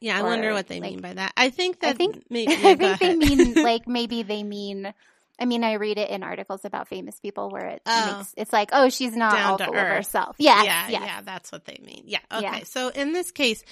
yeah 0.00 0.18
i 0.18 0.22
Or, 0.22 0.26
wonder 0.30 0.52
what 0.52 0.66
they 0.68 0.80
like- 0.80 0.90
mean 0.92 1.00
by 1.00 1.12
that 1.14 1.32
i 1.36 1.50
think 1.50 1.80
that 1.80 1.90
I 1.94 1.98
think, 1.98 2.22
maybe, 2.30 2.54
yeah, 2.58 2.74
go 2.74 2.96
think 2.96 3.00
they 3.00 3.14
mean, 3.14 3.54
like, 3.70 3.86
maybe 3.86 4.22
they 4.22 4.42
mean, 4.42 4.94
I 5.38 5.44
mean, 5.46 5.64
I 5.64 5.74
read 5.74 5.98
it 5.98 6.10
in 6.10 6.22
articles 6.22 6.64
about 6.64 6.88
famous 6.88 7.18
people 7.18 7.50
where 7.50 7.66
it 7.66 7.82
Oh. 7.86 8.16
makes, 8.18 8.34
it's 8.36 8.52
like, 8.52 8.70
oh, 8.72 8.88
she's 8.90 9.16
not 9.16 9.32
Down 9.32 9.50
all 9.52 9.58
to 9.58 9.64
full 9.64 9.74
earth. 9.74 9.82
of 9.90 9.96
herself. 9.96 10.36
Yes, 10.38 10.64
yeah, 10.64 10.88
yes. 10.88 11.02
yeah, 11.04 11.20
that's 11.22 11.50
what 11.50 11.64
they 11.64 11.80
mean. 11.84 12.02
Yeah. 12.06 12.18
Okay. 12.30 12.42
Yeah. 12.42 12.60
So 12.64 12.88
in 12.88 13.12
this 13.12 13.30
case, 13.32 13.64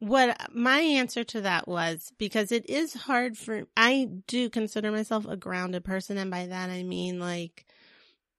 what 0.00 0.36
my 0.52 0.80
answer 0.80 1.22
to 1.22 1.42
that 1.42 1.68
was 1.68 2.12
because 2.18 2.50
it 2.50 2.68
is 2.68 2.92
hard 2.92 3.38
for 3.38 3.62
I 3.76 4.08
do 4.26 4.50
consider 4.50 4.90
myself 4.90 5.26
a 5.28 5.36
grounded 5.36 5.84
person 5.84 6.18
and 6.18 6.28
by 6.30 6.46
that 6.46 6.70
I 6.70 6.82
mean 6.82 7.20
like 7.20 7.64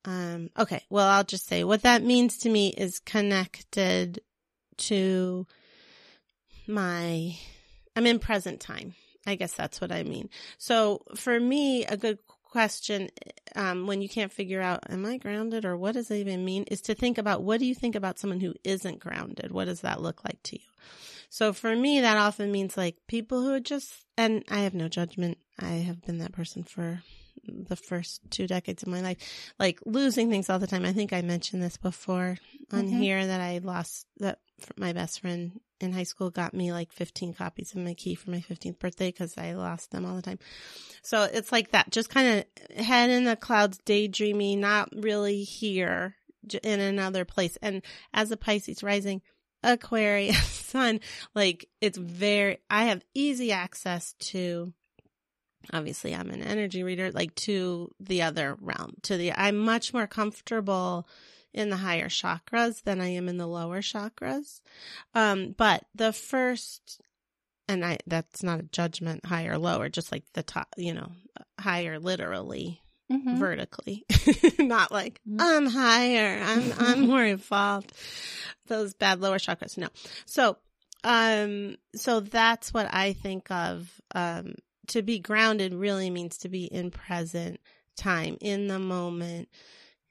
um 0.03 0.49
okay, 0.59 0.83
well 0.89 1.07
I'll 1.07 1.23
just 1.23 1.47
say 1.47 1.63
what 1.63 1.83
that 1.83 2.03
means 2.03 2.39
to 2.39 2.49
me 2.49 2.67
is 2.77 2.99
connected 2.99 4.19
to 4.79 5.47
my 6.67 7.35
I'm 7.95 8.05
in 8.07 8.19
present 8.19 8.59
time. 8.59 8.95
I 9.25 9.35
guess 9.35 9.53
that's 9.53 9.79
what 9.79 9.91
I 9.91 10.03
mean. 10.03 10.29
So 10.57 11.03
for 11.15 11.39
me, 11.39 11.85
a 11.85 11.95
good 11.95 12.19
question 12.53 13.09
um, 13.55 13.87
when 13.87 13.99
you 13.99 14.07
can't 14.07 14.31
figure 14.31 14.61
out, 14.61 14.83
am 14.91 15.05
I 15.07 15.17
grounded 15.17 15.65
or 15.65 15.75
what 15.75 15.93
does 15.93 16.11
it 16.11 16.17
even 16.17 16.45
mean, 16.45 16.65
is 16.65 16.81
to 16.81 16.93
think 16.93 17.17
about 17.17 17.41
what 17.41 17.59
do 17.59 17.65
you 17.65 17.73
think 17.73 17.95
about 17.95 18.19
someone 18.19 18.39
who 18.39 18.53
isn't 18.63 18.99
grounded? 18.99 19.51
What 19.51 19.65
does 19.65 19.81
that 19.81 20.01
look 20.01 20.23
like 20.23 20.41
to 20.43 20.57
you? 20.57 20.67
So 21.31 21.51
for 21.51 21.75
me, 21.75 22.01
that 22.01 22.17
often 22.17 22.51
means 22.51 22.77
like 22.77 22.95
people 23.07 23.41
who 23.41 23.53
are 23.53 23.59
just, 23.59 23.91
and 24.17 24.43
I 24.51 24.59
have 24.59 24.75
no 24.75 24.87
judgment. 24.87 25.39
I 25.59 25.81
have 25.87 26.03
been 26.05 26.19
that 26.19 26.31
person 26.31 26.63
for 26.63 27.01
the 27.47 27.75
first 27.75 28.21
two 28.29 28.45
decades 28.45 28.83
of 28.83 28.89
my 28.89 29.01
life, 29.01 29.17
like 29.57 29.79
losing 29.85 30.29
things 30.29 30.47
all 30.47 30.59
the 30.59 30.67
time. 30.67 30.85
I 30.85 30.93
think 30.93 31.11
I 31.11 31.23
mentioned 31.23 31.63
this 31.63 31.77
before 31.77 32.37
on 32.71 32.85
Mhm. 32.85 32.99
here 32.99 33.25
that 33.25 33.41
I 33.41 33.61
lost 33.63 34.05
that 34.19 34.37
my 34.77 34.93
best 34.93 35.21
friend 35.21 35.59
in 35.83 35.93
high 35.93 36.03
school 36.03 36.29
got 36.29 36.53
me 36.53 36.71
like 36.71 36.91
15 36.91 37.33
copies 37.33 37.73
of 37.73 37.81
my 37.81 37.93
key 37.93 38.15
for 38.15 38.31
my 38.31 38.39
15th 38.39 38.79
birthday 38.79 39.09
because 39.09 39.37
I 39.37 39.53
lost 39.53 39.91
them 39.91 40.05
all 40.05 40.15
the 40.15 40.21
time. 40.21 40.39
So 41.03 41.23
it's 41.23 41.51
like 41.51 41.71
that, 41.71 41.91
just 41.91 42.09
kind 42.09 42.45
of 42.69 42.85
head 42.85 43.09
in 43.09 43.25
the 43.25 43.35
clouds, 43.35 43.79
daydreaming, 43.85 44.61
not 44.61 44.89
really 44.95 45.43
here 45.43 46.15
in 46.63 46.79
another 46.79 47.25
place. 47.25 47.57
And 47.61 47.81
as 48.13 48.31
a 48.31 48.37
Pisces 48.37 48.83
rising, 48.83 49.21
Aquarius 49.63 50.37
sun, 50.47 50.99
like 51.35 51.69
it's 51.81 51.97
very, 51.97 52.57
I 52.69 52.85
have 52.85 53.03
easy 53.13 53.51
access 53.51 54.13
to 54.19 54.73
obviously 55.71 56.13
I'm 56.13 56.29
an 56.29 56.41
energy 56.41 56.83
reader, 56.83 57.11
like 57.11 57.35
to 57.35 57.93
the 57.99 58.23
other 58.23 58.57
realm, 58.59 58.95
to 59.03 59.17
the, 59.17 59.31
I'm 59.33 59.57
much 59.57 59.93
more 59.93 60.07
comfortable 60.07 61.07
in 61.53 61.69
the 61.69 61.77
higher 61.77 62.09
chakras 62.09 62.83
than 62.83 63.01
I 63.01 63.09
am 63.09 63.29
in 63.29 63.37
the 63.37 63.47
lower 63.47 63.81
chakras. 63.81 64.61
Um, 65.13 65.53
but 65.57 65.85
the 65.95 66.13
first, 66.13 67.01
and 67.67 67.85
I, 67.85 67.99
that's 68.07 68.43
not 68.43 68.59
a 68.59 68.63
judgment, 68.63 69.25
higher, 69.25 69.57
lower, 69.57 69.89
just 69.89 70.11
like 70.11 70.23
the 70.33 70.43
top, 70.43 70.67
you 70.77 70.93
know, 70.93 71.11
higher 71.59 71.99
literally. 71.99 72.79
Mm-hmm. 73.11 73.35
vertically 73.35 74.05
not 74.59 74.89
like 74.89 75.19
mm-hmm. 75.29 75.37
i'm 75.39 75.65
higher 75.65 76.41
i'm 76.41 76.73
i'm 76.79 77.01
more 77.01 77.23
involved 77.23 77.91
those 78.67 78.93
bad 78.93 79.19
lower 79.19 79.37
chakras 79.37 79.77
no 79.77 79.89
so 80.25 80.57
um 81.03 81.75
so 81.93 82.21
that's 82.21 82.73
what 82.73 82.87
i 82.91 83.11
think 83.11 83.51
of 83.51 83.91
um 84.15 84.55
to 84.87 85.01
be 85.01 85.19
grounded 85.19 85.73
really 85.73 86.09
means 86.09 86.37
to 86.39 86.49
be 86.49 86.63
in 86.63 86.91
present 86.91 87.59
time, 87.95 88.37
in 88.41 88.67
the 88.67 88.79
moment, 88.79 89.49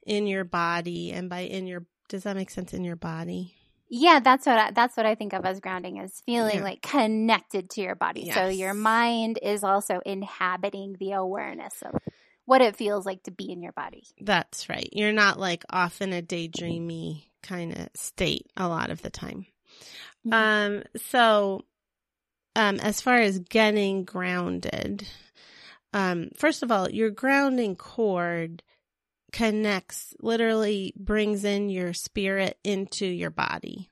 in 0.05 0.27
your 0.27 0.43
body, 0.43 1.11
and 1.11 1.29
by 1.29 1.41
in 1.41 1.67
your 1.67 1.85
does 2.09 2.23
that 2.23 2.35
make 2.35 2.49
sense 2.49 2.73
in 2.73 2.83
your 2.83 2.95
body? 2.95 3.53
Yeah, 3.89 4.19
that's 4.21 4.45
what 4.45 4.57
I, 4.57 4.71
that's 4.71 4.97
what 4.97 5.05
I 5.05 5.15
think 5.15 5.33
of 5.33 5.45
as 5.45 5.59
grounding 5.59 5.97
is 5.97 6.21
feeling 6.25 6.57
yeah. 6.57 6.63
like 6.63 6.81
connected 6.81 7.69
to 7.71 7.81
your 7.81 7.95
body. 7.95 8.23
Yes. 8.25 8.35
So 8.35 8.47
your 8.47 8.73
mind 8.73 9.39
is 9.41 9.63
also 9.63 10.01
inhabiting 10.05 10.95
the 10.99 11.11
awareness 11.11 11.81
of 11.83 12.01
what 12.45 12.61
it 12.61 12.75
feels 12.75 13.05
like 13.05 13.23
to 13.23 13.31
be 13.31 13.51
in 13.51 13.61
your 13.61 13.71
body. 13.71 14.03
That's 14.19 14.67
right. 14.67 14.89
You're 14.91 15.13
not 15.13 15.39
like 15.39 15.63
off 15.69 16.01
in 16.01 16.11
a 16.11 16.21
daydreamy 16.21 17.23
kind 17.41 17.77
of 17.77 17.89
state 17.95 18.47
a 18.57 18.67
lot 18.67 18.89
of 18.89 19.01
the 19.01 19.09
time. 19.09 19.45
Mm-hmm. 20.25 20.33
Um 20.33 20.83
so 20.95 21.63
um, 22.55 22.79
as 22.79 23.01
far 23.01 23.17
as 23.17 23.39
getting 23.39 24.05
grounded, 24.05 25.07
um, 25.93 26.29
first 26.37 26.63
of 26.63 26.71
all, 26.71 26.89
your 26.89 27.09
grounding 27.09 27.75
cord 27.75 28.63
connects, 29.33 30.15
literally 30.21 30.93
brings 30.95 31.43
in 31.43 31.69
your 31.69 31.93
spirit 31.93 32.57
into 32.63 33.05
your 33.05 33.31
body. 33.31 33.89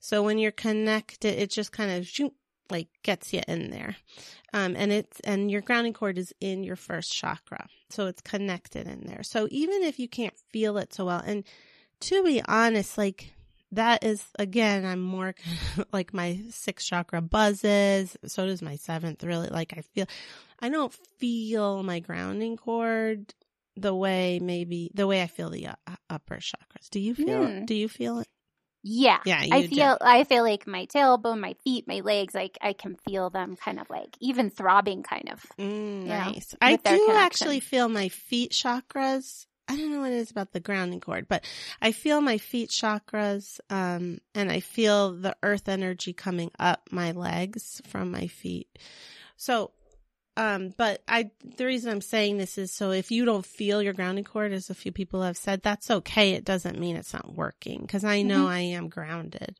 So 0.00 0.22
when 0.22 0.38
you're 0.38 0.52
connected, 0.52 1.40
it 1.40 1.50
just 1.50 1.72
kind 1.72 1.92
of 1.92 2.06
shoot, 2.06 2.34
like 2.68 2.88
gets 3.02 3.32
you 3.32 3.40
in 3.48 3.70
there. 3.70 3.96
Um, 4.52 4.74
and 4.76 4.92
it's, 4.92 5.20
and 5.20 5.50
your 5.50 5.62
grounding 5.62 5.94
cord 5.94 6.18
is 6.18 6.34
in 6.40 6.62
your 6.62 6.76
first 6.76 7.10
chakra. 7.10 7.66
So 7.88 8.06
it's 8.06 8.20
connected 8.20 8.86
in 8.86 9.06
there. 9.06 9.22
So 9.22 9.48
even 9.50 9.82
if 9.82 9.98
you 9.98 10.08
can't 10.08 10.36
feel 10.52 10.76
it 10.76 10.92
so 10.92 11.06
well, 11.06 11.22
and 11.24 11.44
to 12.00 12.22
be 12.22 12.42
honest, 12.46 12.98
like 12.98 13.32
that 13.72 14.04
is 14.04 14.24
again 14.38 14.84
i'm 14.84 15.00
more 15.00 15.34
like 15.92 16.14
my 16.14 16.40
sixth 16.50 16.86
chakra 16.86 17.20
buzzes 17.20 18.16
so 18.24 18.46
does 18.46 18.62
my 18.62 18.76
seventh 18.76 19.24
really 19.24 19.48
like 19.48 19.74
i 19.76 19.80
feel 19.80 20.06
i 20.60 20.68
don't 20.68 20.92
feel 21.18 21.82
my 21.82 21.98
grounding 21.98 22.56
cord 22.56 23.34
the 23.76 23.94
way 23.94 24.38
maybe 24.40 24.90
the 24.94 25.06
way 25.06 25.22
i 25.22 25.26
feel 25.26 25.50
the 25.50 25.66
uh, 25.66 25.74
upper 26.10 26.36
chakras 26.36 26.88
do 26.90 27.00
you 27.00 27.14
feel 27.14 27.42
mm. 27.42 27.66
do 27.66 27.74
you 27.74 27.88
feel 27.88 28.20
it 28.20 28.28
yeah 28.82 29.18
yeah 29.24 29.40
i 29.40 29.66
feel 29.66 29.96
do. 29.98 30.04
i 30.04 30.24
feel 30.24 30.42
like 30.42 30.66
my 30.66 30.86
tailbone 30.86 31.40
my 31.40 31.54
feet 31.64 31.88
my 31.88 32.00
legs 32.00 32.34
like 32.34 32.58
i 32.60 32.72
can 32.72 32.96
feel 33.08 33.30
them 33.30 33.56
kind 33.56 33.80
of 33.80 33.88
like 33.88 34.16
even 34.20 34.50
throbbing 34.50 35.02
kind 35.02 35.30
of 35.30 35.42
mm, 35.58 36.04
nice 36.04 36.52
know, 36.52 36.58
i 36.60 36.76
do 36.76 37.08
actually 37.12 37.60
feel 37.60 37.88
my 37.88 38.08
feet 38.08 38.52
chakras 38.52 39.46
I 39.66 39.76
don't 39.76 39.92
know 39.92 40.00
what 40.00 40.12
it 40.12 40.16
is 40.16 40.30
about 40.30 40.52
the 40.52 40.60
grounding 40.60 41.00
cord, 41.00 41.26
but 41.26 41.44
I 41.80 41.92
feel 41.92 42.20
my 42.20 42.38
feet 42.38 42.68
chakras, 42.68 43.60
um, 43.70 44.18
and 44.34 44.52
I 44.52 44.60
feel 44.60 45.12
the 45.12 45.36
earth 45.42 45.68
energy 45.68 46.12
coming 46.12 46.50
up 46.58 46.88
my 46.90 47.12
legs 47.12 47.80
from 47.86 48.10
my 48.10 48.26
feet. 48.26 48.78
So, 49.36 49.72
um, 50.36 50.74
but 50.76 51.02
I, 51.06 51.30
the 51.56 51.66
reason 51.66 51.90
I'm 51.90 52.00
saying 52.00 52.38
this 52.38 52.58
is 52.58 52.72
so 52.72 52.90
if 52.90 53.10
you 53.10 53.24
don't 53.24 53.46
feel 53.46 53.82
your 53.82 53.92
grounding 53.92 54.24
cord, 54.24 54.52
as 54.52 54.68
a 54.68 54.74
few 54.74 54.90
people 54.90 55.22
have 55.22 55.36
said, 55.36 55.62
that's 55.62 55.90
okay. 55.90 56.32
It 56.32 56.44
doesn't 56.44 56.78
mean 56.78 56.96
it's 56.96 57.12
not 57.12 57.34
working 57.34 57.82
because 57.82 58.04
I 58.04 58.22
know 58.22 58.40
mm-hmm. 58.40 58.48
I 58.48 58.58
am 58.60 58.88
grounded. 58.88 59.58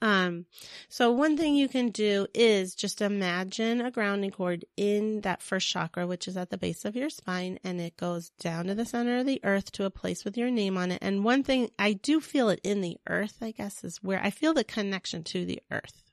Um, 0.00 0.46
so 0.88 1.10
one 1.10 1.36
thing 1.36 1.56
you 1.56 1.68
can 1.68 1.90
do 1.90 2.28
is 2.32 2.74
just 2.74 3.02
imagine 3.02 3.80
a 3.80 3.90
grounding 3.90 4.30
cord 4.30 4.64
in 4.76 5.22
that 5.22 5.42
first 5.42 5.68
chakra, 5.68 6.06
which 6.06 6.28
is 6.28 6.36
at 6.36 6.50
the 6.50 6.56
base 6.56 6.84
of 6.84 6.94
your 6.94 7.10
spine, 7.10 7.58
and 7.64 7.80
it 7.80 7.96
goes 7.96 8.30
down 8.38 8.66
to 8.66 8.76
the 8.76 8.86
center 8.86 9.18
of 9.18 9.26
the 9.26 9.40
earth 9.42 9.72
to 9.72 9.84
a 9.84 9.90
place 9.90 10.24
with 10.24 10.38
your 10.38 10.50
name 10.50 10.78
on 10.78 10.92
it. 10.92 11.00
And 11.02 11.24
one 11.24 11.42
thing 11.42 11.70
I 11.78 11.94
do 11.94 12.20
feel 12.20 12.48
it 12.48 12.60
in 12.62 12.80
the 12.80 12.96
earth, 13.08 13.38
I 13.42 13.50
guess, 13.50 13.82
is 13.82 13.98
where 14.00 14.22
I 14.22 14.30
feel 14.30 14.54
the 14.54 14.64
connection 14.64 15.24
to 15.24 15.44
the 15.44 15.60
earth. 15.70 16.04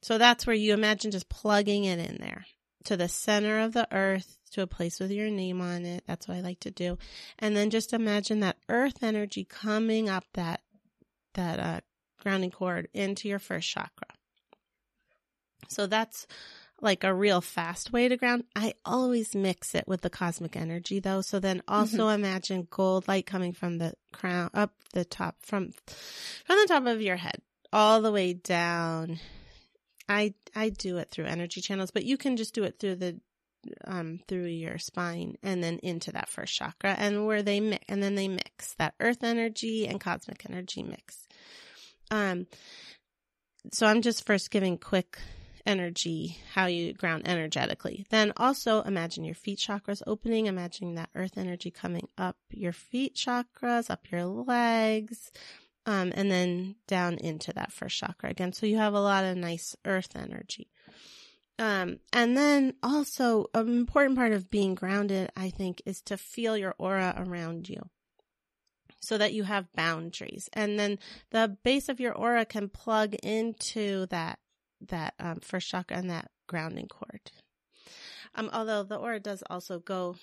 So 0.00 0.16
that's 0.16 0.46
where 0.46 0.56
you 0.56 0.72
imagine 0.72 1.10
just 1.10 1.28
plugging 1.28 1.84
it 1.84 1.98
in 1.98 2.18
there 2.20 2.46
to 2.84 2.96
the 2.96 3.08
center 3.08 3.60
of 3.60 3.72
the 3.72 3.88
earth 3.92 4.38
to 4.52 4.62
a 4.62 4.66
place 4.66 4.98
with 4.98 5.10
your 5.10 5.30
name 5.30 5.60
on 5.60 5.84
it. 5.84 6.04
That's 6.06 6.26
what 6.26 6.36
I 6.36 6.40
like 6.40 6.60
to 6.60 6.70
do. 6.70 6.98
And 7.38 7.56
then 7.56 7.70
just 7.70 7.92
imagine 7.92 8.40
that 8.40 8.56
earth 8.68 9.02
energy 9.02 9.44
coming 9.44 10.08
up 10.08 10.24
that, 10.34 10.60
that, 11.34 11.58
uh, 11.60 11.80
grounding 12.20 12.50
cord 12.50 12.88
into 12.92 13.28
your 13.28 13.38
first 13.38 13.68
chakra. 13.68 14.08
So 15.68 15.86
that's 15.86 16.26
like 16.82 17.04
a 17.04 17.14
real 17.14 17.40
fast 17.40 17.92
way 17.92 18.08
to 18.08 18.16
ground. 18.16 18.44
I 18.56 18.74
always 18.84 19.34
mix 19.34 19.74
it 19.74 19.86
with 19.86 20.00
the 20.00 20.10
cosmic 20.10 20.56
energy 20.56 21.00
though. 21.00 21.20
So 21.20 21.38
then 21.38 21.62
also 21.68 22.08
mm-hmm. 22.08 22.24
imagine 22.24 22.68
gold 22.70 23.06
light 23.08 23.26
coming 23.26 23.52
from 23.52 23.78
the 23.78 23.94
crown 24.12 24.50
up 24.54 24.72
the 24.92 25.04
top 25.04 25.36
from 25.40 25.72
from 26.44 26.56
the 26.56 26.66
top 26.68 26.86
of 26.86 27.00
your 27.00 27.16
head 27.16 27.40
all 27.72 28.02
the 28.02 28.12
way 28.12 28.32
down. 28.32 29.20
I 30.10 30.34
I 30.56 30.70
do 30.70 30.98
it 30.98 31.10
through 31.10 31.26
energy 31.26 31.60
channels, 31.60 31.92
but 31.92 32.04
you 32.04 32.18
can 32.18 32.36
just 32.36 32.52
do 32.52 32.64
it 32.64 32.78
through 32.80 32.96
the 32.96 33.20
um 33.84 34.18
through 34.26 34.46
your 34.46 34.78
spine 34.78 35.36
and 35.42 35.62
then 35.62 35.78
into 35.82 36.10
that 36.12 36.28
first 36.28 36.54
chakra 36.54 36.94
and 36.98 37.26
where 37.26 37.42
they 37.42 37.60
mix 37.60 37.84
and 37.88 38.02
then 38.02 38.14
they 38.14 38.26
mix 38.26 38.74
that 38.78 38.94
earth 39.00 39.22
energy 39.22 39.86
and 39.86 40.00
cosmic 40.00 40.44
energy 40.48 40.82
mix. 40.82 41.28
Um, 42.10 42.48
so 43.72 43.86
I'm 43.86 44.02
just 44.02 44.26
first 44.26 44.50
giving 44.50 44.78
quick 44.78 45.18
energy, 45.64 46.38
how 46.54 46.66
you 46.66 46.92
ground 46.92 47.28
energetically. 47.28 48.04
Then 48.10 48.32
also 48.36 48.82
imagine 48.82 49.22
your 49.22 49.34
feet 49.36 49.58
chakras 49.58 50.02
opening, 50.08 50.46
imagining 50.46 50.96
that 50.96 51.10
earth 51.14 51.36
energy 51.38 51.70
coming 51.70 52.08
up 52.18 52.36
your 52.50 52.72
feet 52.72 53.14
chakras, 53.14 53.90
up 53.90 54.10
your 54.10 54.24
legs, 54.24 55.30
um, 55.86 56.12
and 56.14 56.30
then 56.30 56.76
down 56.86 57.14
into 57.14 57.52
that 57.52 57.72
first 57.72 57.98
chakra 57.98 58.30
again. 58.30 58.52
So 58.52 58.66
you 58.66 58.78
have 58.78 58.94
a 58.94 59.00
lot 59.00 59.24
of 59.24 59.36
nice 59.36 59.76
earth 59.84 60.14
energy. 60.14 60.68
Um, 61.58 61.98
and 62.12 62.36
then 62.36 62.74
also 62.82 63.46
an 63.52 63.68
important 63.68 64.16
part 64.16 64.32
of 64.32 64.50
being 64.50 64.74
grounded, 64.74 65.30
I 65.36 65.50
think, 65.50 65.82
is 65.84 66.00
to 66.02 66.16
feel 66.16 66.56
your 66.56 66.74
aura 66.78 67.14
around 67.18 67.68
you 67.68 67.82
so 69.00 69.18
that 69.18 69.34
you 69.34 69.44
have 69.44 69.72
boundaries. 69.74 70.48
And 70.54 70.78
then 70.78 70.98
the 71.30 71.56
base 71.62 71.88
of 71.88 72.00
your 72.00 72.14
aura 72.14 72.46
can 72.46 72.68
plug 72.68 73.14
into 73.14 74.06
that, 74.06 74.38
that, 74.88 75.14
um, 75.18 75.40
first 75.40 75.68
chakra 75.68 75.98
and 75.98 76.10
that 76.10 76.30
grounding 76.46 76.88
cord. 76.88 77.30
Um, 78.34 78.48
although 78.52 78.82
the 78.82 78.96
aura 78.96 79.20
does 79.20 79.42
also 79.50 79.80
go, 79.80 80.16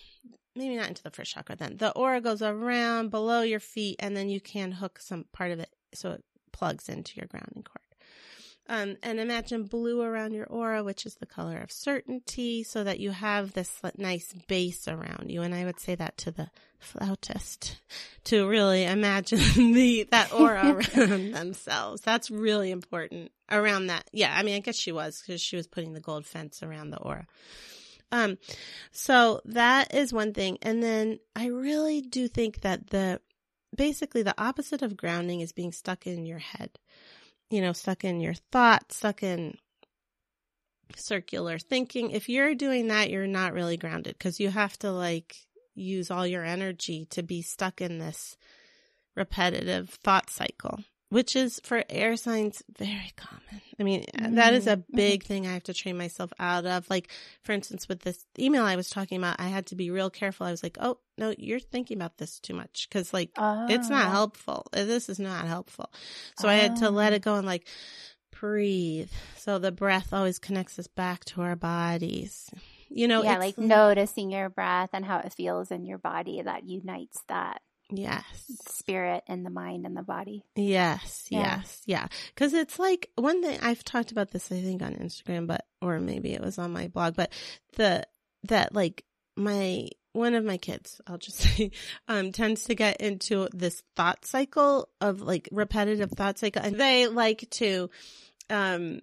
maybe 0.57 0.75
not 0.75 0.89
into 0.89 1.03
the 1.03 1.11
first 1.11 1.33
chakra 1.33 1.55
then. 1.55 1.77
The 1.77 1.91
aura 1.91 2.21
goes 2.21 2.41
around 2.41 3.09
below 3.09 3.41
your 3.41 3.59
feet 3.59 3.97
and 3.99 4.15
then 4.15 4.29
you 4.29 4.41
can 4.41 4.71
hook 4.71 4.99
some 4.99 5.25
part 5.31 5.51
of 5.51 5.59
it 5.59 5.69
so 5.93 6.11
it 6.11 6.23
plugs 6.51 6.89
into 6.89 7.13
your 7.15 7.27
grounding 7.27 7.63
cord. 7.63 7.81
Um, 8.69 8.97
and 9.01 9.19
imagine 9.19 9.63
blue 9.63 10.01
around 10.01 10.33
your 10.33 10.45
aura, 10.45 10.83
which 10.83 11.05
is 11.05 11.15
the 11.15 11.25
color 11.25 11.57
of 11.57 11.71
certainty, 11.71 12.63
so 12.63 12.83
that 12.83 12.99
you 12.99 13.11
have 13.11 13.53
this 13.53 13.79
nice 13.97 14.33
base 14.47 14.89
around 14.89 15.29
you. 15.29 15.41
And 15.41 15.55
I 15.55 15.63
would 15.63 15.79
say 15.79 15.95
that 15.95 16.17
to 16.17 16.31
the 16.31 16.49
flautist 16.77 17.77
to 18.25 18.47
really 18.47 18.83
imagine 18.83 19.39
the 19.73 20.07
that 20.11 20.33
aura 20.33 20.81
around 20.97 21.31
themselves. 21.31 22.01
That's 22.01 22.29
really 22.29 22.71
important 22.71 23.31
around 23.49 23.87
that. 23.87 24.09
Yeah, 24.11 24.33
I 24.35 24.43
mean, 24.43 24.55
I 24.55 24.59
guess 24.59 24.75
she 24.75 24.91
was 24.91 25.21
because 25.25 25.39
she 25.41 25.55
was 25.55 25.67
putting 25.67 25.93
the 25.93 26.01
gold 26.01 26.25
fence 26.25 26.61
around 26.61 26.89
the 26.89 26.99
aura. 26.99 27.25
Um, 28.11 28.37
so 28.91 29.41
that 29.45 29.93
is 29.93 30.13
one 30.13 30.33
thing. 30.33 30.57
And 30.61 30.81
then 30.81 31.19
I 31.35 31.47
really 31.47 32.01
do 32.01 32.27
think 32.27 32.61
that 32.61 32.89
the 32.89 33.19
basically 33.75 34.23
the 34.23 34.41
opposite 34.41 34.81
of 34.81 34.95
grounding 34.95 35.41
is 35.41 35.51
being 35.51 35.71
stuck 35.71 36.07
in 36.07 36.25
your 36.25 36.39
head 36.39 36.79
you 37.49 37.61
know, 37.61 37.73
stuck 37.73 38.03
in 38.03 38.19
your 38.19 38.33
thoughts, 38.51 38.97
stuck 38.97 39.23
in 39.23 39.57
circular 40.95 41.57
thinking. 41.57 42.11
If 42.11 42.29
you're 42.29 42.55
doing 42.55 42.87
that, 42.87 43.09
you're 43.09 43.27
not 43.27 43.53
really 43.53 43.77
grounded 43.77 44.17
because 44.17 44.39
you 44.39 44.49
have 44.49 44.77
to 44.79 44.91
like 44.91 45.35
use 45.75 46.11
all 46.11 46.25
your 46.25 46.43
energy 46.43 47.05
to 47.11 47.23
be 47.23 47.41
stuck 47.41 47.81
in 47.81 47.99
this 47.99 48.37
repetitive 49.15 49.89
thought 49.89 50.29
cycle. 50.29 50.79
Which 51.09 51.35
is 51.35 51.59
for 51.63 51.83
air 51.89 52.15
signs 52.17 52.63
very 52.77 53.11
common. 53.15 53.61
I 53.79 53.83
mean, 53.83 54.05
that 54.31 54.53
is 54.53 54.67
a 54.67 54.77
Mm, 54.77 54.83
big 54.95 55.23
thing 55.23 55.47
I 55.47 55.53
have 55.53 55.63
to 55.63 55.73
train 55.73 55.97
myself 55.97 56.31
out 56.39 56.65
of. 56.65 56.89
Like, 56.89 57.09
for 57.43 57.53
instance, 57.53 57.87
with 57.87 58.01
this 58.01 58.25
email 58.37 58.63
I 58.63 58.75
was 58.75 58.89
talking 58.89 59.17
about, 59.17 59.39
I 59.39 59.47
had 59.47 59.67
to 59.67 59.75
be 59.75 59.89
real 59.91 60.09
careful. 60.09 60.45
I 60.45 60.51
was 60.51 60.63
like, 60.63 60.77
oh, 60.81 60.97
no, 61.17 61.33
you're 61.37 61.59
thinking 61.59 61.97
about 61.97 62.17
this 62.17 62.39
too 62.39 62.53
much 62.53 62.87
because, 62.89 63.13
like, 63.13 63.31
it's 63.69 63.89
not 63.89 64.07
Oh. 64.07 64.09
helpful. 64.09 64.67
Uh, 64.73 64.83
This 64.85 65.09
is 65.09 65.19
not 65.19 65.45
helpful. 65.47 65.91
So 66.37 66.49
I 66.49 66.55
had 66.55 66.75
to 66.77 66.89
let 66.89 67.13
Oh. 67.13 67.15
it 67.15 67.21
go 67.21 67.35
and, 67.35 67.47
like, 67.47 67.67
breathe. 68.39 69.11
So 69.37 69.59
the 69.59 69.71
breath 69.71 70.13
always 70.13 70.39
connects 70.39 70.77
us 70.77 70.87
back 70.87 71.23
to 71.25 71.41
our 71.41 71.55
bodies. 71.55 72.49
You 72.89 73.07
know, 73.07 73.21
yeah, 73.23 73.33
it's 73.35 73.57
like 73.57 73.57
noticing 73.57 74.31
your 74.31 74.49
breath 74.49 74.89
and 74.93 75.05
how 75.05 75.19
it 75.19 75.33
feels 75.33 75.71
in 75.71 75.85
your 75.85 75.97
body 75.97 76.41
that 76.41 76.67
unites 76.67 77.21
that 77.27 77.61
Yes. 77.89 78.23
spirit 78.67 79.23
and 79.27 79.45
the 79.45 79.49
mind 79.49 79.85
and 79.85 79.95
the 79.95 80.01
body. 80.03 80.43
Yes, 80.55 81.27
Yeah. 81.29 81.57
yes, 81.57 81.81
yeah. 81.85 82.07
Because 82.33 82.53
it's 82.53 82.77
like 82.79 83.09
one 83.15 83.41
thing 83.41 83.59
I've 83.61 83.83
talked 83.83 84.11
about 84.11 84.31
this, 84.31 84.51
I 84.51 84.61
think, 84.61 84.81
on 84.81 84.93
Instagram, 84.95 85.47
but 85.47 85.65
or 85.81 85.99
maybe 85.99 86.33
it 86.33 86.41
was 86.41 86.57
on 86.57 86.71
my 86.73 86.87
blog, 86.87 87.15
but 87.15 87.31
the 87.75 88.05
that 88.43 88.73
like 88.75 89.03
my 89.35 89.87
one 90.13 90.33
of 90.33 90.43
my 90.43 90.57
kids, 90.57 90.99
I'll 91.05 91.17
just 91.17 91.37
say, 91.39 91.71
um, 92.07 92.31
tends 92.31 92.63
to 92.65 92.75
get 92.75 92.99
into 93.01 93.47
this 93.53 93.83
thought 93.95 94.25
cycle 94.25 94.89
of 94.99 95.21
like 95.21 95.47
repetitive 95.51 96.11
thought 96.11 96.39
cycle, 96.39 96.61
and 96.63 96.75
they 96.79 97.07
like 97.07 97.47
to, 97.51 97.89
um, 98.49 99.01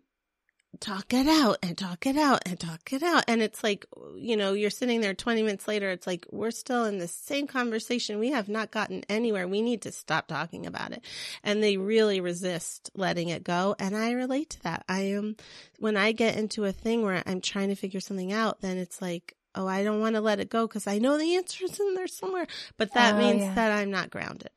talk 0.80 1.12
it 1.12 1.26
out 1.26 1.58
and 1.62 1.76
talk 1.76 2.06
it 2.06 2.16
out 2.16 2.42
and 2.46 2.58
talk 2.58 2.92
it 2.92 3.02
out. 3.02 3.24
And 3.28 3.42
it's 3.42 3.62
like, 3.62 3.86
you 4.16 4.36
know, 4.36 4.52
you're 4.52 4.70
sitting 4.70 5.00
there 5.00 5.14
20 5.14 5.42
minutes 5.42 5.66
later. 5.68 5.90
It's 5.90 6.06
like, 6.06 6.26
we're 6.30 6.50
still 6.50 6.84
in 6.84 6.98
the 6.98 7.08
same 7.08 7.46
conversation. 7.46 8.18
We 8.18 8.30
have 8.30 8.48
not 8.48 8.70
gotten 8.70 9.02
anywhere. 9.08 9.46
We 9.48 9.62
need 9.62 9.82
to 9.82 9.92
stop 9.92 10.26
talking 10.28 10.66
about 10.66 10.92
it. 10.92 11.02
And 11.42 11.62
they 11.62 11.76
really 11.76 12.20
resist 12.20 12.90
letting 12.94 13.28
it 13.28 13.44
go. 13.44 13.74
And 13.78 13.96
I 13.96 14.12
relate 14.12 14.50
to 14.50 14.62
that. 14.62 14.84
I 14.88 15.00
am, 15.02 15.36
when 15.78 15.96
I 15.96 16.12
get 16.12 16.36
into 16.36 16.64
a 16.64 16.72
thing 16.72 17.02
where 17.02 17.22
I'm 17.26 17.40
trying 17.40 17.68
to 17.68 17.74
figure 17.76 18.00
something 18.00 18.32
out, 18.32 18.60
then 18.60 18.78
it's 18.78 19.00
like, 19.02 19.36
oh, 19.54 19.66
I 19.68 19.84
don't 19.84 20.00
want 20.00 20.16
to 20.16 20.20
let 20.20 20.40
it 20.40 20.50
go 20.50 20.66
because 20.66 20.86
I 20.86 20.98
know 20.98 21.16
the 21.16 21.36
answer 21.36 21.64
is 21.64 21.78
in 21.78 21.94
there 21.94 22.08
somewhere. 22.08 22.46
But 22.76 22.92
that 22.94 23.14
Oh, 23.14 23.18
means 23.18 23.42
yeah. 23.42 23.54
that 23.54 23.70
I'm 23.70 23.90
not 23.90 24.10
grounded. 24.10 24.50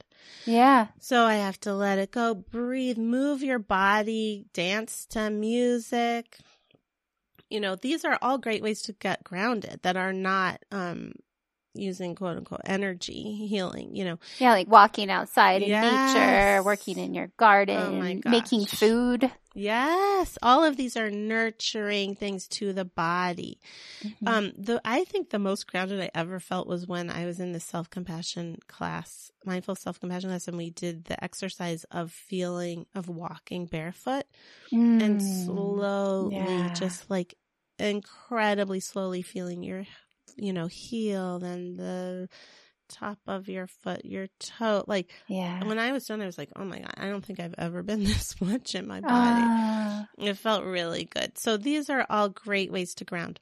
Yeah. 0.45 0.87
So 0.99 1.25
I 1.25 1.35
have 1.35 1.59
to 1.61 1.73
let 1.73 1.99
it 1.99 2.11
go, 2.11 2.33
breathe, 2.33 2.97
move 2.97 3.43
your 3.43 3.59
body, 3.59 4.45
dance 4.53 5.05
to 5.07 5.29
music. 5.29 6.37
You 7.49 7.59
know, 7.59 7.75
these 7.75 8.03
are 8.03 8.17
all 8.21 8.37
great 8.37 8.61
ways 8.61 8.81
to 8.83 8.93
get 8.93 9.23
grounded 9.23 9.79
that 9.83 9.95
are 9.97 10.13
not 10.13 10.61
um 10.71 11.13
using 11.73 12.15
quote 12.15 12.37
unquote 12.37 12.61
energy 12.65 13.45
healing, 13.47 13.95
you 13.95 14.03
know. 14.03 14.19
Yeah, 14.39 14.51
like 14.53 14.67
walking 14.67 15.09
outside 15.11 15.61
in 15.61 15.69
Yes. 15.69 16.15
nature, 16.15 16.63
working 16.63 16.97
in 16.97 17.13
your 17.13 17.27
garden, 17.37 18.21
Oh 18.25 18.29
making 18.29 18.65
food. 18.65 19.31
Yes, 19.59 20.37
all 20.43 20.63
of 20.63 20.77
these 20.77 20.95
are 20.95 21.09
nurturing 21.09 22.13
things 22.15 22.47
to 22.49 22.73
the 22.73 22.85
body. 22.85 23.59
Mhm. 24.03 24.27
Um, 24.27 24.53
the 24.57 24.81
I 24.85 25.03
think 25.05 25.29
the 25.31 25.39
most 25.39 25.67
grounded 25.67 26.01
I 26.01 26.11
ever 26.15 26.39
felt 26.39 26.67
was 26.67 26.87
when 26.87 27.09
I 27.09 27.25
was 27.25 27.39
in 27.39 27.53
the 27.53 27.59
self 27.59 27.89
compassion 27.89 28.57
class, 28.67 29.31
mindful 29.45 29.75
self 29.75 29.99
compassion 29.99 30.29
class, 30.29 30.47
and 30.47 30.57
we 30.57 30.69
did 30.71 31.05
the 31.05 31.23
exercise 31.23 31.85
of 31.91 32.11
feeling 32.11 32.85
of 32.95 33.09
walking 33.09 33.65
barefoot 33.67 34.25
and 34.99 35.21
Mm. 35.21 35.21
slowly, 35.21 36.69
Yeah. 36.69 36.69
just 36.73 37.09
like 37.09 37.35
incredibly 37.79 38.79
slowly 38.81 39.21
feeling 39.23 39.63
your, 39.63 39.85
you 40.37 40.53
know, 40.53 40.67
heel, 40.67 41.43
and 41.43 41.77
the 41.79 42.29
top 42.89 43.19
of 43.27 43.47
your 43.49 43.67
foot, 43.67 44.05
your 44.05 44.27
toe. 44.39 44.83
Like 44.87 45.09
Yeah. 45.27 45.63
when 45.65 45.79
I 45.79 45.91
was 45.91 46.05
done, 46.05 46.21
I 46.21 46.25
was 46.25 46.37
like, 46.37 46.49
oh 46.55 46.65
my 46.65 46.79
god, 46.79 46.93
I 46.97 47.07
don't 47.09 47.23
think 47.25 47.39
I've 47.39 47.55
ever 47.57 47.83
been 47.83 48.03
this 48.05 48.39
much 48.41 48.75
in 48.75 48.87
my 48.87 49.01
body. 49.01 49.13
Ah. 49.13 50.07
It 50.17 50.35
felt 50.37 50.63
really 50.63 51.05
good. 51.05 51.37
So 51.37 51.57
these 51.57 51.89
are 51.89 52.05
all 52.09 52.29
great 52.29 52.71
ways 52.71 52.93
to 52.95 53.05
ground. 53.05 53.39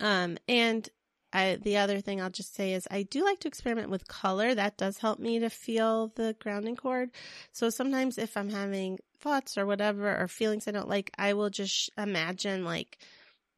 Um, 0.00 0.38
and 0.48 0.88
I, 1.32 1.56
the 1.60 1.78
other 1.78 2.00
thing 2.00 2.20
I'll 2.20 2.30
just 2.30 2.54
say 2.54 2.74
is 2.74 2.86
I 2.90 3.04
do 3.04 3.24
like 3.24 3.40
to 3.40 3.48
experiment 3.48 3.88
with 3.90 4.06
color. 4.06 4.54
That 4.54 4.76
does 4.76 4.98
help 4.98 5.18
me 5.18 5.38
to 5.38 5.48
feel 5.48 6.08
the 6.14 6.36
grounding 6.40 6.76
cord. 6.76 7.10
So 7.52 7.70
sometimes 7.70 8.18
if 8.18 8.36
I'm 8.36 8.50
having 8.50 8.98
thoughts 9.18 9.56
or 9.56 9.64
whatever 9.64 10.14
or 10.20 10.28
feelings 10.28 10.68
I 10.68 10.72
don't 10.72 10.88
like, 10.88 11.10
I 11.16 11.32
will 11.32 11.48
just 11.50 11.72
sh- 11.74 11.88
imagine 11.96 12.64
like 12.64 12.98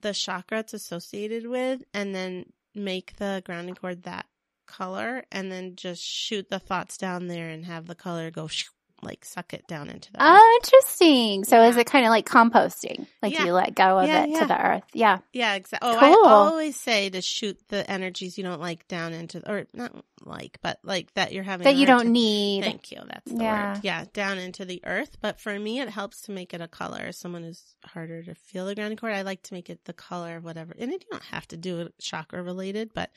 the 0.02 0.12
chakra 0.12 0.60
it's 0.60 0.74
associated 0.74 1.46
with 1.46 1.82
and 1.92 2.14
then 2.14 2.44
make 2.74 3.16
the 3.16 3.42
grounding 3.44 3.74
cord 3.74 4.02
that 4.04 4.26
color 4.66 5.24
and 5.32 5.50
then 5.52 5.76
just 5.76 6.02
shoot 6.02 6.48
the 6.50 6.58
thoughts 6.58 6.96
down 6.96 7.26
there 7.28 7.48
and 7.48 7.64
have 7.64 7.86
the 7.86 7.94
color 7.94 8.30
go 8.30 8.46
sh- 8.48 8.66
like 9.02 9.22
suck 9.22 9.52
it 9.52 9.66
down 9.66 9.90
into 9.90 10.10
the 10.12 10.16
earth. 10.22 10.38
Oh, 10.40 10.60
interesting. 10.62 11.44
So 11.44 11.62
is 11.64 11.76
it 11.76 11.84
kind 11.86 12.06
of 12.06 12.10
like 12.10 12.26
composting? 12.26 13.06
Like 13.20 13.34
Yeah. 13.34 13.44
you 13.44 13.52
let 13.52 13.74
go 13.74 13.98
of 13.98 14.08
Yeah, 14.08 14.24
it 14.24 14.30
yeah. 14.30 14.40
to 14.40 14.46
the 14.46 14.66
earth? 14.66 14.82
Yeah. 14.94 15.18
Yeah, 15.34 15.54
exactly. 15.56 15.90
Oh, 15.90 15.98
Cool. 15.98 16.26
I 16.26 16.30
always 16.30 16.74
say 16.76 17.10
to 17.10 17.20
shoot 17.20 17.58
the 17.68 17.88
energies 17.90 18.38
you 18.38 18.44
don't 18.44 18.62
like 18.62 18.88
down 18.88 19.12
into, 19.12 19.46
or 19.46 19.66
not 19.74 19.92
like, 20.24 20.58
but 20.62 20.78
like 20.84 21.12
that 21.14 21.32
you're 21.32 21.42
having 21.44 21.64
That 21.66 21.76
you 21.76 21.84
don't 21.84 22.04
time- 22.04 22.12
need. 22.12 22.64
Thank 22.64 22.92
you. 22.92 23.00
That's 23.06 23.30
the 23.30 23.42
Yeah. 23.42 23.74
word. 23.74 23.80
Yeah, 23.84 24.04
down 24.14 24.38
into 24.38 24.64
the 24.64 24.80
earth. 24.86 25.18
But 25.20 25.38
for 25.38 25.58
me, 25.58 25.80
it 25.80 25.90
helps 25.90 26.22
to 26.22 26.32
make 26.32 26.54
it 26.54 26.62
a 26.62 26.68
color. 26.68 27.00
As 27.02 27.18
someone 27.18 27.42
who's 27.42 27.62
harder 27.84 28.22
to 28.22 28.34
feel 28.34 28.64
the 28.64 28.74
grounding 28.74 28.96
cord, 28.96 29.12
I 29.12 29.20
like 29.20 29.42
to 29.42 29.52
make 29.54 29.68
it 29.68 29.84
the 29.84 29.92
color 29.92 30.36
of 30.36 30.44
whatever. 30.44 30.74
And 30.78 30.90
you 30.90 30.98
don't 31.10 31.24
have 31.24 31.46
to 31.48 31.58
do 31.58 31.80
it 31.82 31.92
chakra 31.98 32.42
related, 32.42 32.94
but 32.94 33.10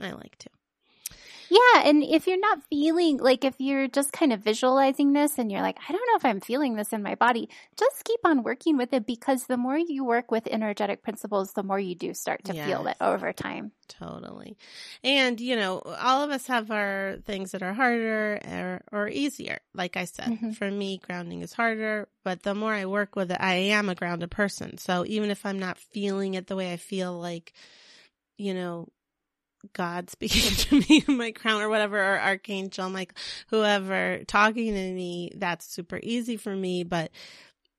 I 0.00 0.12
like 0.12 0.36
to. 0.38 0.50
Yeah, 1.48 1.82
and 1.84 2.02
if 2.02 2.26
you're 2.26 2.40
not 2.40 2.62
feeling 2.68 3.18
like 3.18 3.44
if 3.44 3.54
you're 3.58 3.86
just 3.88 4.12
kind 4.12 4.32
of 4.32 4.40
visualizing 4.40 5.12
this 5.12 5.38
and 5.38 5.50
you're 5.50 5.60
like, 5.60 5.78
I 5.88 5.92
don't 5.92 6.06
know 6.08 6.16
if 6.16 6.24
I'm 6.24 6.40
feeling 6.40 6.74
this 6.74 6.92
in 6.92 7.02
my 7.02 7.14
body, 7.14 7.48
just 7.78 8.04
keep 8.04 8.20
on 8.24 8.42
working 8.42 8.76
with 8.76 8.92
it 8.92 9.06
because 9.06 9.46
the 9.46 9.56
more 9.56 9.78
you 9.78 10.04
work 10.04 10.30
with 10.30 10.48
energetic 10.48 11.02
principles, 11.02 11.52
the 11.52 11.62
more 11.62 11.78
you 11.78 11.94
do 11.94 12.14
start 12.14 12.44
to 12.44 12.52
feel 12.54 12.86
it 12.88 12.96
over 13.00 13.32
time. 13.32 13.72
Totally. 13.86 14.56
And, 15.04 15.40
you 15.40 15.54
know, 15.54 15.78
all 15.78 16.24
of 16.24 16.30
us 16.30 16.48
have 16.48 16.70
our 16.72 17.18
things 17.24 17.52
that 17.52 17.62
are 17.62 17.74
harder 17.74 18.40
or, 18.44 18.82
or 18.90 19.08
easier. 19.08 19.60
Like 19.72 19.96
I 19.96 20.04
said, 20.06 20.30
Mhm. 20.30 20.56
for 20.56 20.68
me, 20.68 20.98
grounding 20.98 21.42
is 21.42 21.52
harder, 21.52 22.08
but 22.24 22.42
the 22.42 22.54
more 22.56 22.72
I 22.74 22.86
work 22.86 23.14
with 23.14 23.30
it, 23.30 23.38
I 23.40 23.54
am 23.54 23.88
a 23.88 23.94
grounded 23.94 24.32
person. 24.32 24.78
So 24.78 25.04
even 25.06 25.30
if 25.30 25.46
I'm 25.46 25.60
not 25.60 25.78
feeling 25.78 26.34
it 26.34 26.48
the 26.48 26.56
way 26.56 26.72
I 26.72 26.76
feel 26.76 27.16
like, 27.16 27.52
you 28.36 28.52
know, 28.54 28.88
God 29.72 30.10
speaking 30.10 30.50
to 30.56 30.80
me 30.88 31.04
in 31.06 31.16
my 31.16 31.32
crown 31.32 31.60
or 31.62 31.68
whatever, 31.68 31.98
or 31.98 32.18
Archangel, 32.20 32.88
like 32.90 33.14
whoever 33.48 34.20
talking 34.26 34.72
to 34.74 34.92
me, 34.92 35.32
that's 35.36 35.66
super 35.66 36.00
easy 36.02 36.36
for 36.36 36.54
me, 36.54 36.84
but 36.84 37.10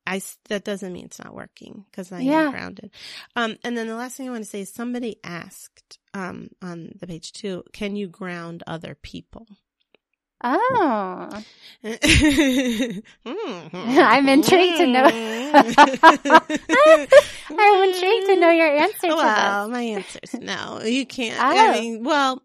I, 0.05 0.21
that 0.49 0.63
doesn't 0.63 0.93
mean 0.93 1.05
it's 1.05 1.19
not 1.21 1.33
working 1.33 1.85
because 1.91 2.11
I 2.11 2.21
Yeah. 2.21 2.45
am 2.45 2.51
grounded. 2.51 2.91
Um, 3.35 3.57
and 3.63 3.77
then 3.77 3.87
the 3.87 3.95
last 3.95 4.15
thing 4.15 4.27
I 4.27 4.31
want 4.31 4.43
to 4.45 4.49
say 4.49 4.61
is 4.61 4.73
somebody 4.73 5.17
asked, 5.23 5.99
um, 6.13 6.49
on 6.61 6.93
the 6.99 7.07
page 7.07 7.33
too, 7.33 7.63
can 7.73 7.95
you 7.95 8.07
ground 8.07 8.63
other 8.65 8.95
people? 8.95 9.47
Oh. 10.43 11.43
I'm 11.83 13.01
I'm 13.25 14.29
intrigued 14.29 14.77
to 14.77 14.87
know. 14.87 15.03
I'm 17.49 17.89
intrigued 17.89 18.25
to 18.27 18.35
know 18.39 18.51
your 18.51 18.67
answer 18.67 19.07
to 19.07 19.15
Well, 19.15 19.69
my 19.69 19.81
answer 19.81 20.19
is 20.21 20.33
no. 20.35 20.81
You 20.83 21.05
can't. 21.05 21.39
Oh. 21.39 21.43
I 21.43 21.79
mean, 21.79 22.03
well, 22.03 22.43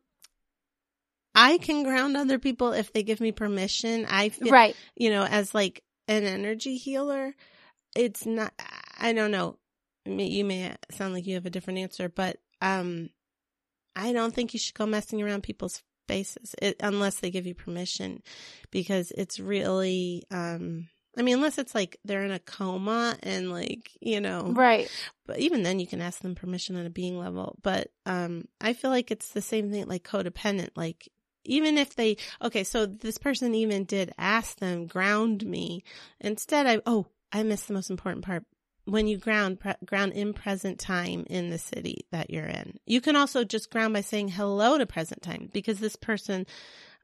I 1.34 1.58
can 1.58 1.82
ground 1.82 2.16
other 2.16 2.38
people 2.38 2.72
if 2.72 2.92
they 2.92 3.02
give 3.02 3.20
me 3.20 3.32
permission. 3.32 4.06
I 4.08 4.30
feel, 4.30 4.50
Right. 4.52 4.76
you 4.96 5.10
know, 5.10 5.24
as 5.24 5.54
like 5.54 5.82
an 6.08 6.24
energy 6.24 6.76
healer, 6.76 7.34
it's 7.94 8.24
not, 8.26 8.52
I 8.98 9.12
don't 9.12 9.30
know. 9.30 9.58
You 10.04 10.44
may 10.44 10.74
sound 10.90 11.14
like 11.14 11.26
you 11.26 11.34
have 11.34 11.46
a 11.46 11.50
different 11.50 11.78
answer, 11.78 12.08
but, 12.08 12.38
um, 12.60 13.10
I 13.94 14.12
don't 14.12 14.34
think 14.34 14.52
you 14.54 14.58
should 14.58 14.74
go 14.74 14.86
messing 14.86 15.22
around 15.22 15.42
people's 15.42 15.82
faces 16.12 16.54
it, 16.60 16.76
unless 16.80 17.20
they 17.20 17.30
give 17.30 17.46
you 17.46 17.54
permission 17.54 18.22
because 18.70 19.10
it's 19.16 19.40
really, 19.40 20.22
um, 20.30 20.88
I 21.16 21.22
mean, 21.22 21.36
unless 21.36 21.58
it's 21.58 21.74
like 21.74 21.98
they're 22.04 22.24
in 22.24 22.30
a 22.30 22.38
coma 22.38 23.16
and 23.22 23.50
like, 23.50 23.90
you 24.00 24.20
know, 24.20 24.52
Right. 24.54 24.88
but 25.26 25.38
even 25.38 25.62
then 25.62 25.78
you 25.80 25.86
can 25.86 26.00
ask 26.00 26.20
them 26.20 26.34
permission 26.34 26.76
on 26.76 26.86
a 26.86 26.90
being 26.90 27.18
level. 27.18 27.56
But 27.62 27.88
um 28.06 28.44
i 28.60 28.72
feel 28.72 28.90
like 28.90 29.10
it's 29.10 29.30
the 29.30 29.40
same 29.42 29.70
thing 29.70 29.86
like 29.86 30.02
codependent 30.02 30.70
like 30.76 31.08
even 31.44 31.78
if 31.78 31.94
they 31.94 32.16
okay 32.40 32.64
so 32.64 32.86
this 32.86 33.18
person 33.18 33.54
even 33.54 33.84
did 33.84 34.12
ask 34.18 34.58
them 34.58 34.86
ground 34.86 35.44
me. 35.46 35.82
Instead 36.20 36.66
i 36.66 36.80
oh 36.86 37.06
i 37.32 37.42
missed 37.42 37.68
the 37.68 37.74
most 37.74 37.90
important 37.90 38.24
part 38.24 38.44
when 38.84 39.06
you 39.06 39.16
ground 39.16 39.60
pre- 39.60 39.74
ground 39.84 40.12
in 40.12 40.32
present 40.32 40.78
time 40.78 41.24
in 41.30 41.50
the 41.50 41.58
city 41.58 42.06
that 42.10 42.30
you're 42.30 42.46
in. 42.46 42.78
You 42.86 43.00
can 43.00 43.16
also 43.16 43.44
just 43.44 43.70
ground 43.70 43.94
by 43.94 44.00
saying 44.00 44.28
hello 44.28 44.78
to 44.78 44.86
present 44.86 45.22
time 45.22 45.50
because 45.52 45.78
this 45.78 45.96
person 45.96 46.46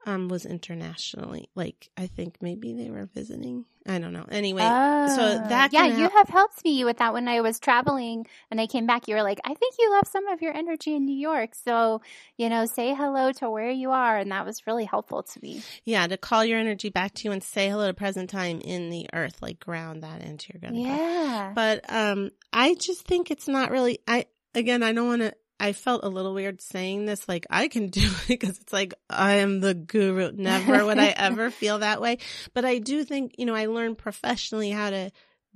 um, 0.05 0.27
was 0.29 0.45
internationally. 0.45 1.49
Like, 1.55 1.89
I 1.97 2.07
think 2.07 2.37
maybe 2.41 2.73
they 2.73 2.89
were 2.89 3.05
visiting. 3.13 3.65
I 3.87 3.99
don't 3.99 4.13
know. 4.13 4.25
Anyway, 4.29 4.61
Oh, 4.63 5.07
so 5.15 5.37
that 5.49 5.73
yeah, 5.73 5.87
can 5.87 5.97
you 5.97 6.03
hap- 6.03 6.13
have 6.13 6.29
helped 6.29 6.63
me 6.63 6.85
with 6.85 6.97
that 6.97 7.13
when 7.13 7.27
I 7.27 7.41
was 7.41 7.59
traveling 7.59 8.25
and 8.51 8.61
I 8.61 8.67
came 8.67 8.85
back. 8.85 9.07
You 9.07 9.15
were 9.15 9.23
like, 9.23 9.39
I 9.43 9.53
think 9.53 9.75
you 9.79 9.91
left 9.91 10.07
some 10.11 10.27
of 10.27 10.41
your 10.41 10.53
energy 10.55 10.95
in 10.95 11.05
New 11.05 11.15
York, 11.17 11.55
so 11.55 12.01
you 12.37 12.49
know, 12.49 12.65
say 12.65 12.93
hello 12.93 13.31
to 13.33 13.49
where 13.49 13.71
you 13.71 13.91
are, 13.91 14.17
and 14.17 14.31
that 14.31 14.45
was 14.45 14.67
really 14.67 14.85
helpful 14.85 15.23
to 15.23 15.39
me. 15.41 15.61
yeah, 15.85 16.07
to 16.07 16.17
call 16.17 16.45
your 16.45 16.59
energy 16.59 16.89
back 16.89 17.13
to 17.15 17.23
you 17.25 17.31
and 17.31 17.43
say 17.43 17.69
hello 17.69 17.87
to 17.87 17.93
present 17.93 18.29
time 18.29 18.61
in 18.61 18.89
the 18.89 19.07
earth, 19.13 19.41
like 19.41 19.59
ground 19.59 20.03
that 20.03 20.21
into 20.21 20.53
your 20.53 20.71
gut. 20.71 20.79
Yeah, 20.79 21.51
But 21.55 21.85
um 21.89 22.29
I 22.53 22.75
just 22.75 23.05
think 23.05 23.31
it's 23.31 23.47
not 23.47 23.71
really 23.71 23.99
I 24.07 24.25
again 24.53 24.83
I 24.83 24.93
don't 24.93 25.07
want 25.07 25.21
to 25.23 25.33
I 25.59 25.73
felt 25.73 26.03
a 26.03 26.09
little 26.09 26.33
weird 26.33 26.61
saying 26.61 27.05
this 27.05 27.27
like 27.27 27.45
I 27.49 27.67
can 27.67 27.87
do 27.87 28.01
it 28.23 28.27
because 28.27 28.59
it's 28.59 28.73
like 28.73 28.93
I 29.09 29.35
am 29.35 29.59
the 29.59 29.73
guru. 29.73 30.31
Never 30.35 30.85
would 30.85 30.99
I 30.99 31.07
ever 31.17 31.51
feel 31.51 31.79
that 31.79 32.01
way. 32.01 32.19
But 32.53 32.65
I 32.65 32.79
do 32.79 33.03
think 33.03 33.35
you 33.37 33.45
know 33.45 33.55
I 33.55 33.65
learned 33.65 33.97
professionally 33.97 34.71
how 34.71 34.89
to 34.89 35.11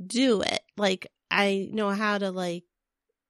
do 0.06 0.42
it. 0.42 0.62
Like 0.78 1.12
I 1.32 1.70
know 1.72 1.90
how 1.90 2.18
to 2.18 2.32
like 2.32 2.64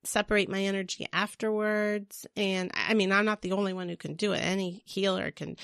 separate 0.03 0.49
my 0.49 0.63
energy 0.63 1.07
afterwards. 1.13 2.25
And 2.35 2.71
I 2.73 2.93
mean 2.93 3.11
I'm 3.11 3.25
not 3.25 3.41
the 3.41 3.53
only 3.53 3.73
one 3.73 3.89
who 3.89 3.97
can 3.97 4.15
do 4.15 4.33
it. 4.33 4.39
Any 4.39 4.81
healer 4.85 5.31
can 5.31 5.57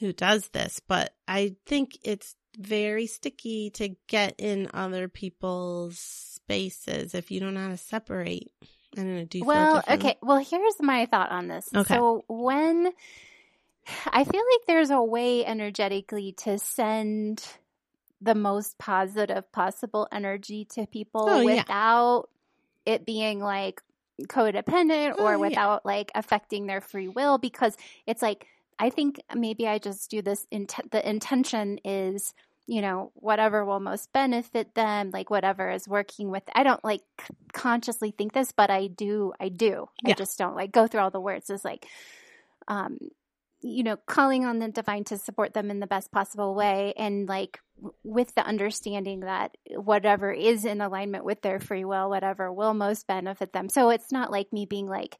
who 0.00 0.12
does 0.12 0.48
this. 0.48 0.80
But 0.86 1.14
I 1.28 1.56
think 1.66 1.98
it's 2.02 2.34
very 2.58 3.06
sticky 3.06 3.70
to 3.70 3.94
get 4.08 4.34
in 4.38 4.68
other 4.74 5.08
people's 5.08 5.98
spaces 5.98 7.14
if 7.14 7.30
you 7.30 7.38
don't 7.38 7.54
know 7.54 7.60
how 7.60 7.68
to 7.68 7.76
separate. 7.76 8.50
I 8.96 9.02
don't 9.02 9.16
know. 9.16 9.24
Do 9.24 9.38
you 9.38 9.44
feel 9.44 9.48
well, 9.54 9.82
okay. 9.88 10.16
Well, 10.22 10.38
here's 10.38 10.80
my 10.80 11.06
thought 11.06 11.30
on 11.30 11.48
this. 11.48 11.68
Okay. 11.74 11.94
So 11.94 12.24
when 12.28 12.92
I 14.06 14.24
feel 14.24 14.42
like 14.52 14.66
there's 14.66 14.90
a 14.90 15.02
way 15.02 15.44
energetically 15.44 16.32
to 16.44 16.58
send 16.58 17.44
the 18.20 18.34
most 18.34 18.78
positive 18.78 19.50
possible 19.52 20.06
energy 20.12 20.66
to 20.74 20.86
people 20.86 21.26
Oh, 21.28 21.40
yeah. 21.40 21.62
without 21.62 22.28
it 22.84 23.06
being 23.06 23.40
like 23.40 23.80
codependent 24.24 25.14
Oh, 25.18 25.24
or 25.24 25.30
yeah. 25.32 25.36
without 25.36 25.86
like 25.86 26.10
affecting 26.14 26.66
their 26.66 26.80
free 26.80 27.08
will 27.08 27.38
because 27.38 27.76
it's 28.06 28.20
like 28.22 28.46
I 28.78 28.90
think 28.90 29.20
maybe 29.34 29.66
I 29.68 29.78
just 29.78 30.10
do 30.10 30.20
this 30.22 30.46
int- 30.50 30.90
the 30.90 31.06
intention 31.08 31.78
is 31.84 32.34
you 32.70 32.80
know 32.80 33.10
whatever 33.14 33.64
will 33.64 33.80
most 33.80 34.12
benefit 34.12 34.76
them 34.76 35.10
like 35.12 35.28
whatever 35.28 35.68
is 35.68 35.88
working 35.88 36.30
with 36.30 36.44
I 36.54 36.62
don't 36.62 36.84
like 36.84 37.02
consciously 37.52 38.14
think 38.16 38.32
this 38.32 38.52
but 38.52 38.70
I 38.70 38.86
do 38.86 39.32
I 39.40 39.48
do. 39.48 39.88
I 40.04 40.12
just 40.14 40.38
don't 40.38 40.54
like 40.54 40.70
go 40.70 40.86
through 40.86 41.00
all 41.00 41.10
the 41.10 41.20
words. 41.20 41.50
Is 41.50 41.64
like 41.64 41.84
um 42.68 42.96
you 43.60 43.82
know 43.82 43.96
calling 44.06 44.44
on 44.44 44.60
the 44.60 44.68
divine 44.68 45.02
to 45.04 45.18
support 45.18 45.52
them 45.52 45.68
in 45.68 45.80
the 45.80 45.88
best 45.88 46.12
possible 46.12 46.54
way 46.54 46.94
and 46.96 47.28
like 47.28 47.58
w- 47.76 47.92
with 48.04 48.32
the 48.36 48.46
understanding 48.46 49.20
that 49.20 49.56
whatever 49.74 50.32
is 50.32 50.64
in 50.64 50.80
alignment 50.80 51.24
with 51.24 51.42
their 51.42 51.58
free 51.58 51.84
will 51.84 52.08
whatever 52.08 52.52
will 52.52 52.72
most 52.72 53.04
benefit 53.08 53.52
them. 53.52 53.68
So 53.68 53.90
it's 53.90 54.12
not 54.12 54.30
like 54.30 54.52
me 54.52 54.64
being 54.64 54.86
like 54.86 55.16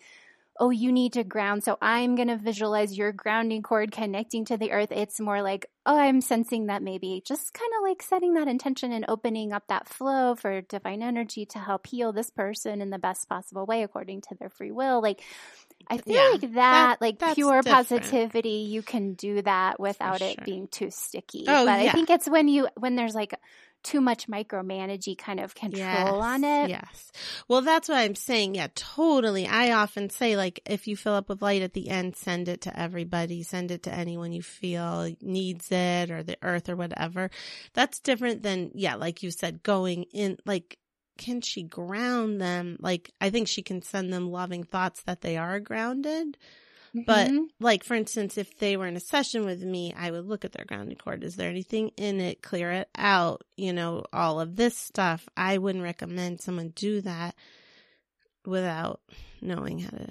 oh 0.61 0.71
you 0.71 0.93
need 0.93 1.13
to 1.15 1.25
ground 1.25 1.65
so 1.65 1.77
i'm 1.83 2.15
going 2.15 2.29
to 2.29 2.37
visualize 2.37 2.97
your 2.97 3.13
grounding 3.13 3.63
cord 3.63 3.91
connecting 3.91 4.45
to 4.45 4.57
the 4.57 4.71
earth 4.71 4.93
it's 4.93 5.19
more 5.19 5.43
like 5.43 5.67
oh 5.87 5.99
i'm 5.99 6.21
sensing 6.21 6.67
that 6.67 6.83
maybe 6.83 7.23
just 7.27 7.53
kind 7.55 7.71
of 7.79 7.83
like 7.89 8.03
setting 8.03 8.35
that 8.35 8.47
intention 8.47 8.93
and 8.93 9.05
opening 9.09 9.53
up 9.53 9.65
that 9.69 9.89
flow 9.89 10.35
for 10.37 10.61
divine 10.61 11.03
energy 11.03 11.47
to 11.47 11.59
help 11.59 11.87
heal 11.87 12.13
this 12.13 12.31
person 12.31 12.81
in 12.81 12.91
the 12.91 12.99
best 12.99 13.29
possible 13.29 13.67
way 13.67 13.83
according 13.83 14.21
to 14.21 14.37
their 14.39 14.51
free 14.51 14.71
will 14.71 15.01
like 15.03 15.23
I 15.89 15.99
feel 15.99 16.15
Yeah, 16.15 16.31
like 16.33 16.55
that, 16.55 17.01
like 17.01 17.19
pure 17.35 17.63
different. 17.63 17.87
positivity, 18.05 18.69
you 18.71 18.81
can 18.83 19.15
do 19.15 19.43
that 19.43 19.81
without 19.81 20.23
it 20.23 20.45
being 20.45 20.69
too 20.69 20.91
sticky. 20.91 21.47
Oh, 21.49 21.65
but 21.65 21.81
yeah. 21.81 21.91
I 21.91 21.93
think 21.95 22.11
it's 22.11 22.29
when 22.29 22.47
you 22.47 22.69
when 22.77 22.95
there's 22.95 23.15
like 23.15 23.35
too 23.83 24.01
much 24.01 24.29
micromanagey 24.29 25.17
kind 25.17 25.41
of 25.41 25.55
control 25.55 26.21
on 26.21 26.45
it. 26.45 26.71
Yes. 26.71 27.13
Well, 27.49 27.63
that's 27.63 27.89
what 27.89 27.99
I'm 27.99 28.15
saying. 28.15 28.55
Yeah, 28.55 28.69
totally. 28.75 29.47
I 29.47 29.73
often 29.73 30.11
say, 30.11 30.37
like, 30.37 30.61
if 30.67 30.87
you 30.87 30.97
fill 30.97 31.15
up 31.15 31.29
with 31.29 31.43
light 31.43 31.63
at 31.63 31.73
the 31.73 31.89
end, 31.89 32.17
send 32.17 32.49
it 32.49 32.63
to 32.63 32.79
everybody. 32.79 33.43
Send 33.43 33.71
it 33.71 33.85
to 33.85 33.95
anyone 33.95 34.33
you 34.33 34.43
feel 34.43 35.15
needs 35.21 35.71
it 35.71 36.11
or 36.11 36.23
the 36.23 36.39
earth 36.43 36.69
or 36.69 36.77
whatever. 36.77 37.31
That's 37.75 38.01
different 38.01 38.43
than, 38.43 38.71
yeah, 38.75 38.97
like 38.97 39.23
you 39.23 39.31
said, 39.31 39.63
going 39.63 40.05
in, 40.13 40.39
like, 40.45 40.79
can 41.19 41.41
she 41.41 41.63
ground 41.63 42.41
them? 42.41 42.77
Like, 42.81 43.13
I 43.21 43.31
think 43.31 43.49
she 43.49 43.63
can 43.63 43.83
send 43.83 44.13
them 44.13 44.31
loving 44.31 44.65
thoughts 44.65 45.03
that 45.03 45.21
they 45.21 45.37
are 45.37 45.61
grounded. 45.61 46.39
But 46.95 47.29
Mhm. 47.29 47.49
like 47.61 47.85
for 47.85 47.95
instance, 47.95 48.37
if 48.39 48.59
they 48.59 48.77
were 48.77 48.87
in 48.87 48.97
a 48.97 49.01
session 49.01 49.45
with 49.45 49.63
me, 49.63 49.93
I 49.97 50.11
would 50.11 50.27
look 50.27 50.45
at 50.45 50.53
their 50.53 50.65
grounding 50.65 50.97
cord. 50.99 51.23
Is 51.25 51.37
there 51.37 51.49
anything 51.51 51.91
in 51.97 52.21
it? 52.21 52.43
Clear 52.43 52.73
it 52.73 52.89
out. 52.97 53.45
You 53.57 53.73
know, 53.73 54.05
all 54.13 54.41
of 54.41 54.57
this 54.57 54.77
stuff. 54.77 55.29
I 55.37 55.59
wouldn't 55.59 55.85
recommend 55.85 56.41
someone 56.41 56.71
do 56.71 57.01
that 57.03 57.35
without 58.45 59.01
knowing 59.41 59.79
how 59.81 59.91
to 59.91 60.07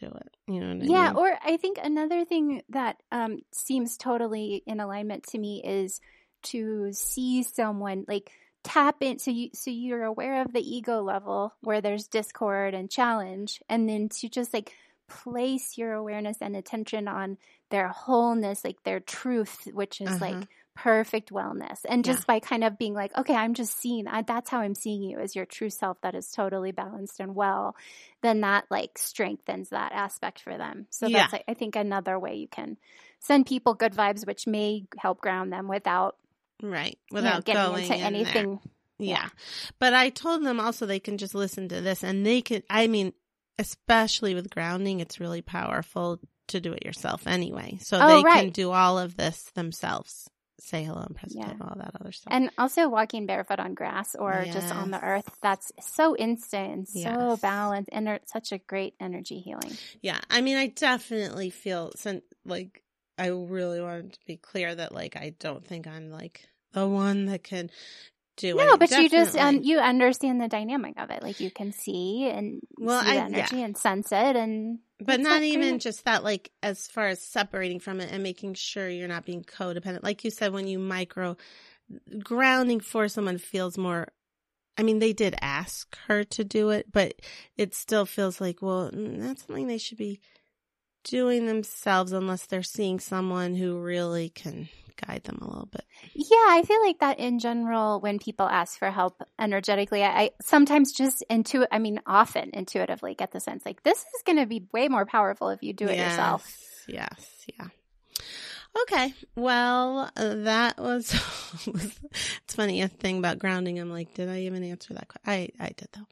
do 0.00 0.06
it. 0.06 0.36
You 0.46 0.60
know 0.60 0.68
what 0.68 0.84
I 0.84 0.88
yeah, 0.88 1.08
mean? 1.08 1.16
or 1.16 1.38
I 1.44 1.56
think 1.56 1.78
another 1.82 2.24
thing 2.24 2.62
that 2.70 3.02
um, 3.10 3.40
seems 3.52 3.96
totally 3.96 4.62
in 4.66 4.80
alignment 4.80 5.24
to 5.28 5.38
me 5.38 5.62
is 5.64 6.00
to 6.44 6.92
see 6.92 7.42
someone 7.42 8.04
like 8.06 8.30
tap 8.62 8.96
in 9.00 9.18
so 9.18 9.30
you 9.30 9.48
so 9.54 9.70
you're 9.70 10.02
aware 10.02 10.42
of 10.42 10.52
the 10.52 10.60
ego 10.60 11.00
level 11.00 11.54
where 11.60 11.80
there's 11.80 12.08
discord 12.08 12.74
and 12.74 12.90
challenge 12.90 13.60
and 13.68 13.88
then 13.88 14.08
to 14.08 14.28
just 14.28 14.52
like 14.52 14.72
place 15.08 15.78
your 15.78 15.92
awareness 15.92 16.38
and 16.40 16.56
attention 16.56 17.08
on 17.08 17.38
their 17.70 17.88
wholeness 17.88 18.64
like 18.64 18.82
their 18.84 19.00
truth 19.00 19.68
which 19.72 20.00
is 20.00 20.08
Uh-huh. 20.08 20.18
like 20.24 20.48
perfect 20.74 21.30
wellness 21.30 21.78
and 21.88 22.04
just 22.04 22.26
by 22.26 22.38
kind 22.38 22.62
of 22.62 22.76
being 22.76 22.92
like 22.92 23.16
okay 23.16 23.34
i'm 23.34 23.54
just 23.54 23.78
seeing 23.80 24.06
I, 24.06 24.20
that's 24.22 24.50
how 24.50 24.60
i'm 24.60 24.74
seeing 24.74 25.02
you 25.02 25.18
as 25.18 25.34
your 25.34 25.46
true 25.46 25.70
self 25.70 25.98
that 26.02 26.14
is 26.14 26.30
totally 26.30 26.70
balanced 26.70 27.18
and 27.18 27.34
well 27.34 27.74
then 28.20 28.42
that 28.42 28.66
like 28.70 28.98
strengthens 28.98 29.70
that 29.70 29.92
aspect 29.92 30.40
for 30.42 30.58
them 30.58 30.86
so 30.90 31.06
Yeah. 31.06 31.20
that's 31.20 31.32
like, 31.32 31.44
i 31.48 31.54
think 31.54 31.76
another 31.76 32.18
way 32.18 32.34
you 32.34 32.46
can 32.48 32.76
send 33.20 33.46
people 33.46 33.72
good 33.72 33.94
vibes 33.94 34.26
which 34.26 34.46
may 34.46 34.84
help 34.98 35.20
ground 35.22 35.50
them 35.50 35.66
without 35.66 36.16
right. 36.62 36.98
you 37.10 37.14
know, 37.16 37.22
Without 37.22 37.44
getting 37.46 37.62
going 37.62 37.82
into 37.84 37.94
in 37.94 38.00
there. 38.00 38.06
anything 38.06 38.60
Yeah. 38.98 39.28
But 39.78 39.94
I 39.94 40.08
told 40.10 40.42
them 40.44 40.58
also 40.60 40.84
they 40.86 41.00
can 41.00 41.16
just 41.18 41.34
listen 41.34 41.68
to 41.68 41.80
this 41.80 42.02
and 42.02 42.24
they 42.24 42.40
can, 42.40 42.62
I 42.70 42.86
mean, 42.86 43.12
especially 43.58 44.34
with 44.34 44.50
grounding, 44.50 45.00
it's 45.00 45.20
really 45.20 45.42
powerful 45.42 46.20
to 46.48 46.60
do 46.60 46.72
it 46.72 46.84
yourself 46.84 47.26
anyway. 47.26 47.78
So 47.80 47.98
Oh, 48.00 48.06
they 48.06 48.22
can 48.22 48.50
do 48.50 48.70
all 48.70 48.98
of 48.98 49.16
this 49.16 49.42
themselves. 49.54 50.28
Say 50.60 50.84
hello 50.84 51.02
and 51.06 51.14
present 51.14 51.44
Yeah. 51.44 51.52
all 51.60 51.74
that 51.76 51.92
other 52.00 52.12
stuff. 52.12 52.32
and 52.32 52.50
also 52.56 52.88
walking 52.88 53.26
barefoot 53.26 53.58
on 53.60 53.74
grass 53.74 54.14
or 54.14 54.46
just 54.46 54.72
on 54.72 54.90
the 54.90 55.00
earth 55.00 55.28
that's 55.42 55.70
so 55.80 56.16
instant 56.16 56.72
and 56.72 56.88
so 56.88 57.36
balanced 57.42 57.90
and 57.92 58.18
such 58.26 58.52
a 58.52 58.58
great 58.58 58.94
energy 58.98 59.40
healing 59.40 59.76
yeah. 60.00 60.20
I 60.30 60.40
mean, 60.40 60.56
I 60.56 60.68
definitely 60.68 61.50
feel 61.50 61.92
like 62.46 62.82
I 63.18 63.28
really 63.28 63.80
wanted 63.82 64.14
to 64.14 64.18
be 64.26 64.36
clear 64.36 64.74
that 64.74 64.94
like 64.94 65.14
I 65.16 65.34
don't 65.38 65.66
think 65.66 65.86
I'm 65.86 66.10
like 66.10 66.48
the 66.72 66.86
one 66.88 67.26
that 67.26 67.42
can 67.44 67.70
do 68.36 68.58
it. 68.58 68.64
no 68.66 68.76
but 68.76 68.90
you 68.90 69.08
just 69.08 69.36
um, 69.36 69.60
you 69.62 69.78
understand 69.78 70.40
the 70.40 70.48
dynamic 70.48 70.94
of 71.00 71.10
it 71.10 71.22
like 71.22 71.40
you 71.40 71.50
can 71.50 71.72
see 71.72 72.28
and 72.32 72.60
Well, 72.78 73.00
see 73.02 73.12
the 73.12 73.20
I- 73.20 73.24
energy 73.24 73.62
and 73.62 73.76
sense 73.76 74.12
it 74.12 74.36
and 74.36 74.78
But 75.00 75.20
not 75.20 75.42
even 75.42 75.72
great. 75.72 75.80
just 75.82 76.04
that, 76.06 76.24
like, 76.24 76.50
as 76.62 76.86
far 76.86 77.08
as 77.08 77.20
separating 77.20 77.80
from 77.80 78.00
it 78.00 78.10
and 78.10 78.22
making 78.22 78.54
sure 78.54 78.88
you're 78.88 79.08
not 79.08 79.26
being 79.26 79.44
codependent. 79.44 80.02
Like 80.02 80.24
you 80.24 80.30
said, 80.30 80.52
when 80.54 80.66
you 80.66 80.78
micro 80.78 81.36
grounding 82.22 82.80
for 82.80 83.06
someone 83.08 83.38
feels 83.38 83.76
more, 83.76 84.08
I 84.78 84.82
mean, 84.82 84.98
they 84.98 85.12
did 85.12 85.34
ask 85.42 85.96
her 86.08 86.24
to 86.24 86.44
do 86.44 86.70
it, 86.70 86.90
but 86.92 87.14
it 87.56 87.74
still 87.74 88.06
feels 88.06 88.40
like, 88.40 88.62
well, 88.62 88.90
mm, 88.90 89.20
that's 89.20 89.46
something 89.46 89.66
they 89.66 89.78
should 89.78 89.98
be 89.98 90.20
doing 91.04 91.46
themselves 91.46 92.12
unless 92.12 92.46
they're 92.46 92.62
seeing 92.62 92.98
someone 92.98 93.54
who 93.54 93.78
really 93.78 94.28
can 94.30 94.68
guide 95.04 95.24
them 95.24 95.38
a 95.42 95.46
little 95.48 95.66
bit. 95.66 95.84
Yeah, 96.14 96.46
I 96.48 96.62
feel 96.66 96.80
like 96.82 96.98
that 97.00 97.18
in 97.18 97.38
general, 97.38 98.00
when 98.00 98.18
people 98.18 98.46
ask 98.46 98.78
for 98.78 98.90
help 98.90 99.22
energetically, 99.38 100.02
I, 100.02 100.08
I 100.22 100.30
sometimes 100.42 100.92
just 100.92 101.24
intuit, 101.30 101.66
I 101.70 101.78
mean, 101.78 102.00
often 102.06 102.50
intuitively 102.52 103.14
get 103.14 103.32
the 103.32 103.40
sense 103.40 103.64
like 103.66 103.82
this 103.82 103.98
is 103.98 104.22
going 104.24 104.38
to 104.38 104.46
be 104.46 104.66
way 104.72 104.88
more 104.88 105.06
powerful 105.06 105.48
if 105.50 105.62
you 105.62 105.72
do 105.72 105.86
it 105.88 105.98
yourself. 105.98 106.44
Yes, 106.88 107.46
yeah. 107.58 107.68
Okay, 108.82 109.14
well, 109.36 110.10
that 110.16 110.78
was. 110.78 111.12
it's 111.66 112.54
funny 112.54 112.82
a 112.82 112.88
thing 112.88 113.18
about 113.18 113.38
grounding. 113.38 113.78
I'm 113.78 113.90
like, 113.90 114.12
did 114.12 114.28
I 114.28 114.40
even 114.40 114.62
answer 114.62 114.92
that? 114.92 115.08
que- 115.08 115.20
I 115.26 115.48
I 115.58 115.68
did 115.68 115.88
though. 115.92 116.06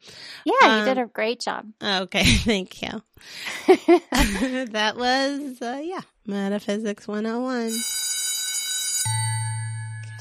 Yeah, 0.47 0.78
you 0.78 0.85
did 0.85 0.99
Um, 0.99 1.05
a 1.05 1.07
great 1.09 1.41
job. 1.41 1.66
Okay, 1.82 2.24
thank 2.24 2.80
you. 2.80 3.03
that 3.66 4.95
was 4.97 5.61
uh, 5.61 5.80
yeah, 5.85 6.01
metaphysics 6.26 7.07
101. 7.07 7.70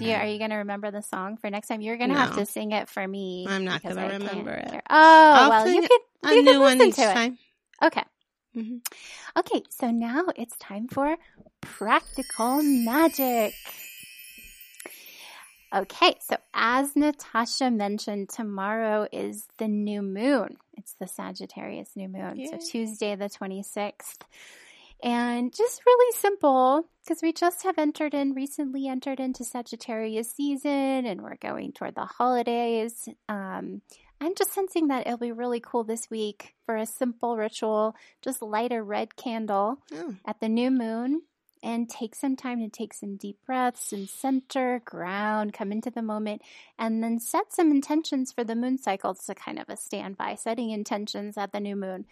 Do 0.04 0.10
you, 0.10 0.16
are 0.16 0.26
you 0.28 0.38
going 0.38 0.49
to 0.51 0.58
remember 0.58 0.91
the 0.91 1.01
song 1.01 1.38
for 1.38 1.49
next 1.49 1.68
time? 1.68 1.82
You're 1.82 1.97
going 1.97 2.10
to 2.12 2.16
have 2.16 2.36
to 2.36 2.45
sing 2.45 2.72
it 2.72 2.89
for 2.89 3.08
me. 3.08 3.45
I'm 3.49 3.64
not 3.66 3.82
gonna 3.84 4.08
remember 4.10 4.51
it. 4.51 4.70
hear- 4.72 4.82
Oh, 4.89 5.34
I'll 5.36 5.49
well, 5.49 5.68
you 5.68 5.82
could, 5.82 6.01
A 6.26 6.34
you 6.36 6.43
new 6.43 6.51
could 6.54 6.60
one 6.62 6.78
listen 6.78 7.04
to 7.06 7.10
it. 7.12 7.14
time. 7.14 7.38
Okay. 7.84 8.04
Mhm. 8.56 8.82
Okay, 9.38 9.64
so 9.70 9.89
now 9.91 10.26
it's 10.36 10.56
time 10.58 10.88
for 10.88 11.18
practical 11.62 12.62
magic. 12.62 13.54
Okay, 15.76 16.14
so 16.22 16.36
as 16.54 16.95
Natasha 16.95 17.72
mentioned, 17.72 18.30
tomorrow 18.30 19.08
is 19.12 19.47
the 19.58 19.68
new 19.68 20.04
moon. 20.04 20.58
It's 20.78 20.93
the 20.99 21.08
Sagittarius 21.08 21.89
new 21.95 22.08
moon. 22.10 22.36
Yay. 22.38 22.45
So 22.45 22.58
Tuesday, 22.72 23.16
the 23.16 23.28
26th. 23.28 24.20
And 25.04 25.54
just 25.54 25.86
really 25.86 26.18
simple 26.18 26.86
because 27.04 27.22
we 27.22 27.34
just 27.34 27.64
have 27.64 27.78
entered 27.78 28.14
in, 28.14 28.34
recently 28.34 28.88
entered 28.88 29.20
into 29.20 29.43
Sagittarius 29.43 30.32
season 30.32 31.06
and 31.06 31.22
we're 31.22 31.36
going 31.36 31.74
toward 31.74 31.95
the 31.95 32.06
holidays. 32.06 33.10
Um, 33.28 33.82
I'm 34.22 34.34
just 34.36 34.54
sensing 34.54 34.88
that 34.88 35.06
it'll 35.06 35.18
be 35.18 35.34
really 35.34 35.60
cool 35.60 35.84
this 35.84 36.10
week 36.10 36.56
for 36.66 36.78
a 36.78 36.86
simple 36.86 37.36
ritual. 37.36 37.97
Just 38.22 38.41
light 38.41 38.72
a 38.72 38.82
red 38.82 39.18
candle 39.18 39.80
Oh, 39.93 40.16
at 40.26 40.39
the 40.39 40.47
new 40.47 40.72
moon 40.72 41.24
and 41.62 41.89
take 41.89 42.16
some 42.16 42.38
time 42.38 42.60
to 42.60 42.70
take 42.70 42.93
some 42.93 43.18
deep 43.18 43.38
breaths 43.45 43.91
and 43.91 44.10
center, 44.10 44.82
ground, 44.86 45.54
come 45.54 45.74
into 45.74 45.91
the 45.91 46.01
moment, 46.01 46.41
and 46.80 47.04
then 47.04 47.20
set 47.20 47.51
some 47.54 47.72
intentions 47.72 48.32
for 48.32 48.45
the 48.45 48.56
moon 48.56 48.78
cycle. 48.78 49.12
It's 49.12 49.28
a 49.28 49.36
kind 49.36 49.60
of 49.60 49.68
a 49.68 49.76
standby, 49.76 50.36
setting 50.36 50.72
intentions 50.72 51.38
at 51.38 51.51
the 51.51 51.60
new 51.60 51.76
moon. 51.76 52.06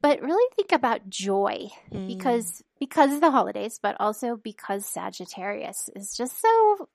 But 0.00 0.22
really 0.22 0.46
think 0.54 0.72
about 0.72 1.08
joy 1.08 1.68
mm. 1.92 2.06
because 2.06 2.62
because 2.78 3.12
of 3.12 3.20
the 3.20 3.30
holidays, 3.30 3.80
but 3.82 3.96
also 3.98 4.36
because 4.36 4.86
Sagittarius 4.86 5.90
is 5.96 6.16
just 6.16 6.40
so 6.40 6.88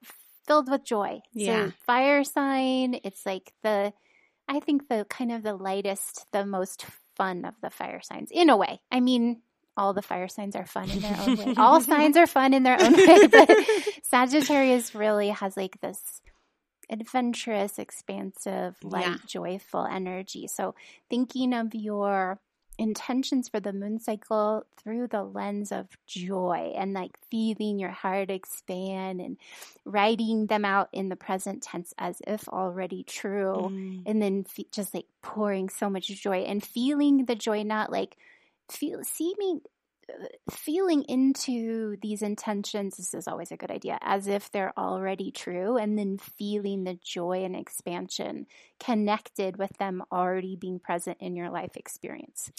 filled 0.47 0.69
with 0.71 0.85
joy. 0.85 1.19
Yeah. 1.33 1.67
So 1.67 1.73
fire 1.85 2.23
sign, 2.23 2.99
it's 3.03 3.25
like 3.25 3.51
the 3.61 3.93
I 4.47 4.59
think 4.59 4.87
the 4.87 5.05
kind 5.09 5.31
of 5.31 5.43
the 5.43 5.53
lightest, 5.53 6.25
the 6.31 6.45
most 6.45 6.85
fun 7.15 7.45
of 7.45 7.55
the 7.61 7.69
fire 7.69 8.01
signs 8.01 8.29
in 8.31 8.49
a 8.49 8.57
way. 8.57 8.81
I 8.91 8.99
mean, 8.99 9.41
all 9.75 9.93
the 9.93 10.01
fire 10.01 10.27
signs 10.27 10.55
are 10.55 10.65
fun 10.65 10.89
in 10.89 10.99
their 10.99 11.17
own 11.19 11.35
way. 11.37 11.53
All 11.57 11.81
signs 11.93 12.17
are 12.17 12.27
fun 12.27 12.53
in 12.53 12.63
their 12.63 12.81
own 12.81 12.93
way, 12.93 13.27
but 13.31 13.49
Sagittarius 14.03 14.95
really 14.95 15.29
has 15.29 15.57
like 15.57 15.79
this 15.81 16.21
adventurous, 16.89 17.79
expansive, 17.79 18.75
light, 18.83 19.07
Yeah. 19.07 19.17
joyful 19.27 19.85
energy. 19.85 20.47
So 20.47 20.75
thinking 21.09 21.53
of 21.53 21.73
your 21.73 22.39
intentions 22.77 23.49
for 23.49 23.59
the 23.59 23.71
moon 23.73 23.99
cycle 23.99 24.65
through 24.77 25.07
the 25.07 25.23
lens 25.23 25.71
of 25.71 25.87
joy 26.07 26.73
and 26.75 26.93
like 26.93 27.17
feeling 27.29 27.79
your 27.79 27.91
heart 27.91 28.29
expand 28.31 29.21
and 29.21 29.37
writing 29.85 30.47
them 30.47 30.65
out 30.65 30.89
in 30.91 31.09
the 31.09 31.15
present 31.15 31.61
tense 31.63 31.93
as 31.97 32.21
if 32.27 32.47
already 32.49 33.03
true 33.03 33.69
Mm. 33.71 34.03
and 34.05 34.21
then 34.21 34.43
fe- 34.43 34.67
just 34.71 34.93
like 34.93 35.05
pouring 35.21 35.69
so 35.69 35.89
much 35.89 36.07
joy 36.07 36.39
and 36.39 36.63
feeling 36.65 37.25
the 37.25 37.35
joy 37.35 37.63
not 37.63 37.91
like 37.91 38.17
feel 38.69 39.03
seeming 39.03 39.61
feeling 40.51 41.03
into 41.03 41.95
these 42.01 42.21
intentions 42.21 42.97
this 42.97 43.13
is 43.13 43.27
always 43.27 43.51
a 43.51 43.57
good 43.57 43.71
idea 43.71 43.97
as 44.01 44.27
if 44.27 44.51
they're 44.51 44.73
already 44.77 45.31
true 45.31 45.77
and 45.77 45.97
then 45.97 46.17
feeling 46.17 46.83
the 46.83 46.97
joy 47.03 47.43
and 47.43 47.55
expansion 47.55 48.45
connected 48.79 49.57
with 49.57 49.75
them 49.77 50.03
already 50.11 50.55
being 50.55 50.79
present 50.79 51.17
in 51.19 51.35
your 51.35 51.49
life 51.49 51.75
experience 51.75 52.51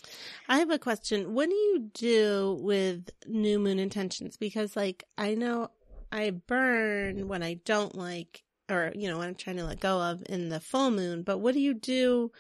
I 0.49 0.59
have 0.59 0.71
a 0.71 0.79
question. 0.79 1.35
What 1.35 1.49
do 1.49 1.55
you 1.55 1.91
do 1.93 2.59
with 2.61 3.11
new 3.27 3.59
moon 3.59 3.79
intentions? 3.79 4.37
Because, 4.37 4.77
like, 4.77 5.05
I 5.17 5.35
know 5.35 5.71
I 6.13 6.31
burn 6.31 7.29
when 7.29 7.43
I 7.43 7.55
don't 7.65 7.95
like, 7.95 8.43
or, 8.71 8.93
you 8.95 9.09
know, 9.09 9.19
when 9.19 9.29
I'm 9.29 9.35
trying 9.35 9.57
to 9.57 9.65
let 9.65 9.81
go 9.81 10.01
of 10.01 10.23
in 10.29 10.49
the 10.49 10.61
full 10.61 10.91
moon, 10.91 11.23
but 11.23 11.39
what 11.39 11.55
do 11.55 11.61
you 11.61 11.75
do? 11.75 12.31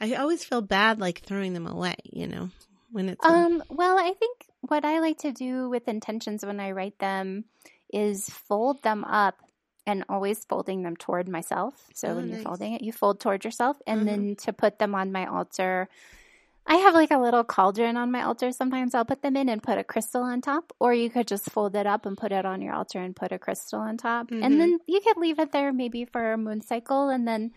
I 0.00 0.14
always 0.14 0.44
feel 0.44 0.60
bad, 0.60 1.00
like, 1.00 1.20
throwing 1.20 1.54
them 1.54 1.66
away, 1.66 1.96
you 2.04 2.26
know, 2.26 2.50
when 2.94 3.08
it's. 3.10 3.24
Um, 3.26 3.62
well, 3.68 3.98
I 3.98 4.14
think 4.14 4.46
what 4.62 4.84
I 4.84 5.00
like 5.00 5.18
to 5.18 5.32
do 5.32 5.68
with 5.68 5.88
intentions 5.88 6.44
when 6.46 6.60
I 6.60 6.70
write 6.70 6.98
them 6.98 7.44
is 7.92 8.28
fold 8.30 8.82
them 8.82 9.04
up 9.04 9.36
and 9.86 10.04
always 10.08 10.44
folding 10.46 10.82
them 10.82 10.96
toward 10.96 11.28
myself. 11.28 11.74
So 11.92 12.08
Oh, 12.08 12.14
when 12.16 12.28
you're 12.28 12.38
folding 12.38 12.72
it, 12.72 12.82
you 12.82 12.92
fold 12.92 13.20
toward 13.20 13.44
yourself 13.44 13.76
and 13.86 14.02
Mhm. 14.02 14.06
then 14.06 14.36
to 14.46 14.52
put 14.52 14.78
them 14.78 14.94
on 14.94 15.12
my 15.12 15.26
altar. 15.26 15.88
I 16.66 16.76
have 16.76 16.94
like 16.94 17.10
a 17.10 17.18
little 17.18 17.44
cauldron 17.44 17.98
on 17.98 18.10
my 18.10 18.22
altar. 18.22 18.50
Sometimes 18.50 18.94
I'll 18.94 19.04
put 19.04 19.20
them 19.20 19.36
in 19.36 19.50
and 19.50 19.62
put 19.62 19.76
a 19.76 19.84
crystal 19.84 20.22
on 20.22 20.40
top, 20.40 20.72
or 20.80 20.94
you 20.94 21.10
could 21.10 21.26
just 21.28 21.50
fold 21.50 21.76
it 21.76 21.86
up 21.86 22.06
and 22.06 22.16
put 22.16 22.32
it 22.32 22.46
on 22.46 22.62
your 22.62 22.72
altar 22.72 23.00
and 23.00 23.14
put 23.14 23.32
a 23.32 23.38
crystal 23.38 23.80
on 23.80 23.98
top. 23.98 24.30
Mhm. 24.30 24.42
And 24.42 24.58
then 24.60 24.78
you 24.86 25.00
could 25.02 25.18
leave 25.18 25.38
it 25.38 25.52
there 25.52 25.72
maybe 25.74 26.06
for 26.06 26.32
a 26.32 26.38
moon 26.38 26.62
cycle 26.62 27.10
and 27.10 27.28
then 27.28 27.52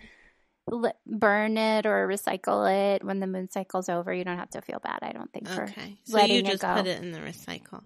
burn 1.06 1.58
it 1.58 1.86
or 1.86 2.08
recycle 2.08 2.96
it 2.96 3.04
when 3.04 3.20
the 3.20 3.28
moon 3.28 3.50
cycle's 3.50 3.90
over. 3.90 4.14
You 4.14 4.24
don't 4.24 4.38
have 4.38 4.50
to 4.52 4.62
feel 4.62 4.80
bad, 4.80 5.00
I 5.02 5.12
don't 5.12 5.32
think, 5.32 5.48
for 5.48 5.64
okay. 5.64 5.98
So 6.06 6.18
letting 6.18 6.36
you 6.36 6.42
it 6.42 6.46
just 6.46 6.62
go. 6.62 6.76
put 6.76 6.88
it 6.88 7.02
in 7.02 7.12
the 7.12 7.20
recycle. 7.20 7.84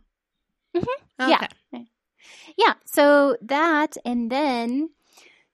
Mhm. 0.75 0.85
Okay. 1.19 1.29
Yeah. 1.29 1.47
Yeah, 2.57 2.73
so 2.85 3.37
that, 3.41 3.97
and 4.05 4.31
then 4.31 4.89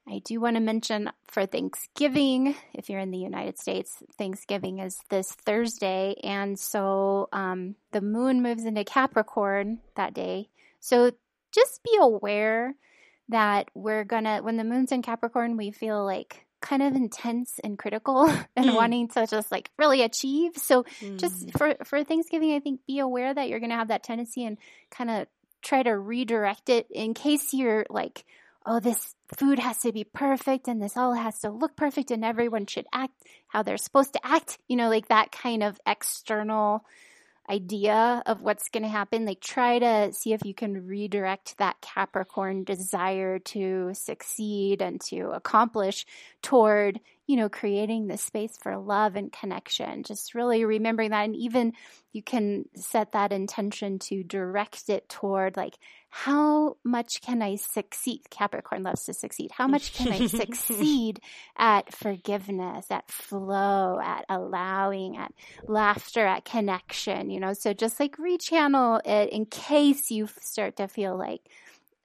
I 0.09 0.19
do 0.19 0.39
want 0.39 0.55
to 0.55 0.61
mention 0.61 1.09
for 1.28 1.45
Thanksgiving, 1.45 2.55
if 2.73 2.89
you're 2.89 2.99
in 2.99 3.11
the 3.11 3.17
United 3.17 3.59
States, 3.59 4.01
Thanksgiving 4.17 4.80
is 4.80 4.97
this 5.09 5.32
Thursday. 5.45 6.15
And 6.23 6.57
so 6.57 7.30
um, 7.34 7.75
the 7.91 8.01
moon 8.01 8.41
moves 8.41 8.65
into 8.65 8.84
Capricorn 8.84 9.80
that 9.95 10.13
day. 10.13 10.49
So 10.80 11.11
just 11.53 11.84
be 11.84 11.97
aware 11.99 12.75
that 13.30 13.69
we're 13.73 14.05
going 14.05 14.23
to, 14.23 14.39
when 14.39 14.57
the 14.57 14.63
moon's 14.63 14.91
in 14.91 15.01
Capricorn, 15.01 15.57
we 15.57 15.71
feel 15.71 16.05
like 16.05 16.45
kind 16.62 16.82
of 16.82 16.95
intense 16.95 17.60
and 17.64 17.78
critical 17.78 18.26
and 18.55 18.70
Mm. 18.70 18.76
wanting 18.76 19.08
to 19.10 19.28
just 19.28 19.51
like 19.51 19.70
really 19.78 20.01
achieve. 20.01 20.58
So 20.58 20.86
just 21.18 21.47
Mm. 21.47 21.58
for 21.58 21.76
for 21.86 22.03
Thanksgiving, 22.03 22.53
I 22.53 22.60
think 22.60 22.82
be 22.88 22.99
aware 22.99 23.34
that 23.34 23.49
you're 23.49 23.60
going 23.60 23.70
to 23.72 23.76
have 23.78 23.89
that 23.89 24.03
tendency 24.03 24.43
and 24.45 24.58
kind 24.91 25.10
of 25.10 25.28
try 25.62 25.84
to 25.84 25.91
redirect 25.97 26.70
it 26.70 26.88
in 26.91 27.14
case 27.14 27.53
you're 27.53 27.86
like, 27.89 28.26
oh, 28.66 28.80
this 28.80 29.16
food 29.38 29.60
has 29.60 29.80
to 29.80 29.91
be 29.91 30.03
perfect 30.03 30.68
and 30.68 30.82
this 30.82 30.97
all 30.97 31.14
has 31.14 31.39
to 31.39 31.49
look 31.49 31.76
perfect 31.76 32.12
and 32.12 32.24
everyone 32.26 32.66
should 32.66 32.86
act 32.93 33.14
how 33.47 33.64
they're 33.64 33.78
supposed 33.78 34.14
to 34.14 34.20
act. 34.26 34.58
You 34.68 34.76
know, 34.78 34.89
like 34.89 35.08
that 35.08 35.32
kind 35.32 35.64
of 35.64 35.80
external 35.86 36.84
idea 37.50 38.22
of 38.26 38.41
what's 38.41 38.70
going 38.70 38.84
to 38.84 38.89
happen. 38.89 39.26
Like 39.26 39.39
try 39.39 39.80
to 39.80 40.12
see 40.14 40.34
if 40.34 40.43
you 40.43 40.54
can 40.54 40.86
redirect 40.86 41.58
that 41.58 41.80
Capricorn 41.82 42.64
desire 42.64 43.39
to 43.39 43.91
succeed 43.93 44.82
and 44.82 45.00
to 45.02 45.32
accomplish 45.32 46.06
toward, 46.41 47.00
you 47.26 47.38
know, 47.38 47.50
creating 47.50 48.08
the 48.08 48.18
space 48.18 48.58
for 48.62 48.78
love 48.78 49.16
and 49.16 49.32
connection. 49.32 50.04
Just 50.04 50.36
really 50.36 50.66
remembering 50.66 51.12
that. 51.12 51.26
And 51.26 51.36
even 51.36 51.74
you 52.12 52.22
can 52.22 52.66
set 52.76 53.14
that 53.14 53.32
intention 53.32 54.00
to 54.00 54.24
direct 54.24 54.89
it 54.89 55.08
toward 55.08 55.56
like, 55.56 55.78
how 56.24 56.78
much 56.84 57.22
can 57.22 57.43
I 57.43 57.57
succeed? 57.57 58.22
Capricorn 58.32 58.82
loves 58.82 59.05
to 59.05 59.13
succeed. 59.13 59.51
How 59.51 59.68
much 59.68 59.93
can 59.93 60.11
I 60.11 60.26
succeed 60.28 61.20
at 61.55 61.93
forgiveness, 61.93 62.88
at 62.89 63.11
flow, 63.11 63.99
at 64.03 64.26
allowing, 64.28 65.15
at 65.15 65.32
laughter, 65.68 66.26
at 66.26 66.43
connection, 66.43 67.30
you 67.30 67.39
know? 67.39 67.53
So 67.53 67.72
just 67.72 67.99
like 67.99 68.18
rechannel 68.18 68.99
it 69.05 69.30
in 69.30 69.45
case 69.45 70.09
you 70.09 70.28
start 70.41 70.78
to 70.78 70.88
feel 70.88 71.15
like 71.15 71.41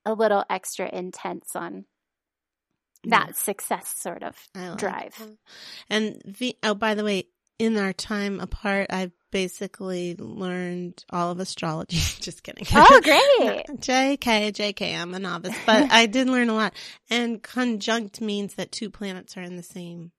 a 0.04 0.12
little 0.12 0.44
extra 0.50 0.94
intense 0.94 1.56
on 1.56 1.86
that 3.04 3.34
success 3.36 3.94
sort 3.96 4.22
of 4.22 4.36
like 4.54 4.76
drive. 4.76 5.16
that. 5.18 5.38
And 5.88 6.22
the 6.26 6.54
oh, 6.62 6.74
by 6.74 6.94
the 6.94 7.04
way, 7.04 7.28
in 7.58 7.78
our 7.78 7.94
time 7.94 8.40
apart, 8.40 8.88
I've 8.90 9.12
basically 9.32 10.14
learned 10.16 11.04
all 11.10 11.32
of 11.32 11.40
astrology. 11.40 11.96
Just 12.20 12.44
kidding. 12.44 12.64
Oh, 12.72 13.00
great. 13.02 13.66
JK, 13.80 14.52
JK, 14.52 14.96
I'm 14.96 15.12
a 15.14 15.18
novice, 15.18 15.56
but 15.66 15.88
I 15.90 16.06
did 16.06 16.28
learn 16.28 16.48
a 16.48 16.54
lot. 16.54 16.74
And 17.10 17.42
conjunct 17.42 18.20
means 18.20 18.54
that 18.54 18.70
two 18.70 18.88
planets 18.90 19.36
are 19.36 19.42
in 19.42 19.56
the 19.56 19.62
same 19.64 20.12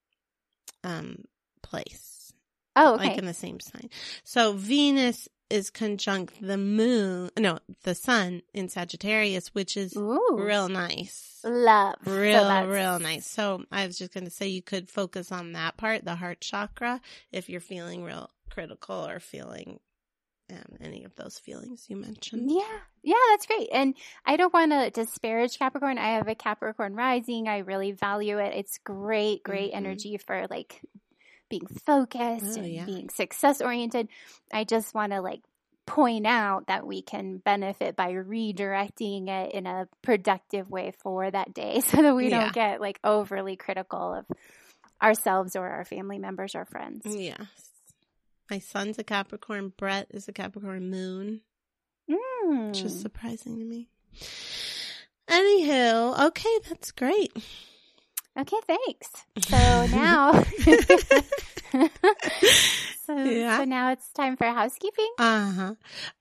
um 0.84 1.24
place, 1.61 2.34
Oh, 2.76 2.95
okay. 2.95 3.09
like 3.09 3.18
in 3.18 3.26
the 3.26 3.34
same 3.34 3.59
sign. 3.61 3.89
So 4.26 4.51
Venus 4.53 5.30
is 5.49 5.70
conjunct 5.70 6.41
the 6.41 6.57
moon, 6.57 7.30
no, 7.38 7.59
the 7.84 7.95
sun 7.95 8.41
in 8.53 8.68
Sagittarius, 8.70 9.49
which 9.53 9.78
is 9.78 9.95
Ooh. 9.95 10.36
real 10.38 10.68
nice. 10.68 11.39
Love. 11.45 11.95
Real, 12.05 12.43
that's- 12.45 12.68
real 12.68 12.99
nice. 12.99 13.28
So 13.28 13.64
I 13.72 13.86
was 13.86 13.97
just 13.97 14.14
going 14.14 14.24
to 14.26 14.32
say 14.32 14.47
you 14.47 14.61
could 14.64 14.89
focus 14.89 15.32
on 15.32 15.51
that 15.53 15.78
part, 15.78 16.03
the 16.05 16.16
heart 16.16 16.41
chakra, 16.41 16.99
if 17.32 17.49
you're 17.49 17.61
feeling 17.61 18.03
real 18.03 18.30
critical 18.53 19.05
or 19.07 19.19
feeling 19.19 19.79
um, 20.51 20.77
any 20.81 21.03
of 21.03 21.15
those 21.15 21.39
feelings 21.39 21.85
you 21.89 21.95
mentioned. 21.95 22.51
Yeah, 22.51 22.77
yeah, 23.01 23.15
that's 23.31 23.45
great. 23.47 23.69
And 23.71 23.95
I 24.25 24.35
don't 24.37 24.53
want 24.53 24.71
to 24.71 24.89
disparage 24.91 25.57
Capricorn. 25.57 25.97
I 25.97 26.15
have 26.15 26.27
a 26.27 26.35
Capricorn 26.35 26.95
rising. 26.95 27.47
I 27.47 27.59
really 27.59 27.91
value 27.93 28.37
it. 28.39 28.53
It's 28.55 28.77
great, 28.83 29.43
great 29.43 29.71
Mhm. 29.71 29.77
energy 29.77 30.17
for 30.17 30.47
like 30.49 30.81
being 31.49 31.67
focused 31.85 32.57
Oh, 32.57 32.61
and 32.61 32.73
yeah. 32.73 32.85
being 32.85 33.09
success 33.09 33.61
oriented. 33.61 34.09
I 34.51 34.63
just 34.63 34.93
want 34.93 35.11
to 35.13 35.21
like 35.21 35.41
point 35.85 36.25
out 36.25 36.67
that 36.67 36.87
we 36.87 37.01
can 37.01 37.37
benefit 37.37 37.95
by 37.95 38.13
redirecting 38.13 39.27
it 39.27 39.53
in 39.53 39.65
a 39.65 39.87
productive 40.01 40.69
way 40.69 40.93
for 40.99 41.29
that 41.29 41.53
day 41.53 41.79
so 41.85 42.01
that 42.01 42.15
we 42.15 42.29
Yeah. 42.29 42.39
don't 42.41 42.53
get 42.53 42.81
like 42.81 42.99
overly 43.03 43.55
critical 43.55 44.13
of 44.13 44.25
ourselves 45.01 45.55
or 45.55 45.67
our 45.67 45.83
family 45.85 46.19
members 46.19 46.55
or 46.55 46.65
friends. 46.65 47.03
Yes. 47.05 47.37
My 48.49 48.59
son's 48.59 48.99
a 48.99 49.03
Capricorn. 49.03 49.73
Brett 49.77 50.07
is 50.11 50.27
a 50.27 50.33
Capricorn 50.33 50.89
moon, 50.89 51.41
Mm. 52.09 52.67
which 52.69 52.81
is 52.83 52.99
surprising 52.99 53.57
to 53.57 53.63
me. 53.65 53.87
Anywho, 55.27 56.27
okay, 56.27 56.59
that's 56.69 56.91
great. 56.91 57.31
Okay, 58.37 58.57
thanks. 58.67 59.09
So 59.47 59.85
now, 59.95 60.43
so, 63.05 63.15
Yeah. 63.23 63.57
so 63.59 63.63
now 63.65 63.91
it's 63.91 64.09
time 64.11 64.35
for 64.37 64.45
housekeeping. 64.45 65.09
Uh 65.17 65.51
huh. 65.51 65.73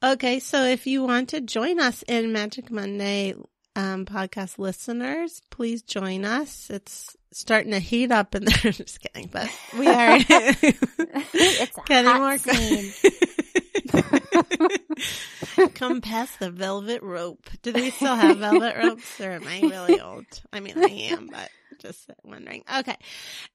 Okay, 0.03 0.39
so 0.39 0.63
if 0.65 0.87
you 0.87 1.03
want 1.03 1.29
to 1.31 1.41
join 1.41 1.81
us 1.81 2.03
in 2.07 2.33
Magic 2.33 2.71
Monday 2.71 3.35
um, 3.77 4.05
podcast 4.05 4.59
listeners, 4.59 5.41
please 5.51 5.83
join 5.83 6.25
us. 6.25 6.69
It's 6.71 7.17
starting 7.33 7.73
to 7.73 7.79
heat 7.79 8.13
up 8.13 8.35
in 8.35 8.45
there. 8.63 8.73
Just 8.73 9.01
kidding, 9.01 9.29
but 9.33 9.49
we 9.79 9.87
are 9.87 10.19
it's 10.29 11.79
getting 11.87 12.13
more. 12.15 12.39
Come 15.75 16.01
past 16.01 16.39
the 16.39 16.51
velvet 16.51 17.03
rope. 17.03 17.49
Do 17.63 17.73
they 17.73 17.91
still 17.91 18.15
have 18.15 18.39
velvet 18.39 18.77
ropes, 18.77 19.21
or 19.21 19.33
am 19.33 19.47
I 19.47 19.61
really 19.61 20.01
old? 20.01 20.27
I 20.53 20.61
mean, 20.61 20.75
I 20.77 20.89
am, 21.13 21.29
but 21.29 21.51
just 21.79 22.11
wondering. 22.23 22.63
Okay, 22.79 22.97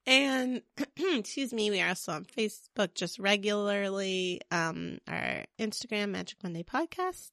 and 0.06 0.62
excuse 0.96 1.52
me, 1.52 1.70
we 1.70 1.80
are 1.80 1.88
also 1.88 2.12
on 2.12 2.24
Facebook, 2.24 2.94
just 2.94 3.18
regularly. 3.18 4.40
Um, 4.50 4.98
our 5.08 5.44
Instagram, 5.58 6.10
Magic 6.10 6.38
Monday 6.42 6.62
Podcast, 6.62 7.30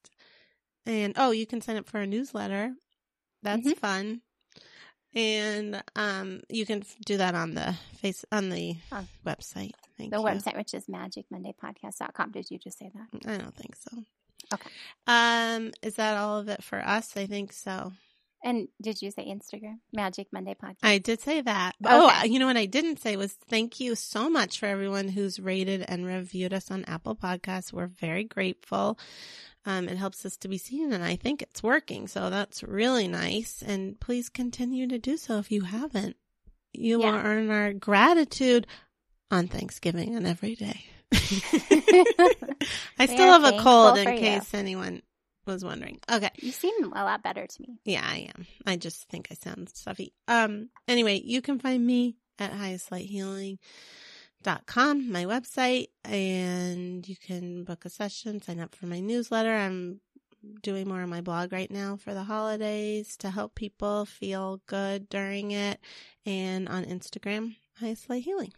and 0.85 1.13
oh, 1.17 1.31
you 1.31 1.45
can 1.45 1.61
sign 1.61 1.77
up 1.77 1.87
for 1.87 1.99
a 1.99 2.07
newsletter. 2.07 2.73
That's 3.43 3.65
Mhm. 3.67 3.77
fun. 3.77 4.21
And 5.13 5.81
um, 5.95 6.41
you 6.49 6.65
can 6.65 6.83
do 7.05 7.17
that 7.17 7.35
on 7.35 7.53
the 7.53 7.73
face 8.01 8.25
on 8.31 8.49
the 8.49 8.75
On 8.91 9.07
website. 9.25 9.71
Thank 9.97 10.11
The 10.11 10.17
you. 10.19 10.23
website, 10.25 10.57
which 10.57 10.73
is 10.73 10.87
magicmondaypodcast.com. 10.87 12.31
Did 12.31 12.51
you 12.51 12.57
just 12.59 12.77
say 12.77 12.91
that? 12.93 13.31
I 13.31 13.37
don't 13.37 13.55
think 13.55 13.75
so. 13.77 14.03
Okay. 14.53 14.69
Um, 15.07 15.71
is 15.81 15.95
that 15.95 16.17
all 16.17 16.37
of 16.39 16.49
it 16.49 16.63
for 16.63 16.79
us? 16.85 17.15
I 17.15 17.27
think 17.27 17.53
so. 17.53 17.93
And 18.43 18.67
did 18.81 19.01
you 19.01 19.09
say 19.09 19.25
Instagram? 19.25 19.79
Magic 19.93 20.27
Monday 20.31 20.53
Podcast. 20.53 20.75
I 20.83 20.97
did 20.99 21.19
say 21.21 21.41
that. 21.41 21.75
But- 21.79 21.93
Oh, 21.93 22.23
you 22.25 22.37
know 22.37 22.45
what 22.45 22.57
I 22.57 22.65
didn't 22.67 22.99
say 22.99 23.15
was 23.15 23.31
thank 23.33 23.79
you 23.79 23.95
so 23.95 24.29
much 24.29 24.59
for 24.59 24.65
everyone 24.67 25.07
who's 25.07 25.39
rated 25.39 25.81
and 25.87 26.05
reviewed 26.05 26.53
us 26.53 26.69
on 26.69 26.83
Apple 26.85 27.15
Podcasts. 27.15 27.71
We're 27.73 27.87
very 27.87 28.23
grateful. 28.25 28.99
Um, 29.65 29.89
it 29.89 29.97
helps 29.97 30.25
us 30.25 30.37
to 30.37 30.47
be 30.47 30.57
seen 30.57 30.93
and 30.93 31.03
I 31.03 31.15
think 31.15 31.41
it's 31.41 31.63
working. 31.63 32.07
So 32.07 32.29
that's 32.29 32.63
really 32.63 33.07
nice. 33.07 33.63
And 33.65 33.99
please 33.99 34.29
continue 34.29 34.87
to 34.87 34.99
do 34.99 35.17
so 35.17 35.39
if 35.39 35.51
you 35.51 35.61
haven't. 35.61 36.15
You 36.73 36.99
will 36.99 37.05
earn 37.05 37.49
our 37.49 37.73
gratitude 37.73 38.67
on 39.31 39.47
Thanksgiving 39.47 40.15
and 40.15 40.27
every 40.27 40.55
day. 40.55 40.85
I 42.99 43.05
still 43.05 43.31
have 43.31 43.43
a 43.45 43.59
cold 43.59 43.97
in 43.97 44.05
for 44.05 44.11
you. 44.11 44.19
case 44.19 44.53
anyone 44.53 45.01
was 45.45 45.63
wondering. 45.63 45.99
Okay. 46.11 46.29
you 46.41 46.51
seem 46.51 46.91
a 46.93 47.03
lot 47.03 47.23
better 47.23 47.45
to 47.47 47.61
me. 47.61 47.79
Yeah, 47.85 48.01
I 48.03 48.31
am. 48.35 48.45
I 48.65 48.75
just 48.77 49.07
think 49.09 49.27
I 49.31 49.35
sound 49.35 49.69
stuffy. 49.69 50.13
Um, 50.27 50.69
anyway, 50.87 51.21
you 51.23 51.41
can 51.41 51.59
find 51.59 51.85
me 51.85 52.17
at 52.39 52.51
highestlighthealing.com, 54.45 55.11
my 55.11 55.25
website, 55.25 55.87
and 56.03 57.07
you 57.07 57.15
can 57.15 57.63
book 57.63 57.85
a 57.85 57.89
session, 57.89 58.41
sign 58.41 58.59
up 58.59 58.75
for 58.75 58.85
my 58.85 58.99
newsletter. 58.99 59.55
I'm 59.55 60.01
doing 60.61 60.87
more 60.87 61.01
on 61.01 61.09
my 61.09 61.21
blog 61.21 61.51
right 61.51 61.71
now 61.71 61.97
for 61.97 62.13
the 62.13 62.23
holidays 62.23 63.17
to 63.17 63.31
help 63.31 63.55
people 63.55 64.05
feel 64.05 64.61
good 64.67 65.09
during 65.09 65.51
it 65.51 65.79
and 66.25 66.69
on 66.69 66.85
Instagram, 66.85 67.55
Highest 67.79 68.09
Light 68.09 68.23
Healing. 68.23 68.53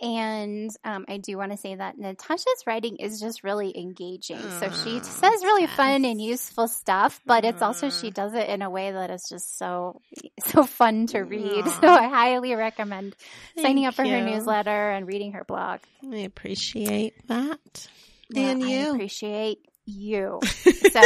And 0.00 0.70
um, 0.82 1.04
I 1.08 1.18
do 1.18 1.36
want 1.36 1.52
to 1.52 1.58
say 1.58 1.74
that 1.74 1.98
Natasha's 1.98 2.64
writing 2.66 2.96
is 2.96 3.20
just 3.20 3.44
really 3.44 3.76
engaging. 3.76 4.40
so 4.58 4.70
she 4.70 5.00
says 5.00 5.42
really 5.42 5.66
fun 5.66 6.04
and 6.06 6.20
useful 6.20 6.68
stuff, 6.68 7.20
but 7.26 7.44
it's 7.44 7.60
also 7.60 7.90
she 7.90 8.10
does 8.10 8.34
it 8.34 8.48
in 8.48 8.62
a 8.62 8.70
way 8.70 8.92
that 8.92 9.10
is 9.10 9.26
just 9.28 9.58
so 9.58 10.00
so 10.46 10.64
fun 10.64 11.06
to 11.08 11.20
read. 11.20 11.64
Aw. 11.66 11.70
So 11.80 11.86
I 11.88 12.08
highly 12.08 12.54
recommend 12.54 13.16
signing 13.58 13.86
up 13.86 13.94
for 13.94 14.04
Thank 14.04 14.24
her 14.24 14.30
newsletter 14.30 14.90
and 14.90 15.06
reading 15.06 15.32
her 15.32 15.44
blog. 15.44 15.80
I 16.10 16.18
appreciate 16.18 17.14
that. 17.28 17.88
Well, 18.34 18.44
and 18.44 18.62
I 18.62 18.66
you. 18.66 18.92
appreciate 18.92 19.58
you. 19.86 20.40
So 20.90 21.00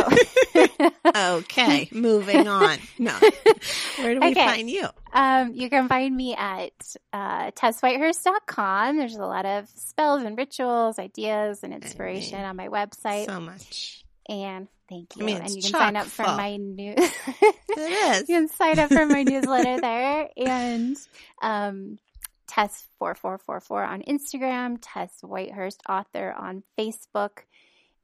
okay, 1.14 1.89
moving 1.93 2.49
on. 2.49 2.79
No. 2.99 3.12
Where 3.99 4.14
do 4.14 4.20
we 4.20 4.27
Okay. 4.29 4.35
find 4.35 4.70
you? 4.70 4.87
Um, 5.12 5.53
you 5.53 5.68
can 5.68 5.89
find 5.89 6.16
me 6.16 6.35
at 6.35 6.72
uh, 7.12 7.51
tesswhitehurst.com. 7.51 8.97
There's 8.97 9.16
a 9.16 9.27
lot 9.27 9.45
of 9.45 9.68
spells 9.75 10.22
and 10.22 10.39
rituals, 10.39 10.99
ideas, 10.99 11.62
and 11.62 11.75
inspiration 11.75 12.41
on 12.41 12.57
my 12.57 12.68
website. 12.68 13.27
So 13.27 13.41
much. 13.41 14.05
and 14.29 14.68
thank 14.89 15.16
you. 15.16 15.22
I 15.22 15.27
mean, 15.27 15.37
and 15.43 15.51
you 15.51 15.62
can 15.62 15.70
sign 15.72 15.97
up 15.97 16.07
for 16.07 16.25
full. 16.25 16.37
my 16.37 16.57
new. 16.57 16.95
It 16.97 18.22
is. 18.22 18.29
you 18.29 18.37
can 18.37 18.49
sign 18.49 18.79
up 18.79 18.89
for 18.89 19.05
my 19.07 19.22
newsletter 19.22 19.81
there, 19.81 20.29
and 20.37 20.97
um, 21.43 21.99
Tess 22.47 22.87
four 22.99 23.14
four 23.14 23.39
four 23.39 23.61
four 23.61 23.83
on 23.85 24.03
Instagram, 24.03 24.79
Tess 24.81 25.12
Whitehurst 25.22 25.81
author 25.89 26.33
on 26.33 26.62
Facebook, 26.79 27.41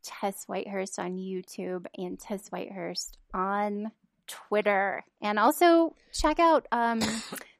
Tess 0.02 0.46
Whitehurst 0.46 0.98
on 0.98 1.16
YouTube, 1.16 1.86
and 1.96 2.18
Tess 2.18 2.50
Whitehurst 2.50 3.16
on 3.34 3.90
Twitter. 4.26 5.04
And 5.20 5.38
also 5.38 5.94
check 6.12 6.38
out 6.38 6.66
um, 6.72 7.00
the 7.00 7.06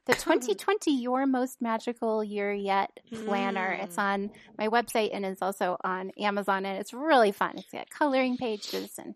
2020 0.14 1.00
Your 1.00 1.26
Most 1.26 1.60
Magical 1.60 2.22
Year 2.22 2.52
Yet 2.52 2.90
planner. 3.24 3.76
Mm. 3.76 3.84
It's 3.84 3.98
on 3.98 4.30
my 4.58 4.68
website 4.68 5.10
and 5.12 5.24
it's 5.24 5.42
also 5.42 5.76
on 5.82 6.10
Amazon, 6.18 6.64
and 6.64 6.78
it's 6.78 6.92
really 6.92 7.32
fun. 7.32 7.54
It's 7.58 7.72
got 7.72 7.90
coloring 7.90 8.36
pages 8.36 8.98
and 8.98 9.14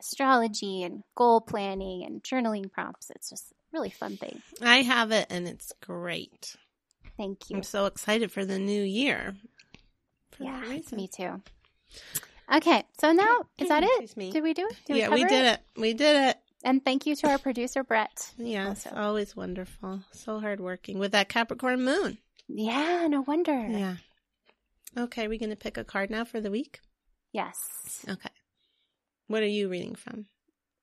astrology 0.00 0.82
and 0.82 1.02
goal 1.14 1.40
planning 1.40 2.04
and 2.04 2.22
journaling 2.22 2.70
prompts. 2.70 3.10
It's 3.10 3.30
just 3.30 3.52
a 3.52 3.54
really 3.72 3.90
fun 3.90 4.16
thing. 4.16 4.42
I 4.62 4.82
have 4.82 5.12
it 5.12 5.26
and 5.30 5.46
it's 5.46 5.72
great. 5.80 6.56
Thank 7.16 7.50
you. 7.50 7.56
I'm 7.56 7.62
so 7.62 7.86
excited 7.86 8.30
for 8.30 8.44
the 8.44 8.58
new 8.58 8.82
year. 8.82 9.34
Yeah, 10.38 10.78
me 10.92 11.08
too. 11.08 11.42
Okay, 12.54 12.82
so 12.98 13.12
now 13.12 13.42
is 13.58 13.68
that 13.68 13.82
it? 13.82 14.16
Me. 14.16 14.30
Did 14.30 14.42
we 14.42 14.54
do 14.54 14.66
it? 14.66 14.76
Did 14.86 14.96
yeah, 14.96 15.08
we 15.10 15.20
cover 15.22 15.28
did 15.28 15.44
it. 15.44 15.60
We 15.76 15.92
did 15.92 16.30
it. 16.30 16.38
And 16.64 16.84
thank 16.84 17.06
you 17.06 17.14
to 17.16 17.28
our 17.28 17.38
producer 17.38 17.84
Brett. 17.84 18.32
Yes, 18.36 18.86
Also. 18.86 18.96
always 18.96 19.36
wonderful. 19.36 20.02
So 20.12 20.40
hardworking 20.40 20.98
with 20.98 21.12
that 21.12 21.28
Capricorn 21.28 21.84
moon. 21.84 22.18
Yeah, 22.48 23.06
no 23.08 23.20
wonder. 23.20 23.52
Yeah. 23.52 23.96
Okay, 24.96 25.28
we're 25.28 25.38
going 25.38 25.50
to 25.50 25.56
pick 25.56 25.76
a 25.76 25.84
card 25.84 26.10
now 26.10 26.24
for 26.24 26.40
the 26.40 26.50
week. 26.50 26.80
Yes. 27.32 28.04
Okay. 28.08 28.30
What 29.26 29.42
are 29.42 29.46
you 29.46 29.68
reading 29.68 29.94
from? 29.94 30.26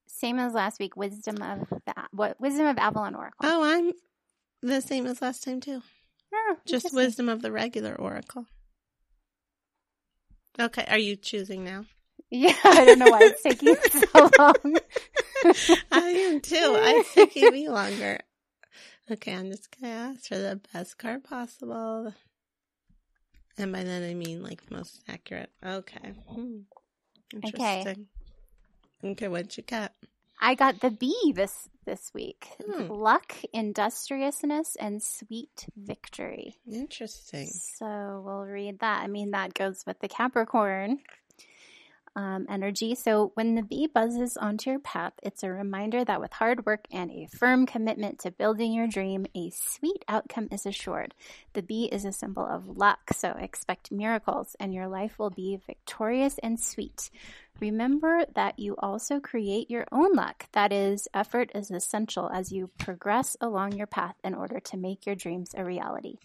Same 0.07 0.37
as 0.39 0.53
last 0.53 0.79
week. 0.79 0.95
Wisdom 0.95 1.41
of 1.41 1.67
the 1.69 1.93
what? 2.11 2.39
Wisdom 2.39 2.67
of 2.67 2.77
Avalon 2.77 3.15
Oracle. 3.15 3.39
Oh, 3.43 3.63
I'm 3.63 3.91
the 4.61 4.81
same 4.81 5.07
as 5.07 5.21
last 5.21 5.43
time 5.43 5.59
too. 5.59 5.81
Oh, 6.33 6.57
Just 6.65 6.93
wisdom 6.93 7.27
of 7.27 7.41
the 7.41 7.51
regular 7.51 7.95
oracle. 7.95 8.45
Okay, 10.59 10.85
are 10.87 10.97
you 10.97 11.15
choosing 11.15 11.63
now? 11.63 11.85
Yeah, 12.29 12.55
I 12.63 12.85
don't 12.85 12.99
know 12.99 13.09
why 13.09 13.23
it's 13.23 13.43
taking 13.43 13.75
so 13.91 14.29
long. 14.39 14.77
I 15.91 16.09
am 16.09 16.41
too. 16.41 16.55
It's 16.57 17.13
taking 17.13 17.51
me 17.51 17.69
longer. 17.69 18.19
Okay, 19.11 19.33
I'm 19.33 19.51
just 19.51 19.69
gonna 19.79 19.93
ask 19.93 20.27
for 20.27 20.37
the 20.37 20.59
best 20.73 20.97
card 20.97 21.23
possible. 21.23 22.13
And 23.57 23.71
by 23.71 23.83
that 23.83 24.03
I 24.03 24.13
mean 24.13 24.43
like 24.43 24.69
most 24.71 25.01
accurate. 25.07 25.51
Okay. 25.63 26.13
Hmm. 26.27 26.59
Okay. 27.33 27.47
Interesting. 27.47 28.07
Okay, 29.03 29.27
what'd 29.27 29.55
you 29.57 29.63
get? 29.63 29.93
I 30.41 30.55
got 30.55 30.79
the 30.81 30.89
bee 30.89 31.33
this 31.35 31.69
this 31.85 32.11
week. 32.13 32.47
Hmm. 32.65 32.87
Luck, 32.91 33.35
industriousness, 33.53 34.75
and 34.75 35.01
sweet 35.01 35.67
victory. 35.75 36.57
Interesting. 36.71 37.47
So 37.47 38.21
we'll 38.25 38.45
read 38.45 38.79
that. 38.79 39.01
I 39.03 39.07
mean, 39.07 39.31
that 39.31 39.53
goes 39.53 39.83
with 39.85 39.99
the 39.99 40.07
Capricorn 40.07 40.99
um, 42.15 42.45
energy. 42.49 42.95
So 42.95 43.31
when 43.35 43.55
the 43.55 43.61
bee 43.61 43.87
buzzes 43.87 44.37
onto 44.37 44.69
your 44.69 44.79
path, 44.79 45.13
it's 45.21 45.43
a 45.43 45.51
reminder 45.51 46.03
that 46.05 46.21
with 46.21 46.33
hard 46.33 46.65
work 46.65 46.85
and 46.91 47.11
a 47.11 47.27
firm 47.27 47.65
commitment 47.65 48.19
to 48.19 48.31
building 48.31 48.73
your 48.73 48.87
dream, 48.87 49.25
a 49.35 49.51
sweet 49.51 50.05
outcome 50.07 50.47
is 50.51 50.65
assured. 50.65 51.13
The 51.53 51.61
bee 51.61 51.85
is 51.85 52.05
a 52.05 52.11
symbol 52.11 52.45
of 52.45 52.77
luck, 52.77 53.11
so 53.13 53.31
expect 53.31 53.91
miracles, 53.91 54.55
and 54.59 54.73
your 54.73 54.87
life 54.87 55.19
will 55.19 55.29
be 55.29 55.59
victorious 55.65 56.37
and 56.41 56.59
sweet. 56.59 57.09
Remember 57.61 58.25
that 58.35 58.59
you 58.59 58.75
also 58.79 59.19
create 59.19 59.71
your 59.71 59.85
own 59.91 60.13
luck. 60.13 60.45
That 60.51 60.73
is, 60.73 61.07
effort 61.13 61.51
is 61.55 61.71
essential 61.71 62.29
as 62.29 62.51
you 62.51 62.69
progress 62.77 63.37
along 63.39 63.73
your 63.73 63.87
path 63.87 64.15
in 64.25 64.33
order 64.33 64.59
to 64.59 64.77
make 64.77 65.05
your 65.05 65.15
dreams 65.15 65.51
a 65.55 65.63
reality. 65.63 66.17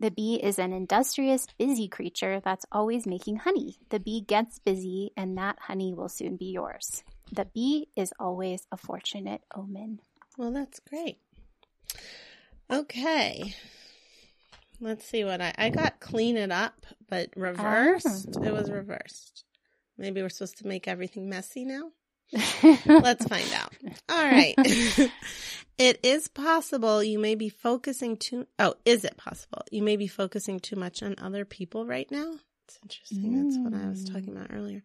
The 0.00 0.12
bee 0.12 0.36
is 0.36 0.60
an 0.60 0.72
industrious, 0.72 1.46
busy 1.58 1.88
creature 1.88 2.40
that's 2.44 2.64
always 2.70 3.04
making 3.04 3.38
honey. 3.38 3.78
The 3.90 3.98
bee 3.98 4.20
gets 4.20 4.60
busy, 4.60 5.10
and 5.16 5.36
that 5.38 5.58
honey 5.58 5.92
will 5.92 6.08
soon 6.08 6.36
be 6.36 6.52
yours. 6.52 7.02
The 7.32 7.46
bee 7.46 7.88
is 7.96 8.12
always 8.20 8.66
a 8.70 8.76
fortunate 8.76 9.42
omen. 9.52 10.00
Well, 10.36 10.52
that's 10.52 10.78
great. 10.78 11.18
Okay. 12.70 13.54
Let's 14.80 15.04
see 15.04 15.24
what 15.24 15.40
I 15.40 15.52
I 15.58 15.70
got 15.70 15.98
clean 15.98 16.36
it 16.36 16.52
up, 16.52 16.86
but 17.08 17.30
reversed. 17.34 18.36
Ah. 18.36 18.42
It 18.44 18.52
was 18.52 18.70
reversed. 18.70 19.44
Maybe 19.96 20.22
we're 20.22 20.28
supposed 20.28 20.58
to 20.58 20.66
make 20.68 20.86
everything 20.86 21.28
messy 21.28 21.64
now. 21.64 21.90
Let's 22.86 23.26
find 23.26 23.52
out. 23.54 23.72
All 24.08 24.24
right. 24.24 24.54
it 25.78 26.00
is 26.02 26.28
possible 26.28 27.02
you 27.02 27.18
may 27.18 27.34
be 27.34 27.48
focusing 27.48 28.16
too 28.16 28.46
Oh, 28.58 28.74
is 28.84 29.04
it 29.04 29.16
possible? 29.16 29.62
You 29.70 29.82
may 29.82 29.96
be 29.96 30.06
focusing 30.06 30.60
too 30.60 30.76
much 30.76 31.02
on 31.02 31.14
other 31.18 31.44
people 31.44 31.86
right 31.86 32.10
now. 32.10 32.34
It's 32.68 32.78
interesting. 32.82 33.44
That's 33.44 33.56
what 33.56 33.72
I 33.72 33.88
was 33.88 34.04
talking 34.04 34.36
about 34.36 34.50
earlier. 34.52 34.82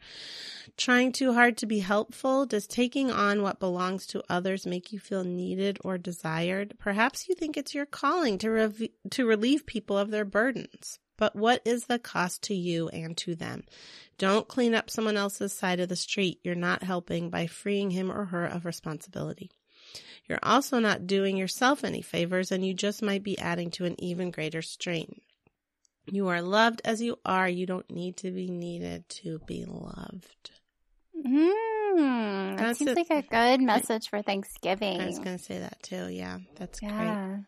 Trying 0.78 1.12
too 1.12 1.34
hard 1.34 1.58
to 1.58 1.66
be 1.66 1.80
helpful. 1.80 2.46
Does 2.46 2.66
taking 2.66 3.12
on 3.12 3.42
what 3.42 3.60
belongs 3.60 4.08
to 4.08 4.24
others 4.30 4.66
make 4.66 4.94
you 4.94 5.00
feel 5.00 5.26
needed 5.26 5.80
or 5.84 5.98
desired? 5.98 6.76
Perhaps 6.80 7.28
you 7.28 7.36
think 7.36 7.58
it's 7.58 7.76
your 7.76 7.86
calling 7.86 8.38
to 8.38 8.90
to 9.12 9.26
relieve 9.26 9.66
people 9.66 9.98
of 9.98 10.12
their 10.12 10.24
burdens. 10.24 11.00
But 11.24 11.38
what 11.38 11.62
is 11.64 11.86
the 11.86 12.00
cost 12.00 12.42
to 12.44 12.54
you 12.54 12.90
and 12.90 13.16
to 13.20 13.34
them? 13.34 13.64
Don't 14.18 14.46
clean 14.46 14.76
up 14.76 14.90
someone 14.90 15.16
else's 15.16 15.54
side 15.54 15.80
of 15.80 15.88
the 15.88 15.96
street. 15.96 16.42
You're 16.44 16.54
not 16.54 16.84
helping 16.84 17.30
by 17.30 17.48
freeing 17.48 17.92
him 17.92 18.12
or 18.12 18.26
her 18.26 18.46
of 18.46 18.66
responsibility. 18.66 19.50
You're 20.28 20.44
also 20.44 20.80
not 20.80 21.08
doing 21.08 21.38
yourself 21.38 21.86
any 21.86 22.02
favors 22.02 22.52
and 22.52 22.66
you 22.66 22.74
just 22.74 23.02
might 23.02 23.24
be 23.24 23.40
adding 23.40 23.72
to 23.72 23.86
an 23.86 23.96
even 24.04 24.32
greater 24.32 24.62
strain. 24.62 25.22
You 26.12 26.28
are 26.28 26.42
loved 26.42 26.82
as 26.84 27.02
you 27.02 27.18
are. 27.24 27.48
You 27.48 27.66
don't 27.68 27.90
need 27.90 28.18
to 28.18 28.30
be 28.30 28.50
needed 28.50 29.08
to 29.24 29.40
be 29.48 29.64
loved. 29.64 30.52
Mm, 31.26 32.58
that 32.58 32.58
That's 32.58 32.80
seems 32.80 32.92
it. 32.92 32.98
like 32.98 33.24
a 33.24 33.30
good 33.30 33.62
message 33.62 34.10
for 34.10 34.22
Thanksgiving. 34.22 35.00
I 35.00 35.06
was 35.06 35.20
going 35.20 35.38
to 35.38 35.44
say 35.44 35.60
that 35.60 35.82
too. 35.84 36.10
Yeah, 36.10 36.40
that's 36.58 36.82
great. 36.82 37.46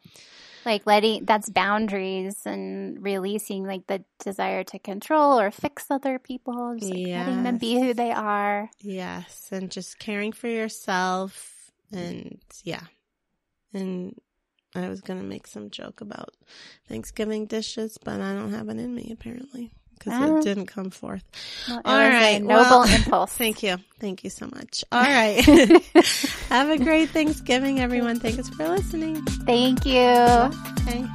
Like 0.65 0.85
letting 0.85 1.25
that's 1.25 1.49
boundaries 1.49 2.41
and 2.45 3.01
releasing 3.03 3.65
like 3.65 3.87
the 3.87 4.03
desire 4.19 4.63
to 4.65 4.79
control 4.79 5.39
or 5.39 5.51
fix 5.51 5.91
other 5.91 6.17
people, 6.19 6.75
just 6.79 6.91
like 6.91 7.07
letting 7.07 7.43
them 7.43 7.57
be 7.57 7.79
who 7.79 7.93
they 7.93 8.11
are. 8.11 8.69
Yes, 8.79 9.49
and 9.51 9.69
just 9.69 9.99
caring 9.99 10.31
for 10.31 10.47
yourself 10.47 11.71
and 11.91 12.39
yeah. 12.63 12.83
And 13.73 14.19
I 14.73 14.89
was 14.89 15.01
going 15.01 15.19
to 15.19 15.25
make 15.25 15.47
some 15.47 15.69
joke 15.69 16.01
about 16.01 16.35
Thanksgiving 16.87 17.45
dishes, 17.45 17.97
but 18.03 18.19
I 18.19 18.33
don't 18.33 18.51
have 18.53 18.69
it 18.69 18.77
in 18.77 18.93
me 18.93 19.09
apparently 19.11 19.71
because 19.97 20.13
Ah. 20.13 20.37
it 20.37 20.43
didn't 20.43 20.67
come 20.67 20.89
forth. 20.89 21.23
Well, 21.67 21.81
All 21.85 21.97
right, 21.99 22.41
noble 22.41 22.55
well, 22.55 22.83
impulse. 22.95 23.33
Thank 23.33 23.63
you. 23.63 23.77
Thank 23.99 24.23
you 24.23 24.29
so 24.29 24.45
much. 24.53 24.83
All 24.91 25.01
right. 25.01 25.43
have 26.49 26.69
a 26.69 26.77
great 26.77 27.09
Thanksgiving 27.09 27.79
everyone. 27.79 28.19
Thanks 28.19 28.49
for 28.49 28.67
listening. 28.67 29.23
Thank 29.45 29.85
you. 29.85 30.01
Okay. 30.01 31.05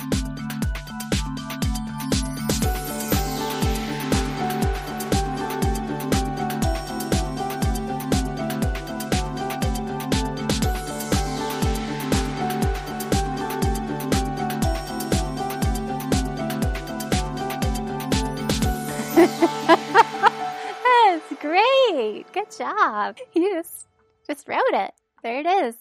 Good 22.32 22.50
job. 22.56 23.16
You 23.34 23.54
just 23.54 23.86
just 24.26 24.48
wrote 24.48 24.60
it. 24.72 24.92
There 25.22 25.40
it 25.40 25.46
is. 25.46 25.74